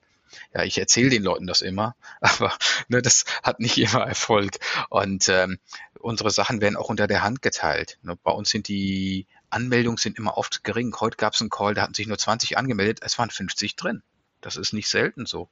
Ja, 0.54 0.62
ich 0.62 0.78
erzähle 0.78 1.10
den 1.10 1.22
Leuten 1.22 1.46
das 1.46 1.60
immer, 1.60 1.96
aber 2.20 2.56
ne, 2.88 3.02
das 3.02 3.24
hat 3.42 3.60
nicht 3.60 3.78
immer 3.78 4.06
Erfolg. 4.06 4.58
Und 4.88 5.28
ähm, 5.28 5.58
unsere 5.98 6.30
Sachen 6.30 6.60
werden 6.60 6.76
auch 6.76 6.88
unter 6.88 7.06
der 7.06 7.22
Hand 7.22 7.42
geteilt. 7.42 7.98
Ne, 8.02 8.16
bei 8.22 8.32
uns 8.32 8.50
sind 8.50 8.68
die 8.68 9.26
Anmeldungen 9.50 9.98
sind 9.98 10.18
immer 10.18 10.38
oft 10.38 10.62
gering. 10.62 10.94
Heute 11.00 11.16
gab 11.16 11.34
es 11.34 11.40
einen 11.40 11.50
Call, 11.50 11.74
da 11.74 11.82
hatten 11.82 11.94
sich 11.94 12.06
nur 12.06 12.18
20 12.18 12.56
angemeldet, 12.56 13.00
es 13.02 13.18
waren 13.18 13.30
50 13.30 13.74
drin. 13.76 14.02
Das 14.40 14.56
ist 14.56 14.72
nicht 14.72 14.88
selten 14.88 15.26
so. 15.26 15.48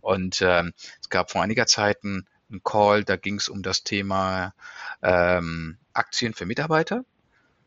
Und 0.00 0.42
ähm, 0.42 0.72
es 1.00 1.10
gab 1.10 1.30
vor 1.30 1.42
einiger 1.42 1.66
Zeit 1.66 2.02
einen 2.02 2.26
einen 2.52 2.62
Call, 2.62 3.04
da 3.04 3.16
ging 3.16 3.36
es 3.36 3.48
um 3.48 3.62
das 3.62 3.82
Thema 3.82 4.54
ähm, 5.02 5.78
Aktien 5.92 6.34
für 6.34 6.46
Mitarbeiter. 6.46 7.04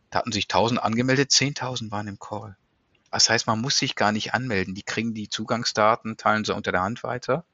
Da 0.10 0.20
hatten 0.20 0.32
sich 0.32 0.46
1000 0.46 0.82
angemeldet, 0.82 1.32
10.000 1.32 1.92
waren 1.92 2.08
im 2.08 2.20
Call. 2.20 2.56
Das 3.12 3.30
heißt, 3.30 3.48
man 3.48 3.62
muss 3.62 3.78
sich 3.78 3.96
gar 3.96 4.12
nicht 4.12 4.34
anmelden. 4.34 4.76
Die 4.76 4.84
kriegen 4.84 5.14
die 5.14 5.30
Zugangsdaten, 5.30 6.18
teilen 6.18 6.46
sie 6.46 6.54
unter 6.54 6.72
der 6.72 6.82
Hand 6.82 7.04
weiter. 7.04 7.46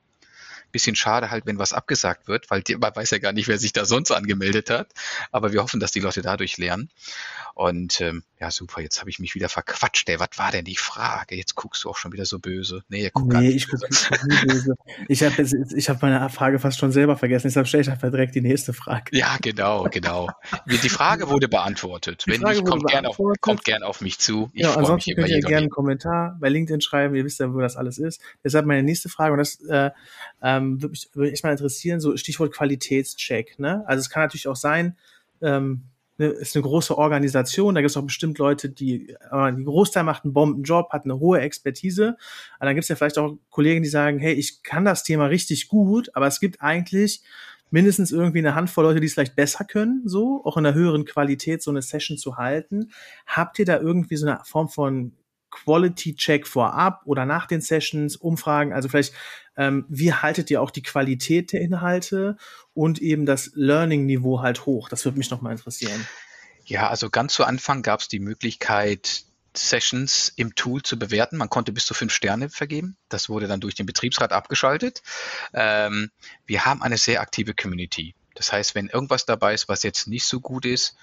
Bisschen 0.72 0.96
schade 0.96 1.32
halt, 1.32 1.46
wenn 1.46 1.60
was 1.60 1.74
abgesagt 1.74 2.28
wird, 2.28 2.50
weil 2.50 2.64
man 2.80 2.96
weiß 2.96 3.12
ja 3.12 3.18
gar 3.18 3.34
nicht, 3.34 3.48
wer 3.48 3.58
sich 3.58 3.74
da 3.74 3.86
sonst 3.86 4.12
angemeldet 4.12 4.70
hat. 4.70 4.94
Aber 5.32 5.52
wir 5.52 5.62
hoffen, 5.62 5.80
dass 5.80 5.92
die 5.92 6.00
Leute 6.00 6.22
dadurch 6.22 6.58
lernen. 6.58 6.90
Und 7.54 8.00
ähm, 8.02 8.24
ja, 8.40 8.50
super, 8.50 8.82
jetzt 8.82 9.00
habe 9.02 9.10
ich 9.10 9.20
mich 9.20 9.36
wieder 9.36 9.50
verquatscht. 9.50 10.10
Ey, 10.10 10.20
was 10.20 10.30
war 10.38 10.52
denn 10.52 10.66
die 10.66 10.78
Frage? 10.78 11.36
Jetzt 11.36 11.56
guckst 11.56 11.84
du 11.84 11.90
auch 11.90 11.98
schon 11.98 12.12
wieder 12.12 12.26
so 12.26 12.40
böse. 12.40 12.84
Nee, 12.90 13.12
guck 13.14 13.28
nee 13.28 13.50
ich 13.50 13.68
gucke 13.70 13.88
böse. 14.48 14.74
Ich 15.08 15.22
habe 15.24 15.44
hab 15.44 16.02
meine 16.02 16.30
Frage 16.30 16.60
fast 16.60 16.80
schon 16.80 16.92
selber 16.92 17.18
vergessen. 17.18 17.48
Deshalb 17.48 17.68
stelle 17.68 17.82
ich 17.82 17.90
einfach 17.90 18.10
direkt 18.10 18.34
die 18.36 18.42
nächste 18.42 18.74
Frage. 18.74 19.16
Ja, 19.16 19.38
genau, 19.42 19.84
genau. 19.92 20.30
Die 20.66 20.90
Frage 20.90 21.30
wurde 21.30 21.50
beantwortet. 21.50 22.24
Die 22.26 22.32
Wenn 22.32 22.42
nicht, 22.42 22.66
kommt 22.66 22.88
gerne 22.88 23.10
auf, 23.10 23.18
kommt 23.42 23.64
gern 23.64 23.84
auf 23.84 24.02
mich 24.02 24.18
zu. 24.20 24.50
Ich 24.54 24.64
ja, 24.64 24.76
ansonsten 24.76 25.16
könnt 25.16 25.30
ihr 25.30 25.42
gerne 25.42 25.58
einen 25.58 25.70
Kommentar 25.70 26.38
bei 26.40 26.50
LinkedIn 26.50 26.82
schreiben. 26.82 27.16
Ihr 27.16 27.26
wisst 27.26 27.40
ja, 27.40 27.54
wo 27.54 27.60
das 27.60 27.76
alles 27.76 27.98
ist. 27.98 28.22
Deshalb 28.44 28.66
meine 28.66 28.84
nächste 28.84 29.10
Frage, 29.10 29.34
und 29.34 29.40
das 29.40 29.60
äh, 29.66 29.92
ähm, 30.62 30.82
würde 30.82 30.91
mich, 30.91 31.10
würd 31.13 31.32
mich 31.32 31.43
mal 31.43 31.52
interessieren, 31.52 32.00
so 32.00 32.15
Stichwort 32.17 32.54
Qualitätscheck. 32.54 33.60
Ne? 33.60 33.84
Also 33.88 34.02
es 34.02 34.10
kann 34.10 34.24
natürlich 34.24 34.47
auch 34.47 34.56
sein, 34.56 34.97
ähm, 35.41 35.84
eine, 36.21 36.30
ist 36.30 36.56
eine 36.56 36.63
große 36.63 36.97
Organisation, 36.97 37.76
da 37.76 37.82
gibt 37.82 37.91
es 37.91 37.97
auch 37.97 38.04
bestimmt 38.04 38.38
Leute, 38.38 38.69
die, 38.69 39.10
äh, 39.32 39.54
die 39.54 39.63
Großteil 39.63 40.04
macht 40.04 40.24
einen 40.24 40.34
Bombenjob, 40.34 40.91
hat 40.91 41.06
eine 41.06 41.19
hohe 41.19 41.39
Expertise. 41.39 42.17
Aber 42.58 42.67
dann 42.67 42.76
gibt 42.76 42.84
es 42.84 42.89
ja 42.89 42.95
vielleicht 42.95 43.17
auch 43.17 43.38
Kollegen, 43.50 43.84
die 43.84 43.89
sagen, 43.89 44.19
hey, 44.19 44.34
ich 44.34 44.63
kann 44.63 44.86
das 44.86 45.04
Thema 45.04 45.26
richtig 45.26 45.67
gut, 45.67 46.10
aber 46.13 46.28
es 46.28 46.39
gibt 46.39 46.62
eigentlich 46.62 47.21
mindestens 47.71 48.12
irgendwie 48.12 48.39
eine 48.39 48.54
Handvoll 48.54 48.84
Leute, 48.84 49.00
die 49.00 49.08
es 49.08 49.13
vielleicht 49.13 49.36
besser 49.36 49.63
können, 49.63 50.04
so, 50.06 50.43
auch 50.43 50.58
in 50.58 50.65
einer 50.65 50.76
höheren 50.76 51.06
Qualität 51.06 51.63
so 51.63 51.71
eine 51.71 51.82
Session 51.82 52.17
zu 52.17 52.38
halten. 52.38 52.91
Habt 53.26 53.60
ihr 53.60 53.65
da 53.65 53.80
irgendwie 53.80 54.17
so 54.17 54.28
eine 54.28 54.41
Form 54.43 54.67
von 54.67 55.13
Quality 55.52 56.16
Check 56.16 56.48
vorab 56.48 57.02
oder 57.06 57.26
nach 57.26 57.46
den 57.46 57.62
Sessions, 57.62 58.16
Umfragen, 58.16 58.74
also 58.74 58.90
vielleicht, 58.90 59.14
ähm, 59.58 59.86
wie 59.90 60.14
haltet 60.14 60.50
ihr 60.50 60.62
auch 60.62 60.72
die 60.72 60.82
Qualität 60.82 61.52
der 61.52 61.62
Inhalte 61.62 62.38
und 62.74 63.00
eben 63.00 63.26
das 63.26 63.52
Learning-Niveau 63.54 64.42
halt 64.42 64.66
hoch? 64.66 64.90
Das 64.90 65.06
würde 65.06 65.18
mich 65.18 65.30
nochmal 65.30 65.52
interessieren. 65.52 66.08
Ja, 66.66 66.90
also 66.90 67.10
ganz 67.10 67.34
zu 67.34 67.44
Anfang 67.44 67.82
gab 67.82 68.00
es 68.00 68.08
die 68.08 68.20
Möglichkeit, 68.20 69.26
Sessions 69.56 70.32
im 70.36 70.56
Tool 70.56 70.82
zu 70.82 70.98
bewerten. 70.98 71.38
Man 71.38 71.50
konnte 71.50 71.74
bis 71.74 71.86
zu 71.86 71.94
fünf 71.94 72.14
Sterne 72.14 72.50
vergeben. 72.50 72.96
Das 73.10 73.28
wurde 73.28 73.48
dann 73.48 73.60
durch 73.60 73.76
den 73.76 73.86
Betriebsrat 73.86 74.32
abgeschaltet. 74.32 75.02
Ähm, 75.54 76.12
wir 76.46 76.66
haben 76.66 76.82
eine 76.82 76.98
sehr 76.98 77.22
aktive 77.22 77.54
Community. 77.54 78.16
Das 78.36 78.54
heißt, 78.54 78.76
wenn 78.76 78.88
irgendwas 78.88 79.26
dabei 79.26 79.54
ist, 79.54 79.68
was 79.68 79.84
jetzt 79.84 80.08
nicht 80.08 80.26
so 80.26 80.40
gut 80.40 80.66
ist, 80.66 80.96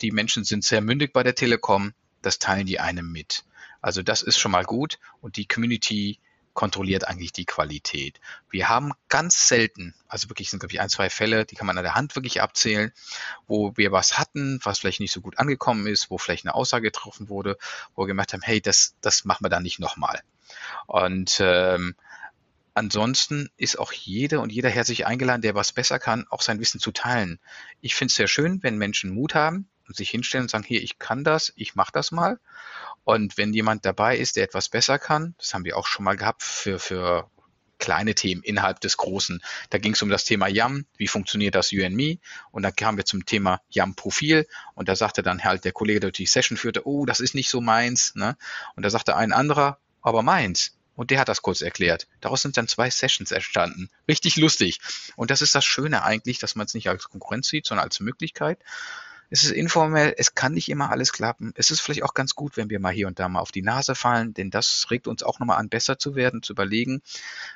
die 0.00 0.12
Menschen 0.12 0.44
sind 0.44 0.64
sehr 0.64 0.80
mündig 0.80 1.12
bei 1.12 1.22
der 1.22 1.34
Telekom, 1.34 1.92
das 2.22 2.38
teilen 2.38 2.66
die 2.66 2.78
einem 2.78 3.10
mit. 3.10 3.44
Also 3.80 4.02
das 4.02 4.22
ist 4.22 4.38
schon 4.38 4.52
mal 4.52 4.64
gut 4.64 4.98
und 5.20 5.36
die 5.36 5.46
Community 5.46 6.18
kontrolliert 6.52 7.06
eigentlich 7.06 7.32
die 7.32 7.44
Qualität. 7.44 8.20
Wir 8.50 8.68
haben 8.68 8.92
ganz 9.08 9.48
selten, 9.48 9.94
also 10.08 10.28
wirklich 10.28 10.50
sind 10.50 10.58
glaube 10.58 10.72
ich 10.72 10.80
ein, 10.80 10.88
zwei 10.88 11.08
Fälle, 11.08 11.46
die 11.46 11.54
kann 11.54 11.66
man 11.66 11.78
an 11.78 11.84
der 11.84 11.94
Hand 11.94 12.16
wirklich 12.16 12.42
abzählen, 12.42 12.92
wo 13.46 13.76
wir 13.76 13.92
was 13.92 14.18
hatten, 14.18 14.60
was 14.62 14.78
vielleicht 14.78 15.00
nicht 15.00 15.12
so 15.12 15.20
gut 15.20 15.38
angekommen 15.38 15.86
ist, 15.86 16.10
wo 16.10 16.18
vielleicht 16.18 16.44
eine 16.44 16.54
Aussage 16.54 16.88
getroffen 16.88 17.28
wurde, 17.28 17.56
wo 17.94 18.02
wir 18.02 18.08
gemerkt 18.08 18.32
haben, 18.32 18.42
hey, 18.42 18.60
das, 18.60 18.94
das 19.00 19.24
machen 19.24 19.44
wir 19.44 19.48
dann 19.48 19.62
nicht 19.62 19.78
nochmal. 19.78 20.20
Und 20.86 21.38
ähm, 21.40 21.94
ansonsten 22.74 23.50
ist 23.56 23.78
auch 23.78 23.92
jede 23.92 24.40
und 24.40 24.50
jeder 24.50 24.70
herzlich 24.70 25.06
eingeladen, 25.06 25.42
der 25.42 25.54
was 25.54 25.72
besser 25.72 25.98
kann, 25.98 26.26
auch 26.30 26.42
sein 26.42 26.60
Wissen 26.60 26.80
zu 26.80 26.92
teilen. 26.92 27.38
Ich 27.80 27.94
finde 27.94 28.10
es 28.10 28.16
sehr 28.16 28.28
schön, 28.28 28.62
wenn 28.62 28.76
Menschen 28.76 29.14
Mut 29.14 29.34
haben 29.34 29.68
und 29.88 29.96
sich 29.96 30.10
hinstellen 30.10 30.44
und 30.44 30.50
sagen, 30.50 30.64
hier, 30.64 30.82
ich 30.82 30.98
kann 30.98 31.24
das, 31.24 31.52
ich 31.56 31.74
mache 31.74 31.92
das 31.92 32.10
mal. 32.10 32.38
Und 33.04 33.36
wenn 33.38 33.52
jemand 33.52 33.84
dabei 33.84 34.16
ist, 34.16 34.36
der 34.36 34.44
etwas 34.44 34.68
besser 34.68 34.98
kann, 34.98 35.34
das 35.38 35.54
haben 35.54 35.64
wir 35.64 35.76
auch 35.76 35.86
schon 35.86 36.04
mal 36.04 36.16
gehabt 36.16 36.42
für, 36.42 36.78
für 36.78 37.30
kleine 37.80 38.14
Themen 38.14 38.42
innerhalb 38.42 38.80
des 38.80 38.96
Großen. 38.96 39.42
Da 39.70 39.78
ging 39.78 39.94
es 39.94 40.02
um 40.02 40.10
das 40.10 40.24
Thema 40.24 40.46
YAM, 40.46 40.86
wie 40.96 41.08
funktioniert 41.08 41.56
das 41.56 41.72
UNME? 41.72 42.18
Und 42.52 42.62
dann 42.62 42.76
kamen 42.76 42.98
wir 42.98 43.04
zum 43.04 43.26
Thema 43.26 43.60
YAM-Profil 43.70 44.46
und 44.74 44.88
da 44.88 44.94
sagte 44.94 45.22
dann 45.22 45.42
halt 45.42 45.64
der 45.64 45.72
Kollege, 45.72 46.00
der 46.00 46.10
die 46.12 46.26
Session 46.26 46.56
führte, 46.56 46.86
oh, 46.86 47.06
das 47.06 47.18
ist 47.18 47.34
nicht 47.34 47.50
so 47.50 47.60
meins. 47.60 48.14
Ne? 48.14 48.36
Und 48.76 48.84
da 48.84 48.90
sagte 48.90 49.16
ein 49.16 49.32
anderer, 49.32 49.78
aber 50.02 50.22
meins. 50.22 50.76
Und 50.94 51.10
der 51.10 51.18
hat 51.18 51.28
das 51.28 51.40
kurz 51.40 51.62
erklärt. 51.62 52.06
Daraus 52.20 52.42
sind 52.42 52.58
dann 52.58 52.68
zwei 52.68 52.90
Sessions 52.90 53.32
entstanden. 53.32 53.88
Richtig 54.06 54.36
lustig. 54.36 54.80
Und 55.16 55.30
das 55.30 55.40
ist 55.40 55.54
das 55.54 55.64
Schöne 55.64 56.02
eigentlich, 56.02 56.38
dass 56.38 56.56
man 56.56 56.66
es 56.66 56.74
nicht 56.74 56.90
als 56.90 57.08
Konkurrenz 57.08 57.48
sieht, 57.48 57.66
sondern 57.66 57.84
als 57.84 58.00
Möglichkeit. 58.00 58.58
Es 59.32 59.44
ist 59.44 59.52
informell, 59.52 60.12
es 60.18 60.34
kann 60.34 60.54
nicht 60.54 60.68
immer 60.68 60.90
alles 60.90 61.12
klappen. 61.12 61.52
Es 61.54 61.70
ist 61.70 61.80
vielleicht 61.80 62.02
auch 62.02 62.14
ganz 62.14 62.34
gut, 62.34 62.56
wenn 62.56 62.68
wir 62.68 62.80
mal 62.80 62.92
hier 62.92 63.06
und 63.06 63.20
da 63.20 63.28
mal 63.28 63.38
auf 63.38 63.52
die 63.52 63.62
Nase 63.62 63.94
fallen, 63.94 64.34
denn 64.34 64.50
das 64.50 64.88
regt 64.90 65.06
uns 65.06 65.22
auch 65.22 65.38
nochmal 65.38 65.58
an, 65.58 65.68
besser 65.68 66.00
zu 66.00 66.16
werden, 66.16 66.42
zu 66.42 66.52
überlegen. 66.52 67.00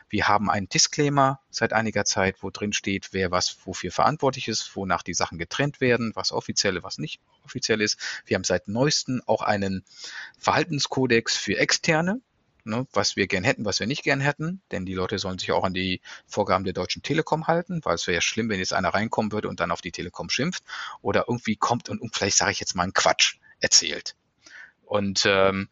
Wir 0.08 0.28
haben 0.28 0.50
einen 0.50 0.68
Disclaimer 0.68 1.40
seit 1.50 1.72
einiger 1.72 2.04
Zeit, 2.04 2.36
wo 2.42 2.50
drin 2.50 2.72
steht, 2.72 3.08
wer 3.10 3.32
was 3.32 3.58
wofür 3.64 3.90
verantwortlich 3.90 4.46
ist, 4.46 4.76
wonach 4.76 5.02
die 5.02 5.14
Sachen 5.14 5.36
getrennt 5.36 5.80
werden, 5.80 6.12
was 6.14 6.30
offizielle, 6.30 6.84
was 6.84 6.98
nicht 6.98 7.20
offiziell 7.44 7.80
ist. 7.80 7.98
Wir 8.24 8.36
haben 8.36 8.44
seit 8.44 8.68
neuestem 8.68 9.20
auch 9.26 9.42
einen 9.42 9.84
Verhaltenskodex 10.38 11.36
für 11.36 11.58
Externe 11.58 12.20
ne, 12.64 12.86
was 12.92 13.16
wir 13.16 13.26
gern 13.26 13.44
hätten, 13.44 13.64
was 13.64 13.80
wir 13.80 13.86
nicht 13.86 14.02
gern 14.02 14.20
hätten, 14.20 14.62
denn 14.70 14.86
die 14.86 14.94
Leute 14.94 15.18
sollen 15.18 15.38
sich 15.38 15.52
auch 15.52 15.64
an 15.64 15.74
die 15.74 16.00
Vorgaben 16.26 16.64
der 16.64 16.72
Deutschen 16.72 17.02
Telekom 17.02 17.46
halten, 17.46 17.80
weil 17.84 17.94
es 17.94 18.06
wäre 18.06 18.16
ja 18.16 18.20
schlimm, 18.20 18.48
wenn 18.48 18.58
jetzt 18.58 18.72
einer 18.72 18.90
reinkommen 18.90 19.32
würde 19.32 19.48
und 19.48 19.60
dann 19.60 19.70
auf 19.70 19.80
die 19.80 19.92
Telekom 19.92 20.30
schimpft 20.30 20.64
oder 21.00 21.24
irgendwie 21.28 21.56
kommt 21.56 21.88
und, 21.88 22.00
und 22.00 22.14
vielleicht 22.14 22.36
sage 22.36 22.52
ich 22.52 22.60
jetzt 22.60 22.74
mal 22.74 22.84
einen 22.84 22.92
Quatsch 22.92 23.36
erzählt. 23.60 24.16
Und 24.84 25.24
ähm, 25.26 25.68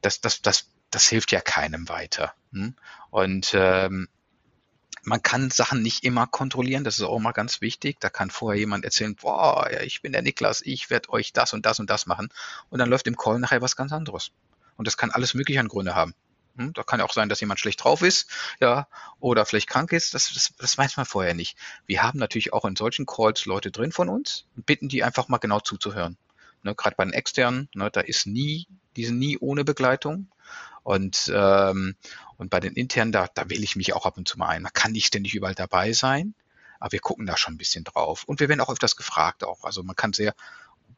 das, 0.00 0.20
das, 0.20 0.42
das, 0.42 0.70
das 0.90 1.08
hilft 1.08 1.32
ja 1.32 1.40
keinem 1.40 1.88
weiter. 1.88 2.34
Hm? 2.52 2.74
Und 3.10 3.52
ähm, 3.54 4.08
man 5.02 5.22
kann 5.22 5.50
Sachen 5.50 5.82
nicht 5.82 6.04
immer 6.04 6.26
kontrollieren, 6.26 6.84
das 6.84 6.96
ist 6.96 7.04
auch 7.04 7.16
immer 7.16 7.32
ganz 7.32 7.60
wichtig. 7.60 8.00
Da 8.00 8.08
kann 8.08 8.30
vorher 8.30 8.58
jemand 8.58 8.84
erzählen, 8.84 9.14
boah, 9.14 9.68
ich 9.82 10.02
bin 10.02 10.12
der 10.12 10.22
Niklas, 10.22 10.62
ich 10.62 10.90
werde 10.90 11.10
euch 11.10 11.32
das 11.32 11.52
und 11.52 11.66
das 11.66 11.78
und 11.78 11.90
das 11.90 12.06
machen. 12.06 12.28
Und 12.70 12.78
dann 12.78 12.88
läuft 12.88 13.06
im 13.06 13.16
Call 13.16 13.38
nachher 13.38 13.60
was 13.60 13.76
ganz 13.76 13.92
anderes. 13.92 14.32
Und 14.76 14.86
das 14.86 14.96
kann 14.96 15.10
alles 15.10 15.34
mögliche 15.34 15.60
an 15.60 15.68
Gründe 15.68 15.94
haben. 15.94 16.14
Hm, 16.56 16.72
da 16.72 16.82
kann 16.82 17.00
auch 17.00 17.12
sein, 17.12 17.28
dass 17.28 17.40
jemand 17.40 17.58
schlecht 17.58 17.82
drauf 17.82 18.02
ist, 18.02 18.28
ja, 18.60 18.86
oder 19.18 19.44
vielleicht 19.44 19.68
krank 19.68 19.92
ist. 19.92 20.14
Das, 20.14 20.32
das, 20.32 20.52
das 20.56 20.78
weiß 20.78 20.96
man 20.96 21.06
vorher 21.06 21.34
nicht. 21.34 21.56
Wir 21.86 22.02
haben 22.02 22.18
natürlich 22.18 22.52
auch 22.52 22.64
in 22.64 22.76
solchen 22.76 23.06
Calls 23.06 23.44
Leute 23.46 23.70
drin 23.70 23.92
von 23.92 24.08
uns 24.08 24.46
und 24.56 24.66
bitten 24.66 24.88
die 24.88 25.02
einfach 25.02 25.28
mal 25.28 25.38
genau 25.38 25.60
zuzuhören. 25.60 26.16
Ne, 26.62 26.74
Gerade 26.74 26.96
bei 26.96 27.04
den 27.04 27.12
externen, 27.12 27.68
ne, 27.74 27.90
da 27.90 28.00
ist 28.00 28.26
nie, 28.26 28.66
die 28.96 29.04
sind 29.04 29.18
nie 29.18 29.38
ohne 29.38 29.64
Begleitung. 29.64 30.28
Und, 30.82 31.32
ähm, 31.34 31.96
und 32.36 32.50
bei 32.50 32.60
den 32.60 32.74
internen, 32.74 33.10
da, 33.10 33.28
da 33.34 33.48
wähle 33.48 33.64
ich 33.64 33.74
mich 33.74 33.94
auch 33.94 34.06
ab 34.06 34.16
und 34.16 34.28
zu 34.28 34.38
mal 34.38 34.48
ein. 34.48 34.62
Man 34.62 34.72
kann 34.72 34.92
nicht 34.92 35.06
ständig 35.06 35.34
überall 35.34 35.54
dabei 35.54 35.92
sein, 35.92 36.34
aber 36.78 36.92
wir 36.92 37.00
gucken 37.00 37.26
da 37.26 37.36
schon 37.36 37.54
ein 37.54 37.58
bisschen 37.58 37.84
drauf. 37.84 38.24
Und 38.24 38.40
wir 38.40 38.48
werden 38.48 38.60
auch 38.60 38.70
öfters 38.70 38.96
gefragt 38.96 39.44
auch. 39.44 39.64
Also 39.64 39.82
man 39.82 39.96
kann 39.96 40.12
sehr 40.12 40.34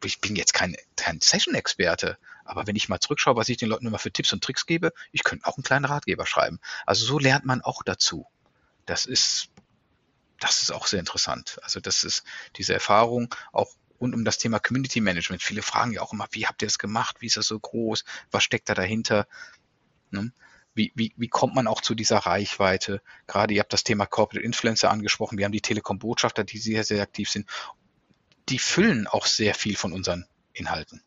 ich 0.04 0.20
bin 0.20 0.37
jetzt 0.37 0.54
kein, 0.54 0.76
kein 0.96 1.20
Session-Experte, 1.20 2.18
aber 2.44 2.66
wenn 2.66 2.76
ich 2.76 2.88
mal 2.88 3.00
zurückschaue, 3.00 3.37
was 3.37 3.48
ich 3.48 3.56
den 3.56 3.68
Leuten 3.68 3.87
immer 3.87 3.98
für 3.98 4.12
Tipps 4.12 4.32
und 4.32 4.42
Tricks 4.42 4.66
gebe, 4.66 4.92
ich 5.12 5.24
könnte 5.24 5.46
auch 5.46 5.56
einen 5.56 5.64
kleinen 5.64 5.85
Ratgeber 5.85 6.26
schreiben. 6.26 6.61
Also 6.85 7.04
so 7.04 7.18
lernt 7.18 7.44
man 7.44 7.62
auch 7.62 7.82
dazu. 7.82 8.26
Das 8.85 9.04
ist, 9.04 9.48
das 10.38 10.62
ist 10.62 10.70
auch 10.72 10.87
sehr 10.87 11.00
interessant. 11.00 11.59
Also 11.62 11.80
das 11.80 12.04
ist 12.04 12.24
diese 12.56 12.74
Erfahrung 12.74 13.35
auch 13.52 13.72
rund 14.00 14.14
um 14.14 14.24
das 14.24 14.38
Thema 14.38 14.59
Community 14.59 15.00
Management. 15.00 15.42
Viele 15.42 15.62
fragen 15.62 15.92
ja 15.92 16.02
auch 16.02 16.12
immer, 16.12 16.28
wie 16.30 16.46
habt 16.46 16.62
ihr 16.62 16.68
das 16.68 16.78
gemacht? 16.78 17.16
Wie 17.20 17.26
ist 17.26 17.37
das 17.37 17.46
so 17.46 17.59
groß? 17.59 18.04
Was 18.30 18.44
steckt 18.44 18.68
da 18.68 18.74
dahinter? 18.74 19.26
Ne? 20.11 20.32
Wie, 20.74 20.92
wie, 20.94 21.14
wie 21.16 21.28
kommt 21.28 21.54
man 21.54 21.66
auch 21.66 21.80
zu 21.80 21.94
dieser 21.94 22.18
Reichweite? 22.18 23.00
Gerade 23.26 23.54
ihr 23.54 23.61
habt 23.61 23.72
das 23.72 23.82
Thema 23.82 24.04
Corporate 24.04 24.44
Influencer 24.44 24.90
angesprochen. 24.90 25.38
Wir 25.38 25.46
haben 25.46 25.52
die 25.52 25.62
Telekom-Botschafter, 25.62 26.44
die 26.44 26.59
sehr, 26.59 26.85
sehr 26.85 27.02
aktiv 27.02 27.30
sind 27.30 27.48
die 28.48 28.59
füllen 28.59 29.06
auch 29.06 29.26
sehr 29.26 29.54
viel 29.54 29.76
von 29.76 29.92
unseren 29.92 30.26
Inhalten. 30.52 31.02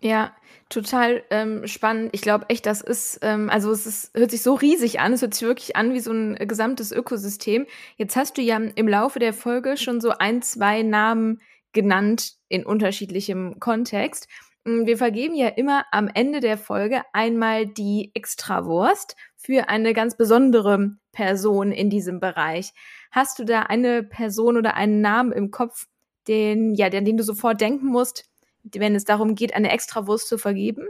Ja, 0.00 0.34
total 0.70 1.22
ähm, 1.30 1.66
spannend. 1.66 2.10
Ich 2.12 2.22
glaube 2.22 2.46
echt, 2.48 2.64
das 2.64 2.80
ist, 2.80 3.18
ähm, 3.22 3.50
also 3.50 3.70
es 3.70 3.86
ist, 3.86 4.12
hört 4.14 4.30
sich 4.30 4.42
so 4.42 4.54
riesig 4.54 4.98
an, 4.98 5.12
es 5.12 5.20
hört 5.20 5.34
sich 5.34 5.46
wirklich 5.46 5.76
an 5.76 5.92
wie 5.92 6.00
so 6.00 6.12
ein 6.12 6.36
gesamtes 6.36 6.90
Ökosystem. 6.90 7.66
Jetzt 7.96 8.16
hast 8.16 8.38
du 8.38 8.42
ja 8.42 8.56
im 8.56 8.88
Laufe 8.88 9.18
der 9.18 9.34
Folge 9.34 9.76
schon 9.76 10.00
so 10.00 10.10
ein, 10.10 10.40
zwei 10.42 10.82
Namen 10.82 11.40
genannt 11.72 12.34
in 12.48 12.64
unterschiedlichem 12.64 13.60
Kontext. 13.60 14.26
Mm, 14.64 14.86
wir 14.86 14.96
vergeben 14.96 15.34
ja 15.34 15.48
immer 15.48 15.84
am 15.92 16.08
Ende 16.08 16.40
der 16.40 16.56
Folge 16.56 17.02
einmal 17.12 17.66
die 17.66 18.10
Extrawurst 18.14 19.16
für 19.36 19.68
eine 19.68 19.92
ganz 19.92 20.16
besondere 20.16 20.96
Person 21.12 21.72
in 21.72 21.90
diesem 21.90 22.20
Bereich. 22.20 22.72
Hast 23.10 23.38
du 23.38 23.44
da 23.44 23.62
eine 23.64 24.02
Person 24.02 24.56
oder 24.56 24.74
einen 24.74 25.00
Namen 25.00 25.32
im 25.32 25.50
Kopf, 25.50 25.86
den, 26.30 26.74
ja, 26.74 26.86
an 26.86 27.04
den 27.04 27.16
du 27.16 27.22
sofort 27.24 27.60
denken 27.60 27.86
musst, 27.86 28.24
wenn 28.62 28.94
es 28.94 29.04
darum 29.04 29.34
geht, 29.34 29.52
eine 29.52 29.70
Extrawurst 29.70 30.28
zu 30.28 30.38
vergeben? 30.38 30.86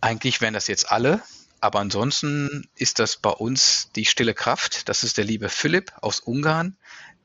Eigentlich 0.00 0.40
wären 0.40 0.54
das 0.54 0.66
jetzt 0.66 0.90
alle, 0.90 1.22
aber 1.60 1.78
ansonsten 1.78 2.68
ist 2.74 2.98
das 2.98 3.16
bei 3.16 3.30
uns 3.30 3.90
die 3.94 4.06
stille 4.06 4.34
Kraft. 4.34 4.88
Das 4.88 5.02
ist 5.02 5.18
der 5.18 5.24
liebe 5.24 5.48
Philipp 5.48 5.92
aus 6.00 6.20
Ungarn, 6.20 6.76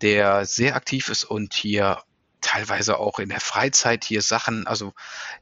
der 0.02 0.46
sehr 0.46 0.76
aktiv 0.76 1.10
ist 1.10 1.24
und 1.24 1.54
hier 1.54 2.04
teilweise 2.42 3.00
auch 3.00 3.18
in 3.18 3.30
der 3.30 3.40
Freizeit 3.40 4.04
hier 4.04 4.22
Sachen, 4.22 4.68
also 4.68 4.94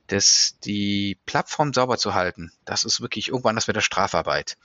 das, 0.08 0.58
die 0.64 1.18
Plattform 1.26 1.74
sauber 1.74 1.98
zu 1.98 2.14
halten, 2.14 2.54
das 2.64 2.86
ist 2.86 3.02
wirklich 3.02 3.28
irgendwann 3.28 3.56
das 3.56 3.68
wäre 3.68 3.74
der 3.74 3.82
Strafarbeit. 3.82 4.58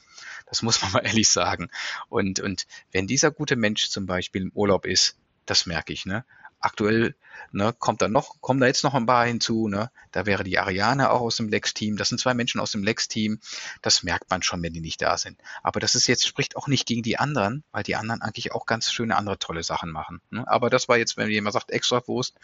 Das 0.47 0.63
muss 0.63 0.81
man 0.81 0.93
mal 0.93 1.01
ehrlich 1.05 1.29
sagen. 1.29 1.69
Und, 2.09 2.39
und 2.39 2.67
wenn 2.93 3.07
dieser 3.07 3.31
gute 3.31 3.57
Mensch 3.57 3.89
zum 3.89 4.07
Beispiel 4.07 4.43
im 4.43 4.53
Urlaub 4.55 4.87
ist, 4.87 5.17
das 5.49 5.67
merke 5.67 5.93
ich, 5.93 6.07
ne? 6.07 6.25
Aktuell 6.61 7.15
ne, 7.53 7.73
kommt 7.79 8.03
da 8.03 8.09
noch, 8.09 8.41
kommen 8.41 8.59
da 8.59 8.67
jetzt 8.67 8.83
noch 8.83 8.95
ein 8.95 9.07
paar 9.07 9.25
hinzu, 9.27 9.69
ne? 9.69 9.91
Da 10.11 10.27
wäre 10.27 10.43
die 10.43 10.59
Ariane 10.59 11.11
auch 11.11 11.21
aus 11.21 11.37
dem 11.37 11.49
Lex-Team. 11.49 11.97
Das 11.97 12.09
sind 12.09 12.19
zwei 12.19 12.35
Menschen 12.35 12.61
aus 12.61 12.73
dem 12.73 12.83
Lex-Team. 12.83 13.39
Das 13.81 14.03
merkt 14.03 14.29
man 14.31 14.43
schon, 14.43 14.63
wenn 14.63 14.73
die 14.73 14.81
nicht 14.81 15.01
da 15.01 15.17
sind. 15.17 15.41
Aber 15.63 15.79
das 15.79 15.95
ist 15.95 16.09
jetzt, 16.09 16.27
spricht 16.27 16.57
auch 16.57 16.67
nicht 16.67 16.87
gegen 16.87 17.03
die 17.03 17.19
anderen, 17.19 17.63
weil 17.71 17.85
die 17.85 17.95
anderen 17.95 18.23
eigentlich 18.23 18.53
auch 18.53 18.67
ganz 18.67 18.93
schöne 18.93 19.17
andere 19.17 19.39
tolle 19.39 19.63
Sachen 19.63 19.91
machen. 19.91 20.21
Ne? 20.31 20.47
Aber 20.49 20.69
das 20.69 20.89
war 20.89 20.99
jetzt, 20.99 21.17
wenn 21.17 21.31
jemand 21.31 21.55
sagt, 21.55 21.71
extra 21.71 22.07
Wurst, 22.09 22.37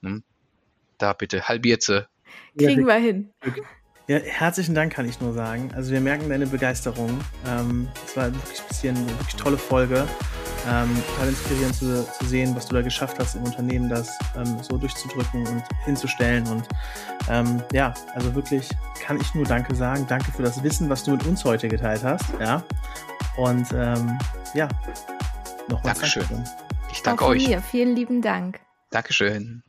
ne? 0.00 0.22
da 0.98 1.12
bitte 1.12 1.48
halbiert 1.48 1.82
sie. 1.82 2.06
Kriegen 2.56 2.86
wir 2.86 2.94
hin. 2.94 3.32
Ja, 4.06 4.18
herzlichen 4.18 4.74
Dank 4.74 4.92
kann 4.92 5.06
ich 5.06 5.20
nur 5.20 5.34
sagen. 5.34 5.70
Also 5.74 5.92
wir 5.92 6.00
merken 6.00 6.28
deine 6.28 6.46
Begeisterung. 6.46 7.20
Ähm, 7.46 7.88
es 8.06 8.16
war 8.16 8.32
wirklich 8.32 8.60
ein 8.60 8.68
bisschen 8.68 8.96
eine 8.96 9.10
wirklich 9.10 9.36
tolle 9.36 9.58
Folge. 9.58 10.08
Ähm, 10.70 11.02
total 11.14 11.28
inspirierend 11.28 11.74
zu, 11.74 12.12
zu, 12.12 12.26
sehen, 12.26 12.54
was 12.54 12.66
du 12.66 12.74
da 12.74 12.82
geschafft 12.82 13.18
hast 13.18 13.36
im 13.36 13.44
Unternehmen, 13.44 13.88
das 13.88 14.18
ähm, 14.36 14.58
so 14.62 14.76
durchzudrücken 14.76 15.46
und 15.46 15.62
hinzustellen. 15.84 16.46
Und 16.48 16.64
ähm, 17.30 17.62
ja, 17.72 17.94
also 18.14 18.34
wirklich 18.34 18.68
kann 19.00 19.20
ich 19.20 19.34
nur 19.34 19.44
Danke 19.44 19.74
sagen. 19.74 20.04
Danke 20.08 20.30
für 20.32 20.42
das 20.42 20.62
Wissen, 20.62 20.90
was 20.90 21.04
du 21.04 21.12
mit 21.12 21.24
uns 21.26 21.44
heute 21.44 21.68
geteilt 21.68 22.02
hast. 22.04 22.24
Ja. 22.40 22.62
Und 23.36 23.66
ähm, 23.72 24.18
ja, 24.54 24.68
nochmal 25.68 25.94
Dankeschön. 25.94 26.24
Danke 26.28 26.50
ich 26.92 27.02
danke 27.02 27.24
euch. 27.24 27.46
Mir. 27.46 27.62
Vielen 27.62 27.94
lieben 27.94 28.22
Dank. 28.22 28.60
Dankeschön. 28.90 29.62